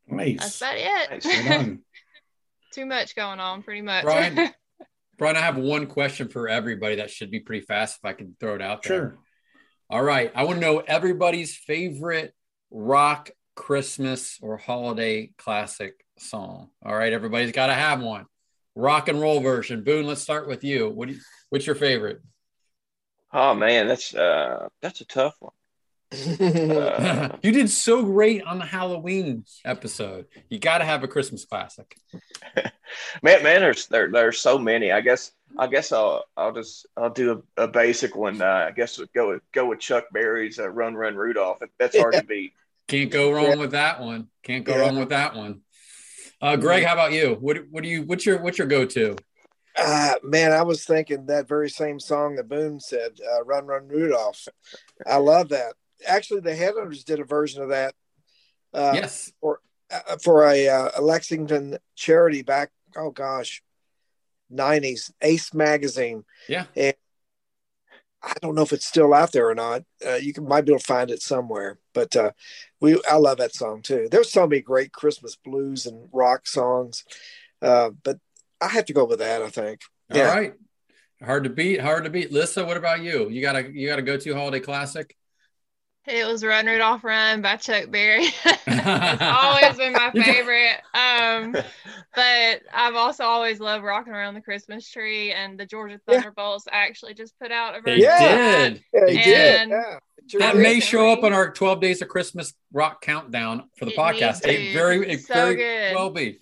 [0.06, 0.38] Nice.
[0.38, 1.24] that's about it.
[1.24, 1.78] Nice.
[2.72, 4.04] Too much going on, pretty much.
[4.04, 4.50] Brian,
[5.18, 8.36] Brian, I have one question for everybody that should be pretty fast if I can
[8.38, 8.96] throw it out there.
[8.96, 9.18] Sure.
[9.90, 10.32] All right.
[10.34, 12.34] I want to know everybody's favorite
[12.70, 16.70] rock Christmas or holiday classic song.
[16.84, 17.12] All right.
[17.12, 18.26] Everybody's got to have one.
[18.74, 19.84] rock and roll version.
[19.84, 20.88] Boone, let's start with you.
[20.90, 22.20] What do you, what's your favorite?
[23.32, 25.52] Oh man, that's uh that's a tough one.
[26.40, 30.26] Uh, you did so great on the Halloween episode.
[30.48, 31.96] You got to have a Christmas classic.
[33.22, 34.92] man, man, there's there there's so many.
[34.92, 38.40] I guess I guess I'll I'll just I'll do a, a basic one.
[38.40, 41.98] Uh, I guess we'll go with, go with Chuck Berry's uh, "Run Run Rudolph." That's
[41.98, 42.52] hard to beat.
[42.88, 44.28] Can't go wrong with that one.
[44.42, 44.82] Can't go Yeah.
[44.82, 45.62] wrong with that one.
[46.40, 47.36] Uh, Greg, how about you?
[47.40, 49.16] What what do you what's your what's your go to?
[49.78, 53.88] Uh, man, I was thinking that very same song that Boone said, uh, "Run, Run,
[53.88, 54.46] Rudolph."
[55.06, 55.74] I love that.
[56.06, 57.94] Actually, the Headhunters did a version of that
[58.74, 59.32] uh, yes.
[59.42, 62.70] uh, for a, uh, a Lexington charity back.
[62.96, 63.62] Oh gosh,
[64.50, 66.24] nineties Ace magazine.
[66.48, 66.66] Yeah.
[66.74, 66.94] and
[68.22, 69.82] I don't know if it's still out there or not.
[70.04, 71.78] Uh, you can might be able to find it somewhere.
[71.94, 72.32] But uh,
[72.80, 74.08] we, I love that song too.
[74.10, 77.04] There's so many great Christmas blues and rock songs,
[77.62, 78.18] uh, but
[78.60, 79.42] I have to go with that.
[79.42, 79.80] I think.
[80.10, 80.34] All Yeah.
[80.34, 80.54] right.
[81.22, 81.80] Hard to beat.
[81.80, 82.30] Hard to beat.
[82.32, 83.28] Lyssa, what about you?
[83.30, 85.15] You got a you got a go to holiday classic?
[86.08, 88.26] It was Run Rudolph Run by Chuck Berry.
[88.44, 90.80] it's always been my favorite.
[90.94, 91.52] Um,
[92.14, 96.14] but I've also always loved rocking around the Christmas tree, and the Georgia Yeah.
[96.20, 98.02] Thunderbolts actually just put out a version.
[98.02, 98.14] Yeah.
[98.14, 98.68] of that.
[98.74, 98.82] did.
[98.92, 99.68] Yeah, he did.
[99.70, 99.98] Yeah.
[100.38, 100.62] That did.
[100.62, 104.44] may show up on our 12 days of Christmas rock countdown for the It podcast.
[104.44, 104.72] needs It to.
[104.74, 105.94] very it So very good.
[105.96, 106.38] well be.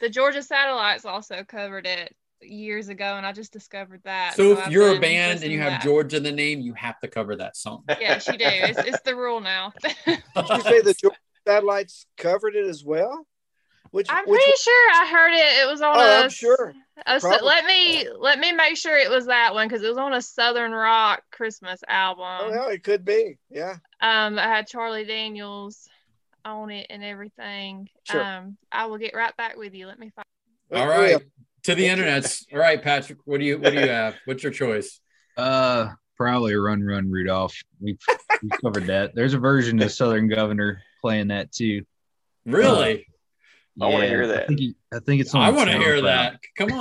[0.00, 4.34] The Georgia Satellites also covered it years ago, and I just discovered that.
[4.34, 5.82] So if I've you're a band and you have that.
[5.82, 7.84] George in the name, you have to cover that song.
[8.00, 8.44] Yes, you do.
[8.46, 9.72] It's, it's the rule now.
[9.82, 9.96] Did
[10.36, 11.16] you say the Georgia
[11.46, 13.26] satellites covered it as well?
[13.90, 15.62] Which, I'm which pretty sure I heard it.
[15.64, 16.22] It was on Oh, a.
[16.24, 16.74] I'm sure.
[17.06, 20.12] a- let me let me make sure it was that one because it was on
[20.12, 22.24] a Southern Rock Christmas album.
[22.26, 22.72] oh, album.
[22.72, 23.38] it could be.
[23.48, 23.76] Yeah.
[24.00, 25.88] Um, I had Charlie Daniels
[26.44, 27.88] on it and everything.
[28.04, 28.22] Sure.
[28.22, 29.86] Um, I will get right back with you.
[29.86, 30.24] Let me find.
[30.74, 31.22] All right.
[31.68, 32.46] To the internets.
[32.52, 33.18] All right, Patrick.
[33.26, 34.14] What do you what do you have?
[34.24, 35.00] What's your choice?
[35.36, 37.54] Uh, probably Run Run Rudolph.
[37.78, 37.98] We've,
[38.42, 39.14] we covered that.
[39.14, 41.82] There's a version of Southern Governor playing that too.
[42.46, 43.06] Really?
[43.78, 44.44] I wanna hear that.
[44.44, 45.42] I think, he- I think it's on.
[45.42, 46.02] I want to hear SoundCloud.
[46.04, 46.40] that.
[46.56, 46.72] Come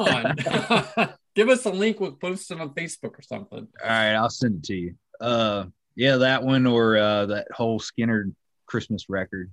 [1.02, 1.14] on.
[1.36, 2.00] Give us a link.
[2.00, 3.68] We'll post it on Facebook or something.
[3.84, 4.96] All right, I'll send it to you.
[5.20, 5.66] Uh,
[5.98, 8.34] yeah, that one or uh, that whole Skynyrd
[8.68, 9.52] Christmas record.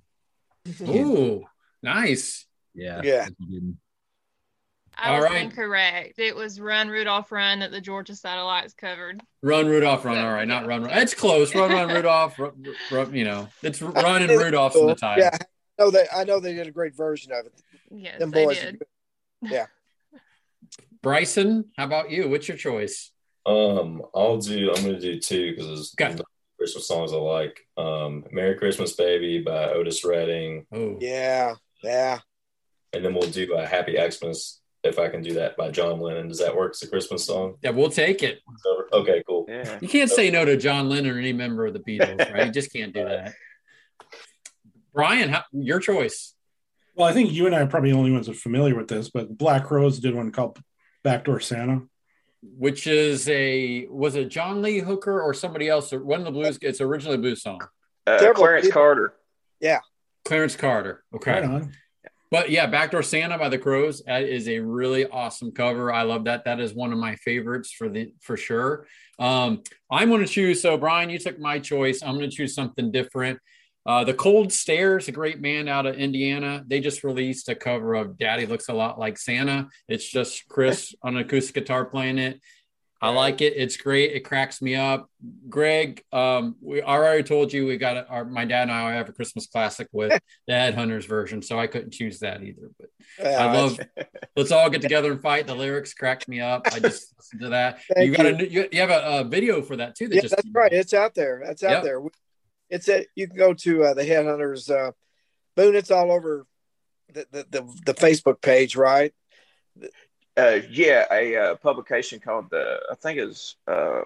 [0.81, 1.43] Ooh,
[1.83, 2.45] nice.
[2.73, 3.17] Yeah, Yeah.
[3.23, 3.77] that's a good one.
[4.97, 5.41] I All was right.
[5.43, 6.19] incorrect.
[6.19, 9.21] It was Run Rudolph Run that the Georgia Satellites covered.
[9.43, 10.17] Run Rudolph, run.
[10.17, 10.83] All right, not run.
[10.83, 10.97] run.
[10.97, 11.53] It's close.
[11.53, 12.39] Run, run, Rudolph.
[12.39, 15.23] Run, run, you know, it's run and Rudolph's in the title.
[15.25, 15.37] Yeah.
[15.79, 17.53] I know they I know they did a great version of it.
[17.91, 18.59] Yes, Them they boys.
[18.59, 18.81] did.
[21.01, 22.29] Bryson, how about you?
[22.29, 23.11] What's your choice?
[23.45, 24.71] Um, I'll do.
[24.73, 26.13] I'm gonna do two because Okay.
[26.13, 26.21] it's
[26.57, 27.59] Christmas songs I like.
[27.77, 31.55] Um, "Merry Christmas, Baby" by Otis Redding, Oh, Yeah.
[31.83, 32.19] Yeah.
[32.93, 36.27] and then we'll do a "Happy Xmas" if I can do that by John Lennon.
[36.27, 37.55] Does that work as a Christmas song?
[37.61, 38.39] yeah, we'll take it.
[38.93, 39.45] Okay, cool.
[39.47, 39.77] Yeah.
[39.81, 42.45] You can't say no to John Lennon or any member of the Beatles, right?
[42.47, 43.33] You just can't do that.
[44.93, 46.33] Brian, how, your choice.
[46.95, 48.87] Well, I think you and I are probably the only ones that are familiar with
[48.87, 50.59] this, but Black Crowes did one called
[51.03, 51.81] Backdoor Santa.
[52.41, 55.91] which is a was it John Lee Hooker or somebody else?
[55.91, 56.57] or One of the blues.
[56.61, 57.59] It's originally a blues song.
[58.07, 59.13] Uh, Clarence people- Carter.
[59.59, 59.79] Yeah.
[60.23, 61.03] Clarence Carter.
[61.13, 61.73] Okay, Right on.
[62.31, 65.91] But yeah, Backdoor Santa by the Crowes that is a really awesome cover.
[65.91, 66.45] I love that.
[66.45, 68.87] That is one of my favorites for the for sure.
[69.19, 69.61] Um,
[69.91, 70.61] I'm going to choose.
[70.61, 72.01] So Brian, you took my choice.
[72.01, 73.39] I'm going to choose something different.
[73.85, 77.93] Uh, the Cold Stairs, a great band out of Indiana, they just released a cover
[77.93, 82.41] of "Daddy Looks a Lot Like Santa." It's just Chris on acoustic guitar playing it.
[83.01, 83.53] I like it.
[83.57, 84.13] It's great.
[84.13, 85.09] It cracks me up.
[85.49, 89.09] Greg, um, we I already told you we got our my dad and I have
[89.09, 90.11] a Christmas classic with
[90.47, 92.71] the Headhunters version, so I couldn't choose that either.
[92.79, 92.89] But
[93.19, 93.79] Yeah, I love.
[94.35, 95.45] Let's all get together and fight.
[95.45, 96.67] The lyrics cracked me up.
[96.71, 97.79] I just listened to that.
[97.93, 98.45] Thank you got you.
[98.45, 100.07] a you, you have a, a video for that too.
[100.07, 100.71] That yeah, just that's right.
[100.73, 101.41] It's out there.
[101.45, 101.83] That's out Yep.
[101.83, 102.01] there.
[102.69, 104.91] It's a, you can go to uh, the Headhunters uh,
[105.55, 105.75] Boone.
[105.75, 106.47] It's all over
[107.13, 109.13] the, the, the, the Facebook page, right?
[110.37, 114.01] Uh, yeah, a uh, publication called the I think it's uh,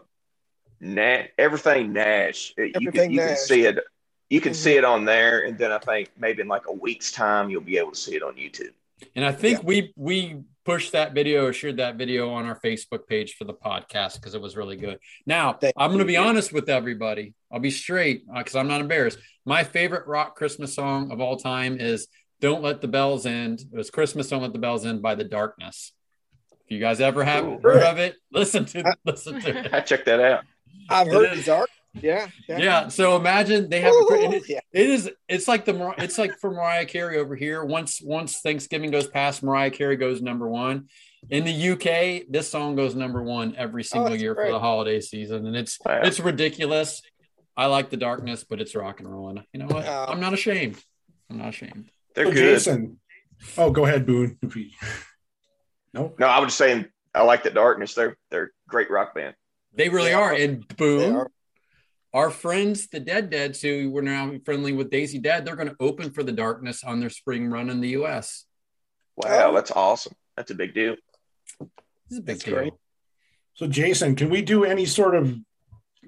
[0.80, 2.54] Na- Everything Nash.
[2.58, 3.80] It- you can Everything you can see it.
[4.30, 4.58] You can Mhm.
[4.58, 7.62] see it on there, and then I think maybe in like a week's time you'll
[7.62, 8.74] be able to see it on YouTube.
[9.16, 13.08] And I think we we pushed that video or shared that video on our Facebook
[13.08, 15.00] page for the podcast because it was really good.
[15.26, 16.20] Now Thank I'm going to be you.
[16.20, 17.34] honest with everybody.
[17.52, 19.18] I'll be straight because I'm not embarrassed.
[19.46, 22.08] My favorite rock Christmas song of all time is
[22.40, 25.24] "Don't Let the Bells End." It was "Christmas Don't Let the Bells End" by The
[25.24, 25.92] Darkness.
[26.70, 27.60] If you guys ever have Ooh.
[27.64, 29.74] heard of it, listen to listen to it.
[29.74, 30.44] I checked that out.
[30.88, 31.40] I've It heard is.
[31.40, 31.70] the dark.
[32.00, 32.28] Yeah.
[32.48, 32.90] Yeah.
[32.90, 33.92] So imagine they have.
[33.92, 34.60] A, and it, yeah.
[34.72, 35.10] it is.
[35.28, 35.96] It's like the.
[35.98, 37.66] It's like for Mariah Carey over here.
[37.66, 40.90] Once once Thanksgiving goes past, Mariah Carey goes number one.
[41.32, 44.50] In the UK, this song goes number one every oh, single Oh, year great.
[44.50, 46.02] for the holiday season, and it's Wow.
[46.04, 47.02] it's ridiculous.
[47.58, 49.88] I like the darkness, but it's rock and roll, and you know what?
[49.88, 50.06] Oh.
[50.08, 50.78] I'm not ashamed.
[51.32, 51.90] I'm not ashamed.
[52.14, 52.54] They're So good.
[52.54, 53.00] Jason.
[53.58, 54.38] Oh, go ahead, Boone.
[55.94, 56.06] If you...
[56.06, 56.16] No.
[56.20, 57.94] No, I was just saying I like the darkness.
[57.94, 59.36] They're they're great rock band.
[59.74, 60.20] They really Yeah.
[60.20, 60.34] are.
[60.34, 61.32] And boom, are.
[62.14, 65.76] our friends, the Dead Deads, who we're now friendly with Daisy Dead, they're going to
[65.80, 68.46] open for the Darkness on their spring run in the U.S.
[69.16, 69.54] Wow, Oh.
[69.54, 70.14] that's awesome.
[70.38, 70.96] That's a big deal.
[71.60, 71.70] This
[72.12, 72.56] is a big That's deal.
[72.56, 72.74] great.
[73.56, 75.36] So, Jason, can we do any sort of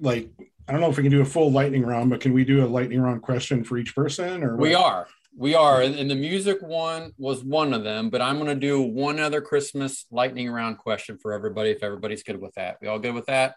[0.00, 0.30] like,
[0.66, 2.64] I don't know if we can do a full lightning round, but can we do
[2.64, 4.84] a lightning round question for each person or We what?
[4.84, 5.06] are.
[5.36, 5.80] We are.
[5.80, 9.18] And, and the music one was one of them, but I'm going to do one
[9.18, 12.76] other Christmas lightning round question for everybody if everybody's good with that.
[12.80, 13.54] We all good with that?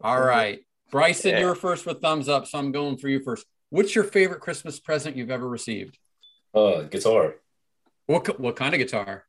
[0.00, 0.60] All right.
[0.90, 1.40] Bryson, Yeah.
[1.40, 3.44] you're first with thumbs up, so I'm going for you first.
[3.70, 5.98] What's your favorite Christmas present you've ever received?
[6.54, 7.34] Uh, guitar.
[8.06, 9.24] What, what kind of guitar?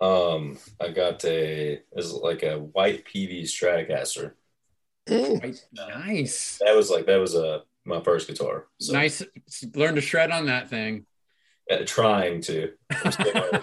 [0.00, 4.32] Um, I got a is like a white PV Stratocaster.
[5.06, 6.58] Nice.
[6.64, 8.66] That was like that was a my first guitar.
[8.78, 9.22] So, Nice.
[9.74, 11.04] Learn to shred on that thing.
[11.70, 12.72] Uh, trying to.
[12.90, 13.60] I'm still learning.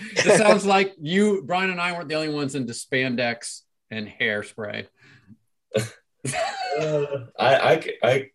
[0.00, 4.86] it sounds like you, Brian, and I weren't the only ones into spandex and hairspray.
[5.76, 7.06] Uh,
[7.38, 8.30] I, I, I,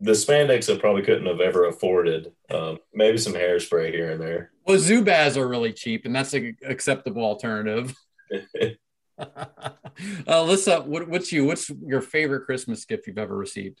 [0.00, 2.32] the spandex I probably couldn't have ever afforded.
[2.50, 4.52] Um, maybe some hairspray here and there.
[4.66, 7.94] Well, Zubaz are really cheap, and that's an acceptable alternative.
[9.18, 9.46] uh,
[10.26, 11.44] Alyssa, what, what's you?
[11.44, 13.80] What's your favorite Christmas gift you've ever received?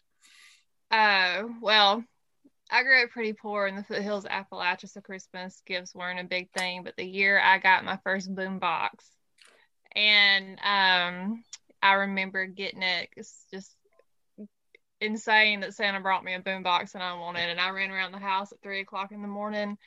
[0.90, 2.04] Oh, well,
[2.70, 6.24] I grew up pretty poor in the foothills of Appalachia, so Christmas gifts weren't a
[6.24, 6.82] big thing.
[6.82, 9.04] But the year I got my first boom box,
[9.94, 11.44] and um,
[11.82, 13.74] I remember getting it, it's just
[15.00, 18.12] insane that Santa brought me a boom box and I wanted, and I ran around
[18.12, 19.78] the house at three o'clock in the morning,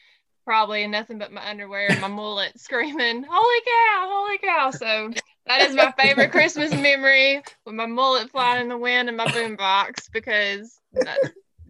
[0.45, 4.07] probably in nothing but my underwear and my mullet, screaming, "Holy cow!
[4.09, 5.11] Holy cow!" So
[5.45, 9.31] that is my favorite Christmas memory with my mullet flying in the wind and my
[9.31, 11.19] boom box because that,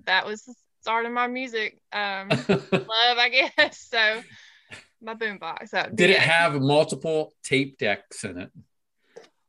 [0.06, 0.48] that was
[0.82, 3.88] the start of my music um, love, I guess.
[3.92, 4.22] So
[5.02, 5.72] my boom box.
[5.72, 8.50] That would be Did it have multiple tape decks in it?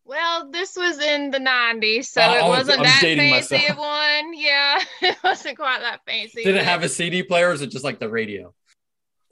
[0.05, 3.31] Well, this was in the 90s, so Oh, it was- wasn't I was that fancy
[3.31, 3.79] myself.
[3.79, 4.35] one.
[4.39, 6.43] Yeah, it wasn't quite that fancy.
[6.45, 7.49] Did it have a CD player?
[7.51, 8.53] Or is it just like the radio?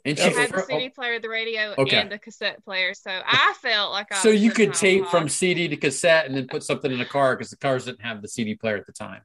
[0.04, 1.96] And It she had the CD player, the radio, Okay.
[2.00, 2.94] and the cassette player.
[2.94, 6.46] So I felt like I so you could tape from CD to cassette and then
[6.48, 8.92] put something in a car because the cars didn't have the CD player at the
[8.92, 9.20] time.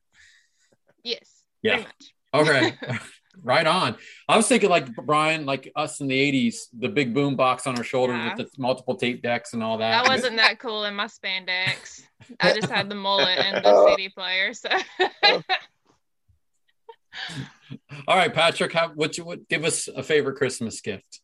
[1.04, 1.30] Yes.
[1.62, 1.76] Yeah.
[1.76, 2.14] Pretty much.
[2.42, 2.74] Okay.
[3.44, 3.96] right on.
[4.30, 7.78] I was thinking like Brian, like us in the 80s, the big boom box on
[7.78, 8.36] our shoulders Yeah.
[8.36, 10.06] with the multiple tape decks and all that.
[10.06, 12.02] I wasn't that cool in my spandex.
[12.40, 13.86] I just had the mullet and the.
[13.96, 14.54] CD player.
[14.54, 14.70] So
[18.08, 21.22] All right, Patrick, how, what you would give us a favorite Christmas gift?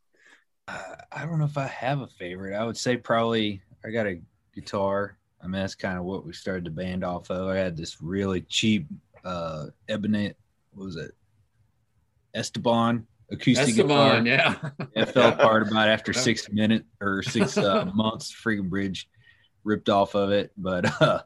[0.67, 2.55] Uh, I don't know if I have a favorite.
[2.55, 4.21] I would say probably I got a
[4.55, 5.17] guitar.
[5.41, 7.47] I mean, that's kind of what we started the band off of.
[7.49, 8.88] I had this really cheap
[9.23, 10.33] uh ebony,
[10.73, 11.11] what was it?
[12.34, 14.73] Esteban acoustic Esteban, guitar.
[14.77, 14.85] yeah.
[15.02, 18.34] It fell apart about after six minutes or six uh, months.
[18.34, 19.10] Freaking bridge
[19.64, 21.22] ripped off of it, but uh,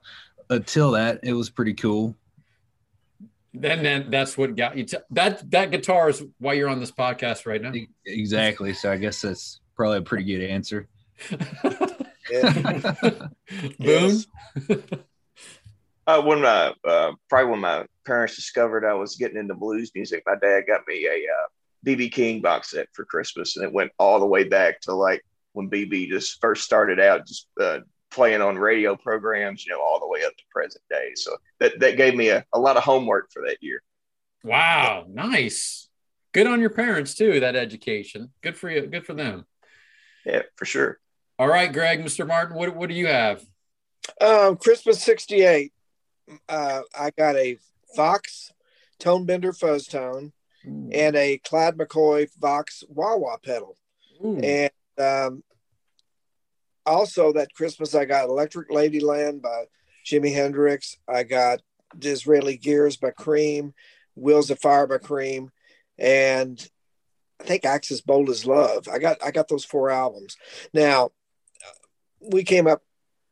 [0.50, 2.16] until that, it was pretty cool.
[3.54, 6.92] then then that's what got you to that that guitar is why you're on this
[6.92, 7.72] podcast right now.
[8.06, 8.74] Exactly.
[8.74, 10.88] So I guess that's probably a pretty good answer.
[13.80, 15.06] Boone.
[16.08, 20.24] Uh, when my uh, probably when my parents discovered I was getting into blues music,
[20.26, 21.48] my dad got me a uh,
[21.86, 25.26] BB King box set for Christmas, and it went all the way back to like
[25.54, 27.80] when BB just first started out, just uh,
[28.12, 31.12] playing on radio programs, you know, all the way up to present day.
[31.16, 33.82] So that that gave me a, a lot of homework for that year.
[34.44, 35.90] Wow, nice.
[36.34, 37.40] Good on your parents too.
[37.40, 38.32] That education.
[38.42, 38.86] Good for you.
[38.86, 39.46] Good for them.
[40.26, 41.00] Yeah, for sure.
[41.40, 42.28] All right, Greg, Mr.
[42.28, 43.44] Martin, what what do you have?
[44.22, 45.74] Um, Christmas '68.
[46.50, 47.58] Uh, I got a
[47.96, 48.52] Vox
[49.00, 50.34] Tone Bender Fuzz Tone
[50.66, 53.78] and a Clyde McCoy Vox wah wah pedal.
[54.24, 54.40] Ooh.
[54.40, 55.44] And um,
[56.86, 59.66] also that Christmas, I got Electric Ladyland by
[60.06, 60.98] Jimi Hendrix.
[61.08, 61.62] I got
[61.98, 63.74] Disraeli Gears by Cream,
[64.16, 65.52] Wheels of Fire by Cream,
[65.98, 66.68] and
[67.40, 68.88] I think Axis Bold as Love.
[68.92, 70.38] I got I got those four albums.
[70.74, 71.12] Now
[72.20, 72.82] we came up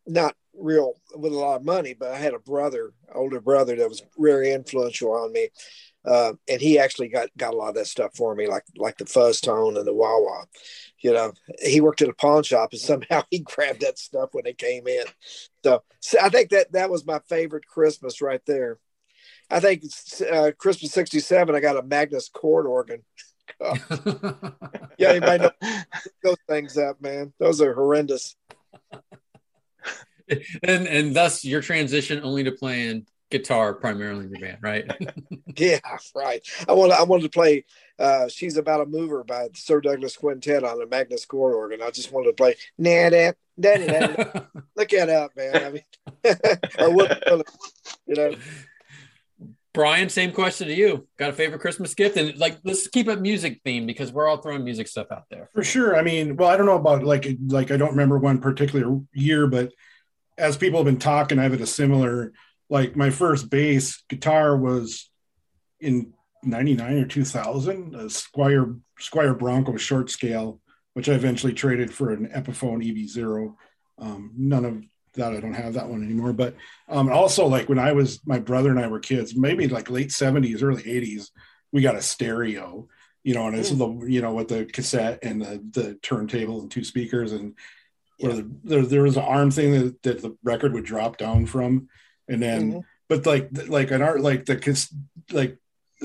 [0.06, 3.90] not real with a lot of money, but I had a brother, older brother, that
[3.90, 5.50] was very influential on me.
[6.06, 8.98] Uh, and he actually got got a lot of that stuff for me, like like
[8.98, 10.44] the fuzz tone and the wah wah.
[11.00, 14.46] You know, he worked at a pawn shop, and somehow he grabbed that stuff when
[14.46, 15.06] it came in.
[15.64, 18.80] So, so I think that that was my favorite Christmas right there.
[19.50, 19.84] I think
[20.30, 21.56] uh, Christmas '67.
[21.56, 23.04] I got a Magnus chord organ.
[24.98, 25.84] yeah, anybody know
[26.24, 27.32] those things up, man?
[27.40, 28.36] Those are horrendous.
[30.64, 34.86] and and thus your transition only to playing guitar primarily in your band, right?
[35.58, 35.80] yeah,
[36.16, 36.46] right.
[36.68, 37.66] I want I wanted to play
[38.00, 41.82] uh, "She's About a Mover" by Sir Douglas Quintet on a Magnus chord organ.
[41.82, 44.42] I just wanted to play nah, nah, nah, nah,
[44.76, 45.56] Look that up, man.
[45.56, 45.84] I mean,
[46.80, 47.24] or what,
[48.08, 48.36] you know.
[49.74, 51.08] Brian, same question to you.
[51.18, 52.16] Got a favorite Christmas gift?
[52.16, 55.50] And like, let's keep it music theme because we're all throwing music stuff out there.
[55.52, 55.98] For sure.
[55.98, 59.48] I mean, well, I don't know about like, like I don't remember one particular year,
[59.48, 59.72] but
[60.38, 62.34] as people have been talking, I've had a similar.
[62.70, 65.10] Like my first bass guitar was
[65.80, 70.60] in '99 or 2000, a Squier Squier Bronco short scale,
[70.94, 73.56] which I eventually traded for an Epiphone EB-0.
[74.00, 74.84] Um, none of
[75.14, 76.34] that I don't have that one anymore.
[76.34, 76.56] But
[76.90, 80.10] um, also like when I was my brother and I were kids, maybe like late
[80.10, 81.30] 70s, early 80s,
[81.72, 82.88] we got a stereo,
[83.24, 86.72] you know, and it's the you know with the cassette and the the turntable and
[86.72, 87.56] two speakers and
[88.30, 88.36] yeah.
[88.36, 91.90] the, there, there was an arm thing that, that the record would drop down from,
[92.28, 92.80] and then mm-hmm.
[93.10, 94.90] but like like an art like the
[95.32, 95.58] like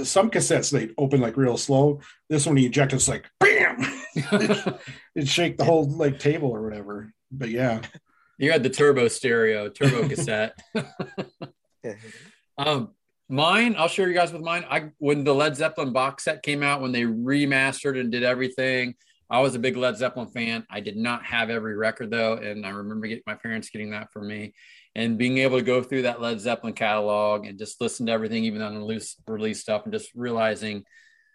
[0.05, 2.01] some cassettes they open like real slow.
[2.29, 3.79] This one you eject, it's like bam,
[5.15, 7.13] it shake the whole like table or whatever.
[7.31, 7.81] But yeah,
[8.39, 10.59] you had the turbo stereo, turbo cassette.
[12.59, 12.91] um,
[13.29, 14.65] mine, I'll share you guys with mine.
[14.69, 18.95] I when the Led Zeppelin box set came out, when they remastered and did everything,
[19.31, 20.67] I was a big Led Zeppelin fan.
[20.71, 24.13] I did not have every record though, and I remember getting my parents getting that
[24.13, 24.55] for me,
[24.95, 28.45] and being able to go through that Led Zeppelin catalog and just listen to everything,
[28.45, 30.85] even on the loose release stuff, and just realizing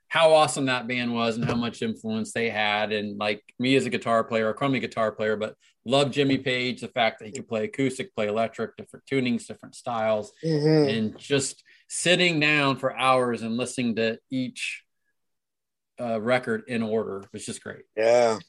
[0.07, 2.91] how awesome that band was and how much influence they had.
[2.91, 5.55] And like me as a guitar player, a crummy guitar player, but
[5.85, 9.73] love Jimmy Page, the fact that he could play acoustic, play electric, different tunings, different
[9.73, 10.87] styles, mm-hmm.
[10.87, 14.82] and just sitting down for hours and listening to each
[16.03, 17.83] uh, record in order was just great.
[17.95, 18.39] Yeah.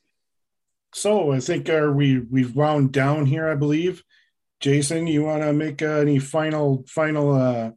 [0.92, 4.02] So I think uh, we we've wound down here, I believe.
[4.60, 7.70] Jason, you want to make uh, any final final uh,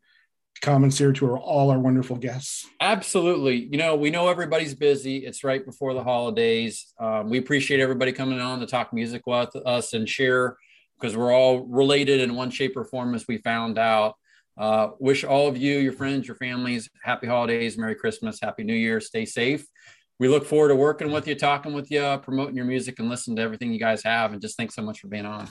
[0.61, 2.65] comments here to our, all our wonderful guests.
[2.79, 3.67] Absolutely.
[3.71, 5.17] You know, we know everybody's busy.
[5.25, 6.93] It's right before the holidays.
[6.99, 10.55] Um, we appreciate everybody coming on to talk music with us and share
[10.99, 14.15] because we're all related in one shape or form as we found out.
[14.57, 18.73] Uh, wish all of you, your friends, your families, happy holidays, Merry Christmas, Happy New
[18.73, 19.65] Year, stay safe.
[20.19, 23.37] We look forward to working with you, talking with you, promoting your music, and listening
[23.37, 24.33] to everything you guys have.
[24.33, 25.47] And just thanks so much for being on.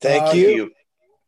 [0.00, 0.70] Thank uh, you.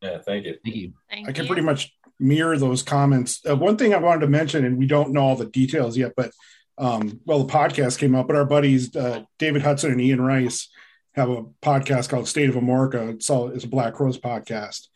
[0.01, 0.56] Yeah, thank you.
[0.64, 0.93] Thank you.
[1.10, 1.48] Thank I can you.
[1.48, 3.40] pretty much mirror those comments.
[3.48, 6.12] Uh, one thing I wanted to mention, and we don't know all the details yet,
[6.16, 6.30] but
[6.78, 10.68] um, well, the podcast came out, but our buddies uh, David Hudson and Ian Rice
[11.14, 13.14] have a podcast called State of Amorica.
[13.14, 14.89] It's all it's a Black Crowes podcast.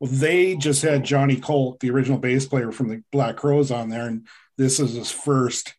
[0.00, 3.88] Well, they just had Johnny Colt, the original bass player from the Black Crowes, on
[3.88, 4.26] there, and
[4.56, 5.74] this is his first.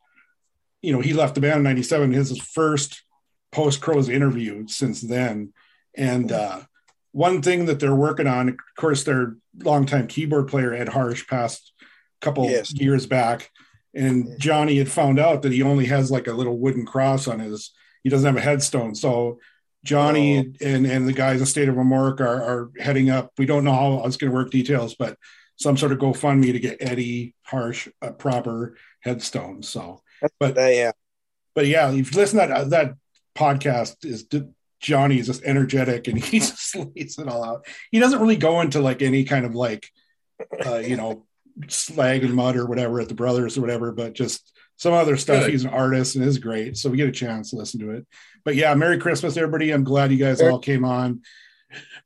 [0.82, 2.12] You know, he left the band in '97.
[2.12, 3.04] His first
[3.52, 5.54] post Crowes interview since then,
[5.96, 6.62] and uh,
[7.12, 11.74] one thing that they're working on, of course, their longtime keyboard player Ed Harsch passed
[11.82, 12.74] a couple yes.
[12.74, 13.52] years back,
[13.94, 17.40] and Johnny had found out that he only has like a little wooden cross on
[17.40, 17.72] his.
[18.04, 19.40] He doesn't have a headstone, so
[19.84, 20.66] Johnny oh.
[20.66, 23.32] and and the guys in State of Amorica are, are heading up.
[23.38, 25.18] We don't know how it's going to work details, but
[25.56, 29.64] some sort of GoFundMe to get Eddie Harsch a proper headstone.
[29.64, 30.02] So,
[30.40, 30.92] but yeah,
[31.56, 32.94] but yeah, if you listen to that that
[33.36, 34.26] podcast is
[34.80, 37.66] Johnny is just energetic and he just lays it all out.
[37.92, 39.90] He doesn't really go into like any kind of like,
[40.66, 41.26] uh, you know,
[41.68, 45.44] slag and mud or whatever at the brothers or whatever, but just some other stuff.
[45.44, 45.52] Good.
[45.52, 46.78] He's an artist and is great.
[46.78, 48.08] So we get a chance to listen to it.
[48.46, 49.72] But yeah, Merry Christmas, everybody.
[49.72, 51.22] I'm glad you guys all came on.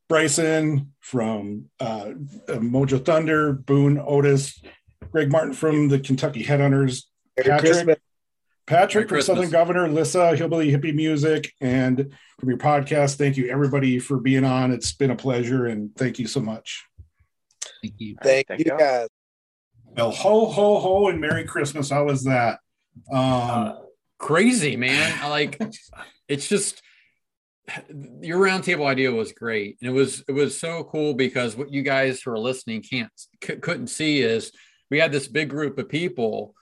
[0.09, 2.13] Bryson from uh,
[2.47, 4.59] Mojo Thunder, Boone Otis,
[5.11, 7.03] Greg Martin from the Kentucky Headhunters,
[7.37, 7.99] Patrick,
[8.65, 13.17] Patrick from Southern Governor, Lyssa, Hillbilly Hippie Music, and from your podcast.
[13.17, 14.71] Thank you, everybody, for being on.
[14.71, 16.85] It's been a pleasure, and thank you so much.
[17.83, 18.15] Thank you.
[18.23, 19.07] Thank, thank you, guys.
[19.95, 21.89] Well, ho, ho, ho, and Merry Christmas.
[21.89, 22.59] How was that?
[23.11, 23.75] Um, uh,
[24.17, 25.29] crazy, man.
[25.29, 25.61] Like
[26.27, 26.81] it's just
[28.21, 31.81] your roundtable idea was great and it was it was so cool because what you
[31.81, 33.09] guys who are listening can't
[33.41, 34.51] c- couldn't see is
[34.91, 36.53] we had this big group of people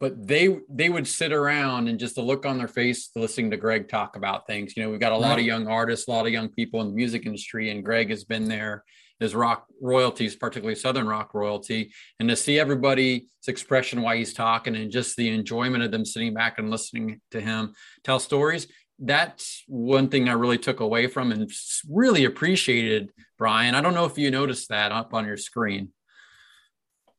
[0.00, 3.56] but they they would sit around and just the look on their face listening to
[3.56, 4.74] Greg talk about things.
[4.74, 6.88] You know, we've got a lot of young artists, a lot of young people in
[6.88, 8.82] the music industry, and Greg has been there
[9.20, 14.74] is rock royalties, particularly Southern rock royalty, and to see everybody's expression while he's talking
[14.74, 18.66] and just the enjoyment of them sitting back and listening to him tell stories.
[18.98, 21.50] That's one thing I really took away from and
[21.88, 23.74] really appreciated, Brian.
[23.74, 25.90] I don't know if you noticed that up on your screen.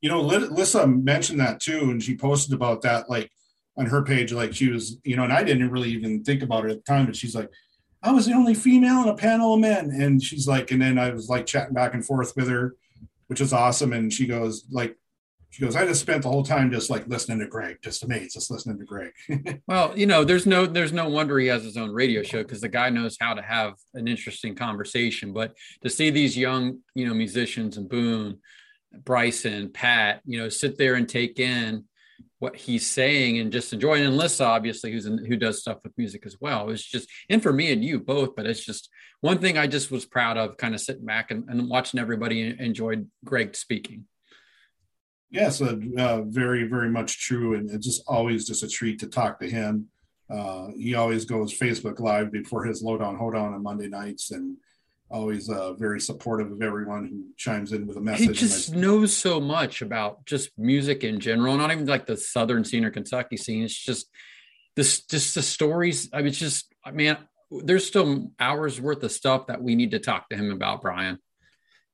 [0.02, 3.32] You know, Lyssa mentioned that too, and she posted about that like
[3.78, 6.66] on her page, like she was, you know, and I didn't really even think about
[6.66, 7.50] it at the time, but she's like,
[8.04, 9.92] I was the only female in a panel of men.
[9.92, 12.76] And she's like, and then I was like chatting back and forth with her,
[13.28, 13.94] which is awesome.
[13.94, 14.98] And she goes, like,
[15.52, 18.36] she goes, I just spent the whole time just like listening to Greg, just amazed,
[18.36, 19.62] just listening to Greg.
[19.68, 22.62] well, you know, there's no there's no wonder he has his own radio show because
[22.62, 25.34] the guy knows how to have an interesting conversation.
[25.34, 25.54] But
[25.84, 28.40] to see these young, you know, musicians and Boone,
[29.04, 31.84] Bryson, Pat, you know, sit there and take in
[32.42, 34.04] what he's saying and just enjoying.
[34.04, 36.72] And Lyssa, obviously, who's in, who does stuff with music as well.
[36.72, 38.90] It's just, and for me and you both, but it's just
[39.20, 42.56] one thing I just was proud of, kind of sitting back and, and watching everybody
[42.58, 44.06] enjoyed Greg speaking.
[45.30, 49.08] Yes, uh, uh, very, very much true, and it's just always just a treat to
[49.08, 49.90] talk to him.
[50.28, 54.58] Uh, he always goes Facebook Live before his Lowdown Hoedown on Monday nights, and
[55.12, 58.28] always uh, very supportive of everyone who chimes in with a message.
[58.28, 62.64] He just knows so much about just music in general, not even like the Southern
[62.64, 63.64] scene or Kentucky scene.
[63.64, 64.10] It's just
[64.76, 66.10] this, just the stories.
[66.14, 67.18] I mean, it's just, I mean,
[67.52, 71.20] there's still hours worth of stuff that we need to talk to him about, Brian.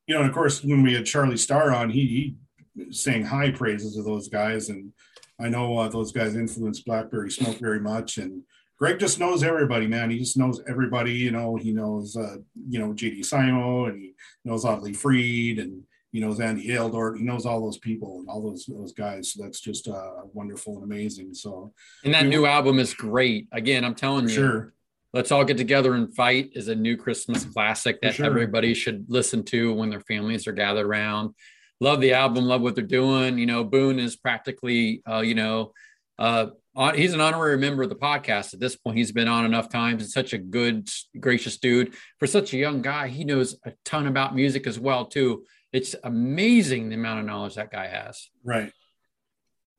[0.06, 2.36] You know, and of course, when we had Charlie Starr on, he,
[2.78, 4.94] he sang high praises of those guys, and
[5.40, 8.44] I know uh, those guys influenced Blackberry Smoke very much, and
[8.78, 10.10] Greg just knows everybody, man.
[10.10, 11.14] He just knows everybody.
[11.14, 12.38] You know, he knows, uh,
[12.70, 14.14] you know, JD Simo and he
[14.46, 15.82] knows Audley Freed and
[16.12, 17.18] he knows Andy Aledort.
[17.18, 19.34] He knows all those people and all those those guys.
[19.34, 21.34] So that's just uh, wonderful and amazing.
[21.34, 21.74] So,
[22.04, 23.48] and that new album is great.
[23.52, 24.74] Again, I'm telling you, sure.
[25.14, 28.26] Let's all get together and fight is a new Christmas classic that sure.
[28.26, 31.34] everybody should listen to when their families are gathered around.
[31.80, 33.38] Love the album, love what they're doing.
[33.38, 35.72] You know, Boone is practically, uh, you know,
[36.20, 36.48] uh,
[36.96, 38.98] he's an honorary member of the podcast at this point.
[38.98, 40.88] He's been on enough times and such a good,
[41.20, 41.96] gracious dude.
[42.20, 45.46] For such a young guy, he knows a ton about music as well too.
[45.74, 48.30] It's amazing the amount of knowledge that guy has.
[48.44, 48.72] Right.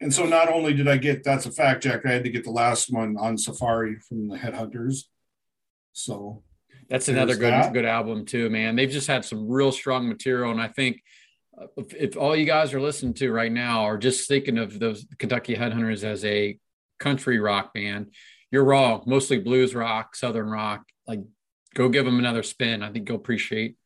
[0.01, 2.45] And so not only did I get that's a fact, Jack, I had to get
[2.45, 5.05] the last one on Safari from the Headhunters.
[5.93, 6.43] So
[6.89, 7.73] that's another good that.
[7.73, 8.77] good album too, man.
[8.77, 11.03] They've just had some real strong material, and I think
[11.61, 14.79] uh, if, if all you guys are listening to right now are just thinking of
[14.79, 16.59] those Kentucky Headhunters as a
[16.99, 18.15] country rock band.
[18.51, 19.03] You're wrong.
[19.07, 20.85] Mostly blues rock, southern rock.
[21.07, 21.21] Like,
[21.75, 22.83] go give them another spin.
[22.83, 23.77] I think you'll appreciate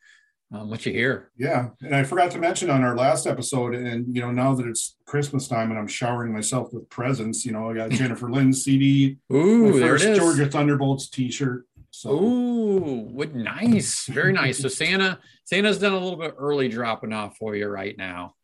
[0.52, 1.30] um, what you hear.
[1.36, 4.66] Yeah, and I forgot to mention on our last episode, and you know, now that
[4.66, 8.62] it's Christmas time and I'm showering myself with presents, you know, I got Jennifer Lynn's
[8.62, 9.16] CD.
[9.32, 10.18] Ooh, there it is.
[10.18, 11.66] Georgia Thunderbolts T-shirt.
[11.90, 12.10] So.
[12.12, 14.58] Ooh, what nice, very nice.
[14.58, 18.34] So Santa, Santa's done a little bit early dropping off for you right now.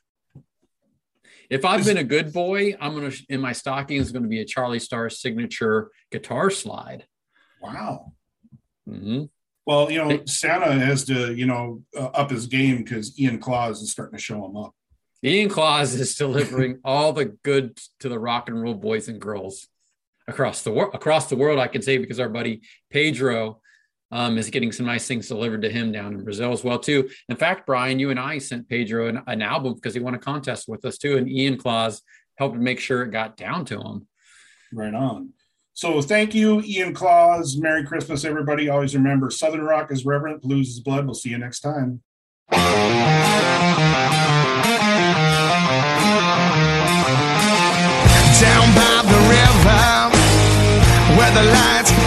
[1.50, 4.40] If I've been a good boy, I'm gonna in my stocking is going to be
[4.40, 7.06] a Charlie Starr signature guitar slide.
[7.62, 8.12] Wow.
[8.88, 9.24] Mm-hmm.
[9.66, 13.82] Well, you know, Santa has to, you know, uh, up his game because Ian Claus
[13.82, 14.74] is starting to show him up.
[15.22, 19.68] Ian Claus is delivering all the good to the rock and roll boys and girls
[20.26, 20.94] across the world.
[20.94, 23.60] Across the world, I can say because our buddy Pedro
[24.10, 27.08] um, is getting some nice things delivered to him down in Brazil as well too.
[27.28, 30.18] In fact, Brian, you and I sent Pedro an, an album because he won a
[30.18, 32.02] contest with us too, and Ian Claus
[32.36, 34.06] helped make sure it got down to him.
[34.72, 35.30] Right on.
[35.74, 37.56] So thank you, Ian Claus.
[37.56, 38.68] Merry Christmas, everybody.
[38.68, 41.06] Always remember Southern Rock is reverent, blues is blood.
[41.06, 42.02] We'll see you next time.
[48.40, 50.08] Down by the river
[51.16, 51.97] where the lights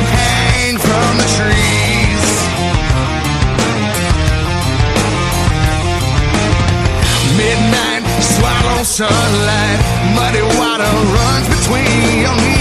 [8.83, 9.79] sunlight,
[10.15, 12.60] muddy water runs between your knees.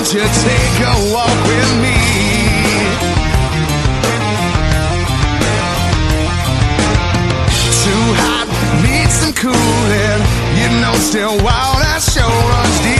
[0.00, 1.96] Why don't you take a walk with me?
[7.84, 8.48] Too hot,
[8.82, 10.22] need some cooling.
[10.56, 12.99] You know, still wild, that show runs deep.